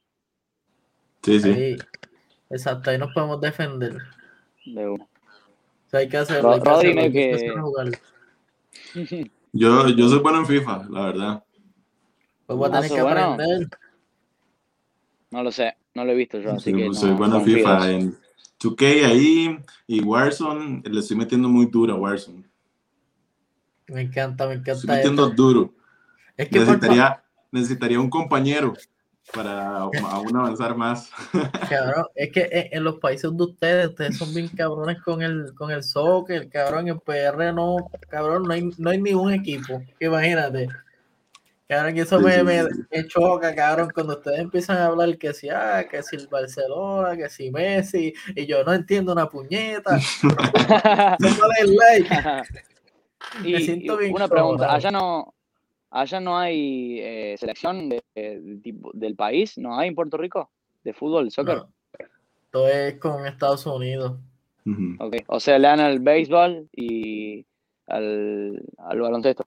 Sí, 1.22 1.40
sí. 1.40 1.50
Ahí, 1.50 1.76
exacto, 2.50 2.90
ahí 2.90 2.98
nos 2.98 3.12
podemos 3.12 3.40
defender. 3.40 3.96
De 4.66 4.88
una. 4.88 5.04
O 5.04 5.08
sea, 5.90 6.00
hay 6.00 6.08
que 6.08 6.16
hacerlo. 6.18 6.52
Hay 6.52 6.60
que 6.60 6.68
Rodri, 6.68 6.88
hacerlo, 6.90 7.02
hay 7.82 7.92
que. 7.92 9.30
Yo, 9.52 9.88
yo 9.88 10.08
soy 10.08 10.18
bueno 10.20 10.38
en 10.38 10.46
FIFA, 10.46 10.86
la 10.90 11.06
verdad. 11.06 11.44
Pues 12.46 12.58
voy 12.58 12.66
a 12.66 12.68
Ah, 12.68 12.72
tener 12.72 12.88
¿sos 12.88 12.96
que 12.96 13.02
bueno? 13.02 13.20
aprender. 13.32 13.68
No 15.30 15.42
lo 15.42 15.50
sé, 15.52 15.76
no 15.94 16.04
lo 16.04 16.12
he 16.12 16.14
visto 16.14 16.38
yo, 16.40 16.52
así 16.52 16.70
Soy, 16.70 16.88
que 16.88 16.94
soy 16.94 17.10
no 17.10 17.16
bueno 17.16 17.38
en 17.38 17.44
FIFA. 17.44 17.90
En 17.90 18.18
2K 18.60 19.06
ahí 19.06 19.58
y 19.86 20.00
Warzone, 20.02 20.82
le 20.84 21.00
estoy 21.00 21.16
metiendo 21.16 21.48
muy 21.48 21.66
duro 21.66 21.94
a 21.94 21.96
Warzone. 21.96 22.44
Me 23.88 24.02
encanta, 24.02 24.46
me 24.46 24.54
Estoy 24.54 24.72
encanta 24.72 24.94
metiendo 24.94 25.24
esto. 25.28 25.42
duro. 25.42 25.74
Es 26.36 26.48
que 26.48 26.60
Necesitaría, 26.60 27.22
necesitaría 27.50 28.00
un 28.00 28.10
compañero 28.10 28.74
para 29.32 29.78
aún 29.78 30.36
avanzar 30.36 30.76
más. 30.76 31.10
Cabrón, 31.68 32.06
es 32.14 32.30
que 32.32 32.70
en, 32.72 32.84
los 32.84 32.98
países 32.98 33.30
de 33.36 33.42
ustedes, 33.42 33.88
ustedes 33.88 34.16
son 34.16 34.32
bien 34.34 34.48
cabrones 34.48 35.00
con 35.02 35.22
el, 35.22 35.54
con 35.54 35.70
el 35.70 35.82
soccer, 35.82 36.48
cabrón, 36.48 36.88
en 36.88 36.98
PR 37.00 37.52
no, 37.52 37.90
cabrón, 38.08 38.44
no 38.44 38.52
hay, 38.52 38.70
no 38.78 38.90
hay 38.90 39.00
ni 39.00 39.12
un 39.14 39.32
equipo, 39.32 39.82
imagínate. 40.00 40.68
Cabrón, 41.70 41.96
y 41.96 42.00
eso 42.00 42.18
Sí, 42.18 42.24
me, 42.24 42.32
sí, 42.38 42.42
me, 42.42 42.62
me 42.90 43.06
choca, 43.06 43.54
cabrón, 43.54 43.92
cuando 43.94 44.14
ustedes 44.14 44.40
empiezan 44.40 44.78
a 44.78 44.86
hablar 44.86 45.16
que 45.16 45.32
si, 45.32 45.48
ah, 45.50 45.86
que 45.88 46.02
si 46.02 46.16
el 46.16 46.26
Barcelona, 46.26 47.16
que 47.16 47.28
si 47.28 47.48
Messi, 47.52 48.12
y 48.34 48.44
yo 48.44 48.64
no 48.64 48.72
entiendo 48.72 49.12
una 49.12 49.28
puñeta. 49.28 49.96
Póngale 51.20 51.54
el 51.60 51.76
like. 51.76 52.08
y, 53.44 53.52
Me 53.52 53.60
siento 53.60 53.94
y 53.94 53.98
bien 53.98 54.14
una 54.16 54.26
pregunta, 54.26 54.74
allá 54.74 54.90
no, 54.90 55.32
allá 55.90 56.18
no 56.18 56.36
hay 56.36 56.98
eh, 56.98 57.36
selección 57.38 57.88
de, 57.88 58.02
de 58.16 58.56
tipo- 58.60 58.90
del 58.92 59.14
país, 59.14 59.56
¿no 59.56 59.78
hay 59.78 59.90
en 59.90 59.94
Puerto 59.94 60.16
Rico? 60.16 60.50
¿De 60.82 60.92
fútbol, 60.92 61.30
soccer? 61.30 61.58
No, 61.58 61.72
todo 62.50 62.66
es 62.66 62.98
con 62.98 63.24
Estados 63.28 63.64
Unidos. 63.66 64.18
Ujú. 64.66 64.96
Ok, 64.98 65.18
O 65.28 65.38
sea, 65.38 65.56
le 65.56 65.68
dan 65.68 65.78
al 65.78 66.00
béisbol 66.00 66.68
y 66.72 67.46
al, 67.86 68.60
al 68.78 69.00
baloncesto. 69.00 69.44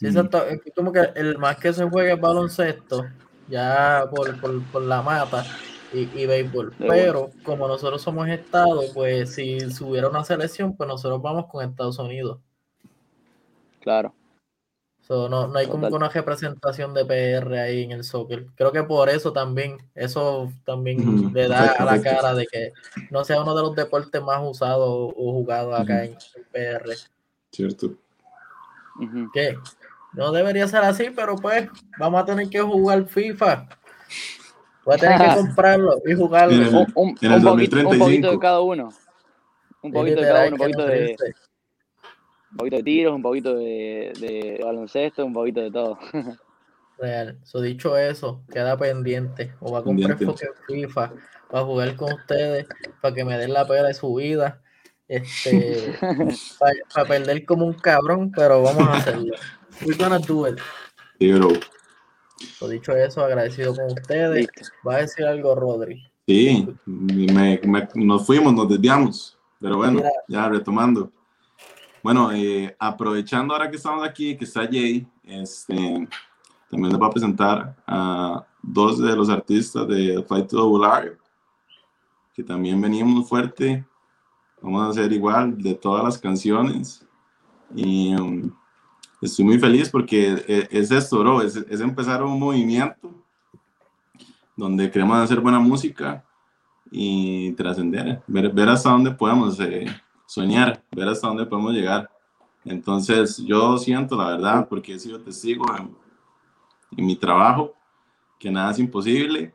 Sí, 0.00 0.06
exacto. 0.06 0.46
Es 0.46 0.62
que 0.62 0.70
como 0.72 0.92
que 0.92 1.10
el 1.14 1.36
más 1.36 1.58
que 1.58 1.74
se 1.74 1.84
juega 1.84 2.14
es 2.14 2.20
baloncesto, 2.20 3.06
ya 3.48 4.06
por, 4.10 4.40
por, 4.40 4.62
por 4.72 4.82
la 4.82 5.02
mata 5.02 5.44
y, 5.92 6.08
y 6.18 6.24
béisbol. 6.24 6.72
Pero 6.78 7.30
como 7.42 7.68
nosotros 7.68 8.00
somos 8.00 8.26
Estado, 8.28 8.80
pues 8.94 9.34
si 9.34 9.60
si 9.70 9.84
hubiera 9.84 10.08
una 10.08 10.24
selección, 10.24 10.74
pues 10.74 10.88
nosotros 10.88 11.20
vamos 11.20 11.46
con 11.50 11.62
Estados 11.62 11.98
Unidos. 11.98 12.38
Claro. 13.80 14.14
So, 15.02 15.28
no, 15.28 15.48
no 15.48 15.58
hay 15.58 15.66
como 15.66 15.88
Total. 15.88 15.90
que 15.90 15.96
una 15.96 16.08
representación 16.08 16.94
de 16.94 17.04
PR 17.04 17.60
ahí 17.60 17.82
en 17.82 17.92
el 17.92 18.04
soccer. 18.04 18.46
Creo 18.54 18.72
que 18.72 18.84
por 18.84 19.10
eso 19.10 19.34
también, 19.34 19.78
eso 19.94 20.50
también 20.64 21.30
le 21.34 21.46
da 21.46 21.72
a 21.72 21.84
la 21.84 22.00
cara 22.00 22.32
de 22.32 22.46
que 22.46 22.72
no 23.10 23.22
sea 23.24 23.42
uno 23.42 23.54
de 23.54 23.62
los 23.62 23.76
deportes 23.76 24.22
más 24.22 24.40
usados 24.42 24.88
o 24.88 25.32
jugados 25.32 25.78
acá 25.78 26.04
en, 26.04 26.12
en 26.12 26.44
PR. 26.52 26.96
Cierto. 27.50 27.96
Ujú. 29.00 29.30
que 29.32 29.56
no 30.14 30.32
debería 30.32 30.66
ser 30.68 30.82
así, 30.82 31.10
pero 31.14 31.36
pues 31.36 31.68
vamos 31.98 32.22
a 32.22 32.24
tener 32.24 32.48
que 32.48 32.60
jugar 32.60 33.06
FIFA. 33.06 33.68
Voy 34.84 34.94
a 34.94 34.98
tener 34.98 35.18
que 35.20 35.34
comprarlo 35.34 35.96
y 36.06 36.14
jugarlo. 36.14 36.54
Miren, 36.56 36.74
Un, 36.74 36.86
un- 36.94 37.16
En 37.20 37.32
el 37.32 37.38
un 37.38 37.44
poquito, 37.44 37.76
un 37.76 37.82
poquito 37.84 37.98
2035. 37.98 38.30
de 38.32 38.38
cada 38.38 38.60
uno. 38.60 38.88
Un 39.82 39.92
poquito 39.92 40.20
de 40.20 40.26
cada 40.26 40.46
uno, 40.46 40.52
un 40.52 40.58
poquito 40.58 40.86
de, 40.86 41.16
un 42.50 42.56
poquito 42.56 42.76
de 42.76 42.82
tiros, 42.82 43.14
un 43.14 43.22
poquito 43.22 43.54
de, 43.56 44.12
de 44.20 44.60
baloncesto, 44.62 45.24
un 45.24 45.32
poquito 45.32 45.60
de 45.60 45.70
todo. 45.70 45.98
Real. 46.98 47.38
So, 47.44 47.60
dicho 47.60 47.96
eso, 47.96 48.42
queda 48.52 48.76
pendiente. 48.76 49.54
O 49.60 49.72
va 49.72 49.78
a 49.78 49.82
comprar 49.82 50.18
FIFA 50.66 51.12
para 51.50 51.64
jugar 51.64 51.96
con 51.96 52.12
ustedes, 52.12 52.66
para 53.00 53.14
que 53.14 53.24
me 53.24 53.38
den 53.38 53.52
la 53.52 53.66
pena 53.66 53.88
de 53.88 53.94
su 53.94 54.14
vida. 54.14 54.60
Este, 55.08 55.94
para 56.94 57.08
perder 57.08 57.44
como 57.44 57.66
un 57.66 57.74
cabrón, 57.74 58.30
pero 58.34 58.62
vamos 58.62 58.86
a 58.88 58.92
hacerlo. 58.94 59.34
We're 59.84 59.96
gonna 59.96 60.18
do 60.18 60.46
it. 60.46 60.58
Sí, 61.18 61.32
bro. 61.32 61.50
So, 62.58 62.68
dicho 62.68 62.92
eso, 62.92 63.24
agradecido 63.24 63.74
con 63.74 63.86
ustedes. 63.86 64.48
Va 64.86 64.96
a 64.96 64.98
decir 64.98 65.24
algo, 65.26 65.54
Rodri. 65.54 66.02
Sí, 66.26 66.66
me- 66.86 67.60
me- 67.64 67.88
nos 67.94 68.26
fuimos, 68.26 68.52
nos 68.54 68.68
desviamos, 68.68 69.36
pero 69.60 69.76
bueno, 69.78 69.94
Mira. 69.98 70.10
ya 70.28 70.48
retomando. 70.48 71.10
Bueno, 72.02 72.32
eh, 72.32 72.74
aprovechando 72.78 73.52
ahora 73.52 73.70
que 73.70 73.76
estamos 73.76 74.06
aquí, 74.06 74.36
que 74.36 74.44
está 74.44 74.62
Jay, 74.62 75.06
este, 75.24 75.74
también 76.70 76.90
les 76.92 76.98
voy 76.98 77.08
a 77.08 77.10
presentar 77.10 77.76
a 77.86 78.46
dos 78.62 78.98
de 78.98 79.14
los 79.16 79.28
artistas 79.28 79.86
de 79.88 80.22
Fight 80.26 80.48
to 80.48 80.56
Double 80.56 81.16
que 82.34 82.42
también 82.44 82.80
venimos 82.80 83.28
fuerte. 83.28 83.84
Vamos 84.62 84.82
a 84.86 84.90
hacer 84.90 85.12
igual 85.12 85.60
de 85.60 85.74
todas 85.74 86.04
las 86.04 86.16
canciones. 86.18 87.04
Y 87.74 88.14
um, 88.14 88.50
estoy 89.20 89.44
muy 89.44 89.58
feliz 89.58 89.88
porque 89.88 90.42
e- 90.46 90.68
es 90.70 90.90
esto, 90.90 91.18
bro, 91.20 91.42
es, 91.42 91.56
es 91.56 91.80
empezar 91.80 92.22
un 92.22 92.38
movimiento 92.38 93.14
donde 94.56 94.90
queremos 94.90 95.18
hacer 95.18 95.40
buena 95.40 95.58
música 95.58 96.24
y 96.90 97.52
trascender, 97.52 98.22
ver, 98.26 98.52
ver 98.52 98.68
hasta 98.68 98.90
dónde 98.90 99.10
podemos 99.12 99.58
eh, 99.60 99.86
soñar, 100.26 100.82
ver 100.90 101.08
hasta 101.08 101.28
dónde 101.28 101.46
podemos 101.46 101.72
llegar. 101.72 102.10
Entonces, 102.64 103.38
yo 103.38 103.78
siento 103.78 104.16
la 104.16 104.30
verdad, 104.32 104.68
porque 104.68 104.94
he 104.94 104.98
sido 104.98 105.20
testigo 105.20 105.64
en, 105.76 105.96
en 106.96 107.06
mi 107.06 107.16
trabajo, 107.16 107.74
que 108.38 108.50
nada 108.50 108.72
es 108.72 108.78
imposible, 108.78 109.54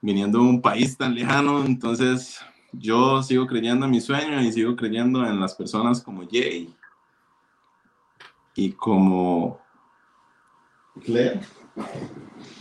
viniendo 0.00 0.38
de 0.38 0.44
un 0.44 0.60
país 0.60 0.96
tan 0.96 1.14
lejano, 1.14 1.64
entonces 1.64 2.40
yo 2.72 3.22
sigo 3.22 3.46
creyendo 3.46 3.86
en 3.86 3.90
mi 3.92 4.00
sueño 4.00 4.40
y 4.42 4.52
sigo 4.52 4.76
creyendo 4.76 5.26
en 5.26 5.40
las 5.40 5.54
personas 5.54 6.02
como 6.02 6.22
Jay 6.30 6.72
y 8.56 8.72
como 8.72 9.60
Claire. 11.04 11.40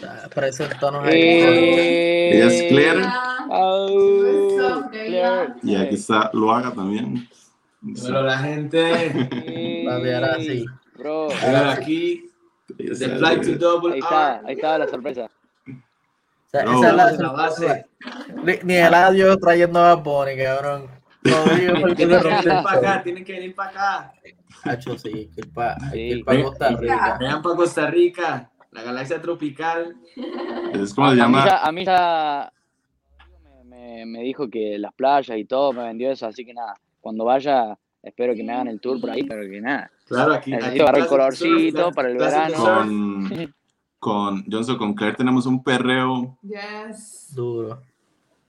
Ah, 0.04 0.28
Preséntanos 0.34 1.06
ahí. 1.06 1.14
Eh, 1.22 2.36
Ella 2.36 2.48
es 2.48 2.64
Claire. 2.70 3.02
What's 3.48 4.78
up, 4.78 4.91
Claire. 4.91 5.54
Y 5.64 5.76
aquí 5.76 5.96
está 5.96 6.30
Loaga 6.34 6.72
también. 6.72 7.28
Pero 8.02 8.22
la 8.24 8.38
gente, 8.39 9.12
Sí, 9.32 9.84
La 9.86 10.00
de 10.00 10.16
ahora 10.16 10.36
sí. 10.39 10.66
Bro, 10.98 11.28
aquí, 11.70 12.32
está, 12.80 13.18
Flight 13.18 13.43
to 13.43 13.56
Double 13.58 13.93
ahí 13.93 14.00
está, 14.00 14.41
ahí 14.46 14.54
está 14.56 14.78
la 14.80 14.88
sorpresa. 14.88 15.30
O 15.68 16.50
sea, 16.50 16.64
No. 16.64 16.80
esa 16.80 16.89
es 16.89 16.96
la 16.96 17.12
la 17.12 17.32
base. 17.32 17.86
Ni, 18.43 18.54
ni 18.64 18.76
el 18.76 18.93
adiós 18.93 19.38
trayendo 19.39 19.80
a 19.80 19.96
Bonnie, 19.96 20.38
cabrón. 20.43 20.89
Tienen 21.95 21.95
que 21.95 22.05
venir 22.05 22.63
para 22.63 22.78
acá, 22.78 22.93
show. 22.95 23.03
tienen 23.03 23.26
que 23.26 23.34
venir 23.34 23.55
para 23.55 23.69
acá. 23.69 24.13
Hacho, 24.63 24.97
sí, 24.97 25.30
que 25.34 25.41
ir 25.41 25.53
pa- 25.53 25.76
hay 25.82 25.91
que 25.91 26.07
ir 26.07 26.17
Sí. 26.17 26.23
pa' 26.23 26.43
Costa 26.43 26.69
Rica. 26.69 27.17
Vengan 27.19 27.41
para 27.41 27.55
Costa 27.55 27.88
Rica, 27.89 28.51
la 28.71 28.82
galaxia 28.84 29.21
tropical. 29.21 29.95
Es 30.73 30.93
como 30.93 31.07
A, 31.07 31.15
se 31.15 31.21
a 31.21 31.28
mí 31.28 31.34
llama. 31.36 31.45
ya, 31.45 31.57
a 31.65 31.71
mí 31.71 31.86
ya 31.86 32.53
me, 33.43 33.63
me- 33.65 34.05
me 34.05 34.19
dijo 34.21 34.49
que 34.49 34.78
las 34.78 34.93
playas 34.93 35.38
y 35.38 35.45
todo 35.45 35.73
me 35.73 35.84
vendió 35.84 36.11
eso, 36.11 36.28
así 36.28 36.45
que 36.45 36.53
nada, 36.53 36.73
cuando 37.01 37.26
vaya 37.26 37.78
espero 38.03 38.36
que 38.36 38.43
me 38.43 38.53
hagan 38.53 38.67
el 38.67 38.80
tour 38.80 39.01
por 39.01 39.09
ahí, 39.09 39.23
pero 39.23 39.41
que 39.49 39.59
nada. 39.61 39.89
Claro, 40.07 40.34
aquí. 40.34 40.53
aquí 40.53 40.80
agarrar 40.80 41.01
el 41.01 41.07
colorcito 41.07 41.91
para 41.91 42.09
el 42.09 42.17
verano. 42.17 42.55
Con, 42.55 43.53
con 43.97 44.45
Johnson, 44.51 44.78
con 44.78 44.93
Claire 44.93 45.15
tenemos 45.17 45.47
un 45.47 45.63
perreo 45.63 46.38
Yes. 46.43 47.34
Duro. 47.34 47.82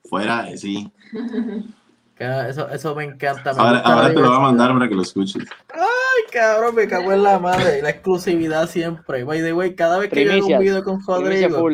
fuera 0.04 0.42
de 0.42 0.58
sí. 0.58 0.92
Eso, 2.18 2.68
eso 2.70 2.94
me 2.94 3.04
encanta. 3.04 3.52
Me 3.52 3.60
Ahora, 3.60 4.08
te 4.08 4.14
lo 4.14 4.28
voy 4.28 4.36
a 4.36 4.40
mandar 4.40 4.72
para 4.72 4.88
que 4.88 4.94
lo 4.94 5.02
escuches. 5.02 5.44
Ay, 5.72 6.24
cabrón, 6.32 6.74
me 6.74 6.88
cago 6.88 7.12
en 7.12 7.22
la 7.22 7.38
madre. 7.38 7.82
La 7.82 7.90
exclusividad 7.90 8.68
siempre. 8.68 9.24
By 9.24 9.42
the 9.42 9.52
way, 9.52 9.74
cada 9.74 9.98
vez 9.98 10.10
que 10.10 10.24
yo 10.24 10.30
hago 10.32 10.40
un 10.40 10.46
Primicias. 10.46 10.60
video 10.60 10.82
con 10.84 11.00
Rodrigo, 11.06 11.68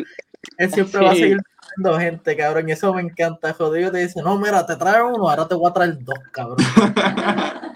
él 0.57 0.73
siempre 0.73 1.01
va 1.01 1.11
a 1.11 1.15
seguir 1.15 1.37
trayendo 1.77 1.99
gente, 1.99 2.35
cabrón. 2.35 2.67
Y 2.67 2.71
eso 2.73 2.93
me 2.93 3.01
encanta. 3.03 3.53
Rodrigo 3.57 3.89
te 3.91 3.99
dice, 3.99 4.21
no, 4.21 4.37
mira, 4.37 4.65
te 4.65 4.75
trae 4.75 5.01
uno, 5.01 5.29
ahora 5.29 5.47
te 5.47 5.55
voy 5.55 5.69
a 5.69 5.73
traer 5.73 5.97
dos, 6.03 6.19
cabrón. 6.31 6.57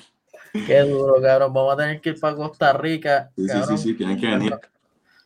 Qué 0.66 0.80
duro, 0.82 1.22
cabrón. 1.22 1.54
Vamos 1.54 1.74
a 1.74 1.78
tener 1.78 2.02
que 2.02 2.10
ir 2.10 2.20
para 2.20 2.36
Costa 2.36 2.74
Rica. 2.74 3.30
Sí, 3.36 3.44
sí, 3.44 3.48
cabrón. 3.48 3.78
sí, 3.78 3.84
sí, 3.90 3.94
tienen 3.94 4.20
que 4.20 4.28
venir. 4.28 4.56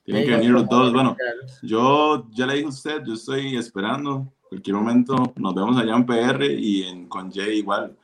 Tienen 0.03 0.23
Sí, 0.23 0.27
que 0.27 0.31
yo 0.31 0.37
venir 0.37 0.51
los 0.51 0.67
dos. 0.69 0.93
Bueno, 0.93 1.15
yo 1.63 2.27
ya 2.31 2.45
le 2.45 2.53
dije 2.55 2.65
a 2.65 2.69
usted, 2.69 3.01
yo 3.05 3.13
estoy 3.13 3.57
esperando. 3.57 4.31
Cualquier 4.51 4.75
momento 4.75 5.15
nos 5.37 5.55
vemos 5.55 5.77
allá 5.77 5.95
en 5.95 6.05
PR 6.05 6.45
y 6.59 6.83
en, 6.83 7.07
con 7.07 7.31
Jay 7.31 7.59
igual. 7.59 7.95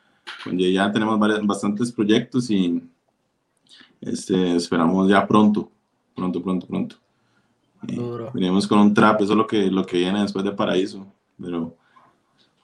Con 0.45 0.57
Jay 0.57 0.71
ya 0.71 0.89
tenemos 0.89 1.19
varios, 1.19 1.45
bastantes 1.45 1.91
proyectos 1.91 2.49
y 2.49 2.81
este, 3.99 4.55
esperamos 4.55 5.09
ya 5.09 5.27
pronto, 5.27 5.69
pronto, 6.15 6.41
pronto, 6.41 6.65
pronto. 6.65 6.95
Eh, 7.89 7.99
venimos 8.33 8.65
con 8.65 8.79
un 8.79 8.93
trap, 8.93 9.19
eso 9.23 9.33
es 9.33 9.37
lo 9.37 9.45
que, 9.45 9.69
lo 9.69 9.85
que 9.85 9.97
viene 9.97 10.21
después 10.21 10.45
de 10.45 10.53
Paraíso. 10.53 11.05
Pero 11.37 11.75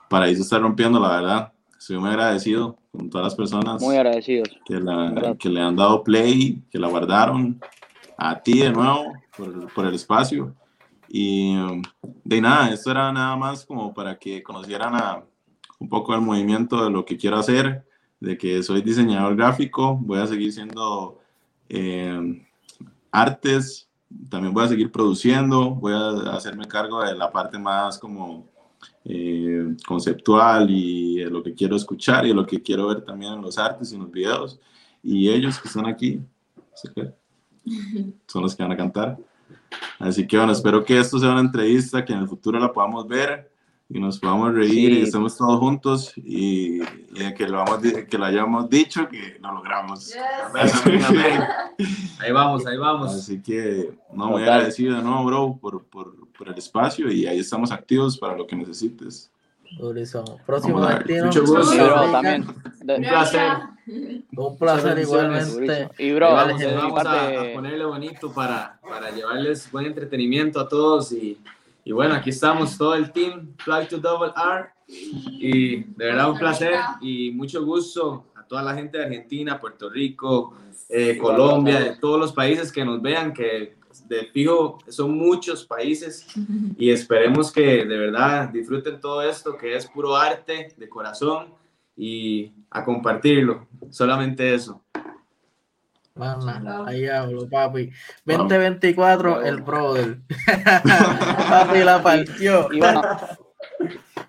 Paraíso 0.09 0.43
está 0.43 0.59
rompiendo, 0.59 0.97
la 0.97 1.09
verdad. 1.09 1.53
Estoy 1.77 1.97
muy 1.97 2.09
agradecido 2.11 2.77
con 2.89 3.09
todas 3.09 3.25
las 3.25 3.35
personas 3.35 3.81
Muy 3.81 3.97
agradecidos. 3.97 4.47
que, 4.65 4.79
la- 4.79 5.35
que 5.37 5.49
le 5.49 5.59
han 5.59 5.75
dado 5.75 6.01
play, 6.05 6.63
que 6.71 6.79
la 6.79 6.87
guardaron, 6.87 7.59
a 8.17 8.39
ti 8.39 8.59
de 8.59 8.71
nuevo 8.71 9.11
por, 9.35 9.73
por 9.73 9.85
el 9.87 9.95
espacio. 9.95 10.55
Y 11.15 11.55
um, 11.55 11.83
de 12.23 12.41
nada, 12.41 12.71
esto 12.71 12.89
era 12.89 13.13
nada 13.13 13.35
más 13.35 13.67
como 13.67 13.93
para 13.93 14.17
que 14.17 14.41
conocieran 14.41 14.95
a, 14.95 15.23
un 15.77 15.87
poco 15.87 16.15
el 16.15 16.21
movimiento 16.21 16.83
de 16.83 16.89
lo 16.89 17.05
que 17.05 17.17
quiero 17.17 17.37
hacer, 17.37 17.85
de 18.19 18.35
que 18.35 18.63
soy 18.63 18.81
diseñador 18.81 19.35
gráfico, 19.35 19.95
voy 19.95 20.17
a 20.17 20.25
seguir 20.25 20.51
siendo 20.51 21.19
eh, 21.69 22.43
artes, 23.11 23.87
también 24.27 24.55
voy 24.55 24.63
a 24.65 24.69
seguir 24.69 24.91
produciendo, 24.91 25.75
voy 25.75 25.93
a 25.93 26.31
hacerme 26.31 26.67
cargo 26.67 27.03
de 27.03 27.13
la 27.13 27.31
parte 27.31 27.59
más 27.59 27.99
como 27.99 28.47
eh, 29.05 29.67
conceptual 29.85 30.65
y 30.67 31.19
de 31.19 31.29
lo 31.29 31.43
que 31.43 31.53
quiero 31.53 31.75
escuchar 31.75 32.25
y 32.25 32.29
de 32.29 32.33
lo 32.33 32.47
que 32.47 32.63
quiero 32.63 32.87
ver 32.87 33.05
también 33.05 33.33
en 33.33 33.41
los 33.43 33.59
artes 33.59 33.91
y 33.91 33.95
en 33.95 34.01
los 34.01 34.11
videos. 34.11 34.59
Y 35.03 35.29
ellos 35.29 35.59
que 35.59 35.67
están 35.67 35.85
aquí, 35.85 36.19
son 38.25 38.41
los 38.41 38.55
que 38.55 38.63
van 38.63 38.71
a 38.71 38.77
cantar. 38.77 39.19
Así 39.99 40.27
que 40.27 40.37
bueno, 40.37 40.51
espero 40.53 40.83
que 40.83 40.99
esto 40.99 41.17
sea 41.19 41.31
una 41.31 41.41
entrevista, 41.41 42.03
que 42.03 42.13
en 42.13 42.19
el 42.19 42.27
futuro 42.27 42.59
la 42.59 42.71
podamos 42.71 43.07
ver 43.07 43.51
y 43.89 43.99
nos 43.99 44.17
podamos 44.19 44.53
reír 44.53 44.91
y 44.91 44.95
Sí. 44.95 45.01
estemos 45.03 45.37
todos 45.37 45.59
juntos 45.59 46.13
y, 46.17 46.81
y 46.81 47.33
que, 47.37 47.47
lo 47.47 47.63
di- 47.81 48.05
que 48.05 48.17
lo 48.17 48.25
hayamos 48.25 48.69
dicho, 48.69 49.07
que 49.07 49.37
lo 49.41 49.53
logramos. 49.53 50.11
Amén, 50.85 51.03
amén. 51.05 51.41
Ahí 52.19 52.31
vamos, 52.31 52.65
ahí 52.65 52.77
vamos. 52.77 53.13
Así 53.13 53.41
que, 53.41 53.91
no, 54.13 54.27
muy 54.29 54.41
agradecido 54.43 54.95
de 54.95 55.03
nuevo, 55.03 55.23
bro, 55.25 55.57
por, 55.61 55.83
por, 55.85 56.15
por 56.29 56.47
el 56.49 56.57
espacio 56.57 57.11
y 57.11 57.25
ahí 57.27 57.39
estamos 57.39 57.71
activos 57.71 58.17
para 58.17 58.35
lo 58.35 58.47
que 58.47 58.55
necesites. 58.55 59.29
Durísimo. 59.77 60.39
Próximo 60.45 60.85
destino. 60.85 61.25
Mucho 61.25 61.41
gusto. 61.45 61.73
Y 61.73 61.77
bro, 61.79 62.11
también. 62.11 62.45
de- 62.81 62.95
Un 62.95 63.01
placer. 63.03 63.51
Un 64.35 64.57
placer 64.57 64.99
igualmente. 64.99 65.89
y 65.97 66.11
bro, 66.13 66.27
Ahí 66.27 66.33
vamos, 66.47 66.59
de 66.61 66.67
mi 66.67 66.73
vamos 66.75 67.05
a, 67.05 67.27
a 67.27 67.53
ponerle 67.53 67.85
bonito 67.85 68.31
para, 68.31 68.79
para 68.81 69.11
llevarles 69.11 69.69
buen 69.71 69.85
entretenimiento 69.85 70.59
a 70.59 70.67
todos. 70.69 71.11
Y, 71.11 71.37
y 71.83 71.91
bueno, 71.91 72.15
aquí 72.15 72.29
estamos 72.29 72.77
todo 72.77 72.95
el 72.95 73.11
team 73.11 73.53
Fly 73.57 73.87
to 73.89 73.97
Double 73.97 74.31
R. 74.35 74.69
Y 74.87 75.77
de 75.83 76.05
verdad 76.05 76.29
un 76.31 76.37
placer 76.37 76.75
y 77.01 77.31
mucho 77.31 77.65
gusto 77.65 78.25
a 78.35 78.43
toda 78.43 78.61
la 78.61 78.73
gente 78.75 78.97
de 78.97 79.05
Argentina, 79.05 79.59
Puerto 79.59 79.89
Rico, 79.89 80.55
eh, 80.89 81.17
Colombia, 81.17 81.79
de 81.79 81.95
todos 81.97 82.19
los 82.19 82.31
países 82.31 82.71
que 82.71 82.85
nos 82.85 83.01
vean, 83.01 83.33
que 83.33 83.75
de 84.07 84.25
fijo 84.25 84.79
son 84.87 85.17
muchos 85.17 85.65
países 85.65 86.27
y 86.77 86.91
esperemos 86.91 87.51
que 87.51 87.85
de 87.85 87.97
verdad 87.97 88.49
disfruten 88.49 88.99
todo 88.99 89.21
esto 89.21 89.57
que 89.57 89.75
es 89.75 89.87
puro 89.87 90.15
arte 90.15 90.73
de 90.77 90.89
corazón 90.89 91.53
y 91.95 92.51
a 92.71 92.83
compartirlo, 92.83 93.67
solamente 93.89 94.53
eso. 94.53 94.81
Mana, 96.15 96.85
ahí 96.85 97.07
hablo, 97.07 97.49
papi. 97.49 97.91
2024, 98.25 99.41
el 99.43 99.61
brother. 99.61 100.19
papi 101.49 101.79
la 101.79 102.01
partió. 102.03 102.71
Y 102.71 102.79
bueno, 102.79 103.01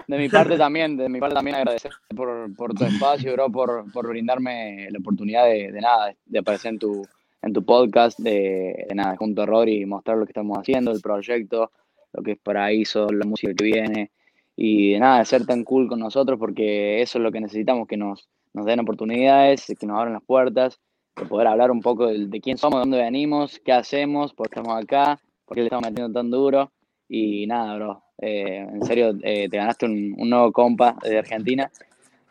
de 0.07 0.19
mi 0.19 0.29
parte 0.29 0.57
también, 0.57 0.97
de 0.97 1.09
mi 1.09 1.21
parte 1.21 1.35
también 1.35 1.57
agradecer 1.57 1.93
por, 2.15 2.55
por 2.57 2.75
tu 2.75 2.85
espacio, 2.85 3.33
bro, 3.35 3.51
por, 3.51 3.91
por 3.93 4.09
brindarme 4.09 4.89
la 4.91 4.99
oportunidad 4.99 5.45
de, 5.45 5.73
de 5.73 5.81
nada, 5.81 6.15
de 6.25 6.39
aparecer 6.39 6.73
en 6.73 6.79
tu, 6.79 7.07
en 7.45 7.53
tu 7.53 7.65
podcast, 7.65 8.19
de, 8.19 8.87
de 8.89 8.95
nada, 8.95 9.17
junto 9.17 9.43
a 9.43 9.47
Rodri 9.47 9.83
y 9.83 9.87
mostrar 9.87 10.17
lo 10.17 10.25
que 10.25 10.31
estamos 10.31 10.59
haciendo, 10.59 10.91
el 10.93 11.01
proyecto, 11.01 11.71
lo 12.13 12.23
que 12.23 12.33
es 12.33 12.39
Paraíso, 12.39 13.07
la 13.11 13.27
música 13.27 13.53
que 13.55 13.65
viene, 13.65 14.11
y 14.57 14.93
de 14.93 15.01
nada, 15.01 15.19
de 15.19 15.25
ser 15.27 15.45
tan 15.45 15.63
cool 15.65 15.89
con 15.89 15.99
nosotros, 15.99 16.39
porque 16.39 17.03
eso 17.03 17.19
es 17.19 17.23
lo 17.23 17.31
que 17.31 17.41
necesitamos, 17.41 17.87
que 17.87 17.97
nos, 17.97 18.29
nos 18.55 18.65
den 18.65 18.81
oportunidades, 18.81 19.67
que 19.79 19.87
nos 19.87 19.99
abran 19.99 20.15
las 20.15 20.23
puertas, 20.23 20.81
de 21.17 21.27
poder 21.27 21.47
hablar 21.47 21.71
un 21.71 21.81
poco 21.81 22.07
de, 22.07 22.27
de 22.27 22.41
quién 22.41 22.57
somos, 22.57 22.79
de 22.79 22.81
dónde 22.81 22.99
venimos, 22.99 23.61
qué 23.65 23.73
hacemos, 23.73 24.33
por 24.33 24.49
qué 24.49 24.59
estamos 24.59 24.83
acá, 24.83 25.21
por 25.45 25.55
qué 25.55 25.61
le 25.61 25.67
estamos 25.67 25.89
metiendo 25.89 26.13
tan 26.13 26.31
duro. 26.31 26.73
Y 27.09 27.47
nada, 27.47 27.77
bro, 27.77 28.03
eh, 28.19 28.67
en 28.73 28.83
serio, 28.85 29.15
eh, 29.23 29.49
te 29.49 29.57
ganaste 29.57 29.87
un 29.87 30.31
nuevo 30.31 30.51
compa 30.51 30.97
de 31.03 31.19
Argentina. 31.19 31.71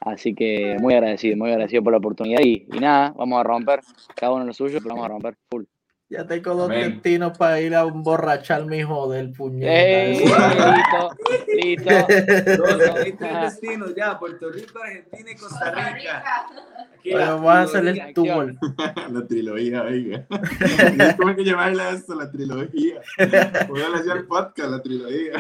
Así 0.05 0.35
que 0.35 0.77
muy 0.79 0.93
agradecido, 0.93 1.37
muy 1.37 1.51
agradecido 1.51 1.83
por 1.83 1.93
la 1.93 1.99
oportunidad. 1.99 2.41
Y, 2.43 2.67
y 2.71 2.79
nada, 2.79 3.13
vamos 3.17 3.39
a 3.39 3.43
romper, 3.43 3.79
cada 4.15 4.33
uno 4.33 4.45
lo 4.45 4.53
suyo, 4.53 4.79
pero 4.81 4.95
vamos 4.95 5.05
a 5.05 5.09
romper 5.09 5.35
full. 5.49 5.63
Ya 6.13 6.27
tengo 6.27 6.53
dos 6.53 6.69
Amén. 6.69 6.91
destinos 6.93 7.35
para 7.35 7.59
ir 7.59 7.73
a 7.75 7.81
emborrachar 7.81 8.65
mi 8.67 8.77
hijo 8.77 9.09
del 9.09 9.31
puñet. 9.31 10.19
Listo, 10.19 11.09
listo. 13.03 13.25
Destinos 13.41 13.95
ya, 13.95 14.19
Puerto 14.19 14.51
Rico, 14.51 14.79
Argentina 14.79 15.31
y 15.31 15.35
Costa 15.35 15.71
Rica. 15.71 16.23
Aquí 16.99 17.09
la 17.13 17.31
Vamos 17.33 17.49
a 17.51 17.61
hacer 17.63 17.81
trilogía. 17.81 18.05
el 18.07 18.13
tour. 18.13 18.53
la 19.11 19.27
trilogía, 19.27 19.81
oiga. 19.81 20.25
¿Cómo 21.17 21.29
hay 21.29 21.35
que 21.35 21.45
llamarle 21.45 21.81
a 21.81 21.89
esto? 21.89 22.13
La 22.13 22.29
trilogía. 22.29 23.01
Voy 23.67 23.81
a 23.81 23.97
hacer 23.97 24.17
el 24.17 24.25
podcast, 24.27 24.69
la 24.69 24.81
trilogía. 24.83 25.31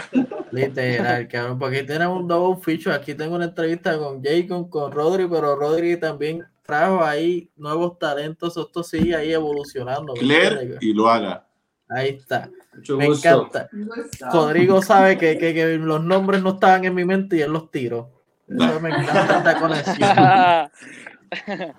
Literal, 0.51 1.27
cabrón. 1.27 1.59
Porque 1.59 1.77
aquí 1.77 1.87
tenemos 1.87 2.19
un 2.19 2.27
double 2.27 2.59
feature. 2.63 2.95
Aquí 2.95 3.13
tengo 3.13 3.35
una 3.35 3.45
entrevista 3.45 3.95
con 3.99 4.23
Jacob, 4.23 4.71
con 4.71 4.91
Rodri, 4.91 5.27
pero 5.27 5.55
Rodri 5.55 5.97
también 5.97 6.43
trajo 6.73 7.03
ahí 7.03 7.49
nuevos 7.55 7.99
talentos. 7.99 8.57
Esto 8.57 8.83
sigue 8.83 9.15
ahí 9.15 9.31
evolucionando. 9.33 10.13
¿me 10.13 10.19
Claire 10.19 10.77
y 10.81 10.93
lo 10.93 11.09
haga. 11.09 11.47
Ahí 11.89 12.09
está. 12.09 12.49
Mucho 12.75 12.97
Me 12.97 13.07
gusto. 13.07 13.27
encanta. 13.29 13.69
Rodrigo 14.31 14.81
sabe 14.81 15.17
que, 15.17 15.37
que, 15.37 15.53
que 15.53 15.77
los 15.77 16.03
nombres 16.03 16.41
no 16.41 16.51
estaban 16.51 16.85
en 16.85 16.95
mi 16.95 17.05
mente 17.05 17.37
y 17.37 17.41
él 17.41 17.51
los 17.51 17.69
tiró. 17.69 18.09
Eso 18.47 18.79
me 18.79 18.89
encanta 18.89 19.37
esta 19.37 19.59
conexión. 19.59 20.09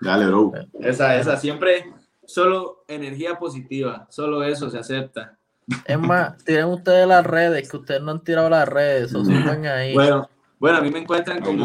Dale, 0.00 0.26
bro. 0.26 0.52
Esa, 0.80 1.16
esa, 1.16 1.36
siempre 1.36 1.92
solo 2.24 2.84
energía 2.88 3.38
positiva, 3.38 4.06
solo 4.08 4.42
eso 4.42 4.70
se 4.70 4.78
acepta. 4.78 5.36
Es 5.84 5.98
más, 5.98 6.42
tiren 6.44 6.66
ustedes 6.66 7.06
las 7.06 7.24
redes, 7.24 7.70
que 7.70 7.76
ustedes 7.76 8.00
no 8.02 8.12
han 8.12 8.24
tirado 8.24 8.48
las 8.48 8.66
redes, 8.68 9.14
o 9.14 9.22
ahí. 9.68 9.94
Bueno, 9.94 10.28
bueno, 10.58 10.78
a 10.78 10.80
mí 10.80 10.90
me 10.90 11.00
encuentran 11.00 11.40
como, 11.42 11.64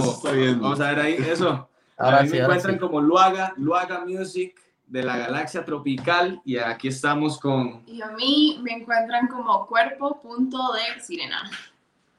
vamos 0.60 0.80
a 0.82 0.90
ver 0.90 1.00
ahí, 1.00 1.16
eso. 1.16 1.70
Ahora 1.98 2.20
a 2.20 2.24
mí 2.24 2.30
sí, 2.30 2.36
me 2.36 2.42
ahora 2.42 2.54
encuentran 2.56 2.76
sí. 2.76 2.80
como 2.80 3.02
Luaga, 3.02 3.54
Luaga 3.58 4.06
Music 4.06 4.56
de 4.88 5.02
la 5.04 5.18
galaxia 5.18 5.66
tropical 5.66 6.42
y 6.46 6.58
aquí 6.58 6.90
estamos 6.90 7.40
con 7.40 7.82
Y 7.88 8.02
a 8.02 8.08
mí 8.12 8.60
me 8.62 8.74
encuentran 8.74 9.28
como 9.28 9.66
cuerpo.de 9.66 11.02
sirena 11.02 11.50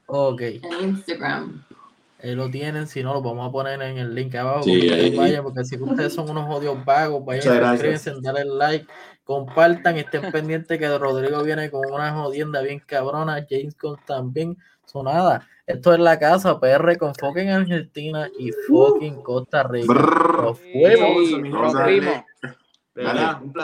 Ok, 0.07 0.41
en 0.41 0.63
Instagram. 0.89 1.63
ahí 2.23 2.33
lo 2.35 2.49
tienen, 2.49 2.87
si 2.87 3.03
no 3.03 3.13
lo 3.13 3.21
vamos 3.21 3.47
a 3.47 3.51
poner 3.51 3.81
en 3.81 3.97
el 3.97 4.15
link 4.15 4.33
abajo. 4.35 4.63
Sí, 4.63 4.79
porque 4.79 4.93
ahí. 4.93 5.15
vayan, 5.15 5.43
porque 5.43 5.63
si 5.65 5.75
ustedes 5.81 6.13
son 6.13 6.29
unos 6.29 6.49
odios 6.49 6.83
vagos, 6.85 7.23
vayan, 7.25 7.43
suscríbanse, 7.71 8.13
dale 8.21 8.45
like, 8.45 8.87
compartan, 9.27 9.97
estén 9.97 10.31
pendientes 10.31 10.79
que 10.79 10.97
Rodrigo 10.97 11.43
viene 11.43 11.69
con 11.69 11.85
una 11.91 12.13
jodienda 12.13 12.61
bien 12.61 12.79
cabrona, 12.79 13.45
James 13.47 13.77
Gunn 13.77 13.99
también. 14.05 14.57
So 14.85 15.03
nada, 15.03 15.45
esto 15.65 15.93
es 15.93 15.99
la 15.99 16.17
casa 16.17 16.61
PR 16.61 16.97
con 16.97 17.13
fucking 17.13 17.49
Argentina 17.49 18.29
y 18.39 18.51
fucking 18.67 19.21
Costa 19.21 19.63
Rica. 19.63 19.93
Brrr. 19.93 20.55
Fuimos. 20.55 21.33
Un 21.33 21.51
placer. 21.51 22.23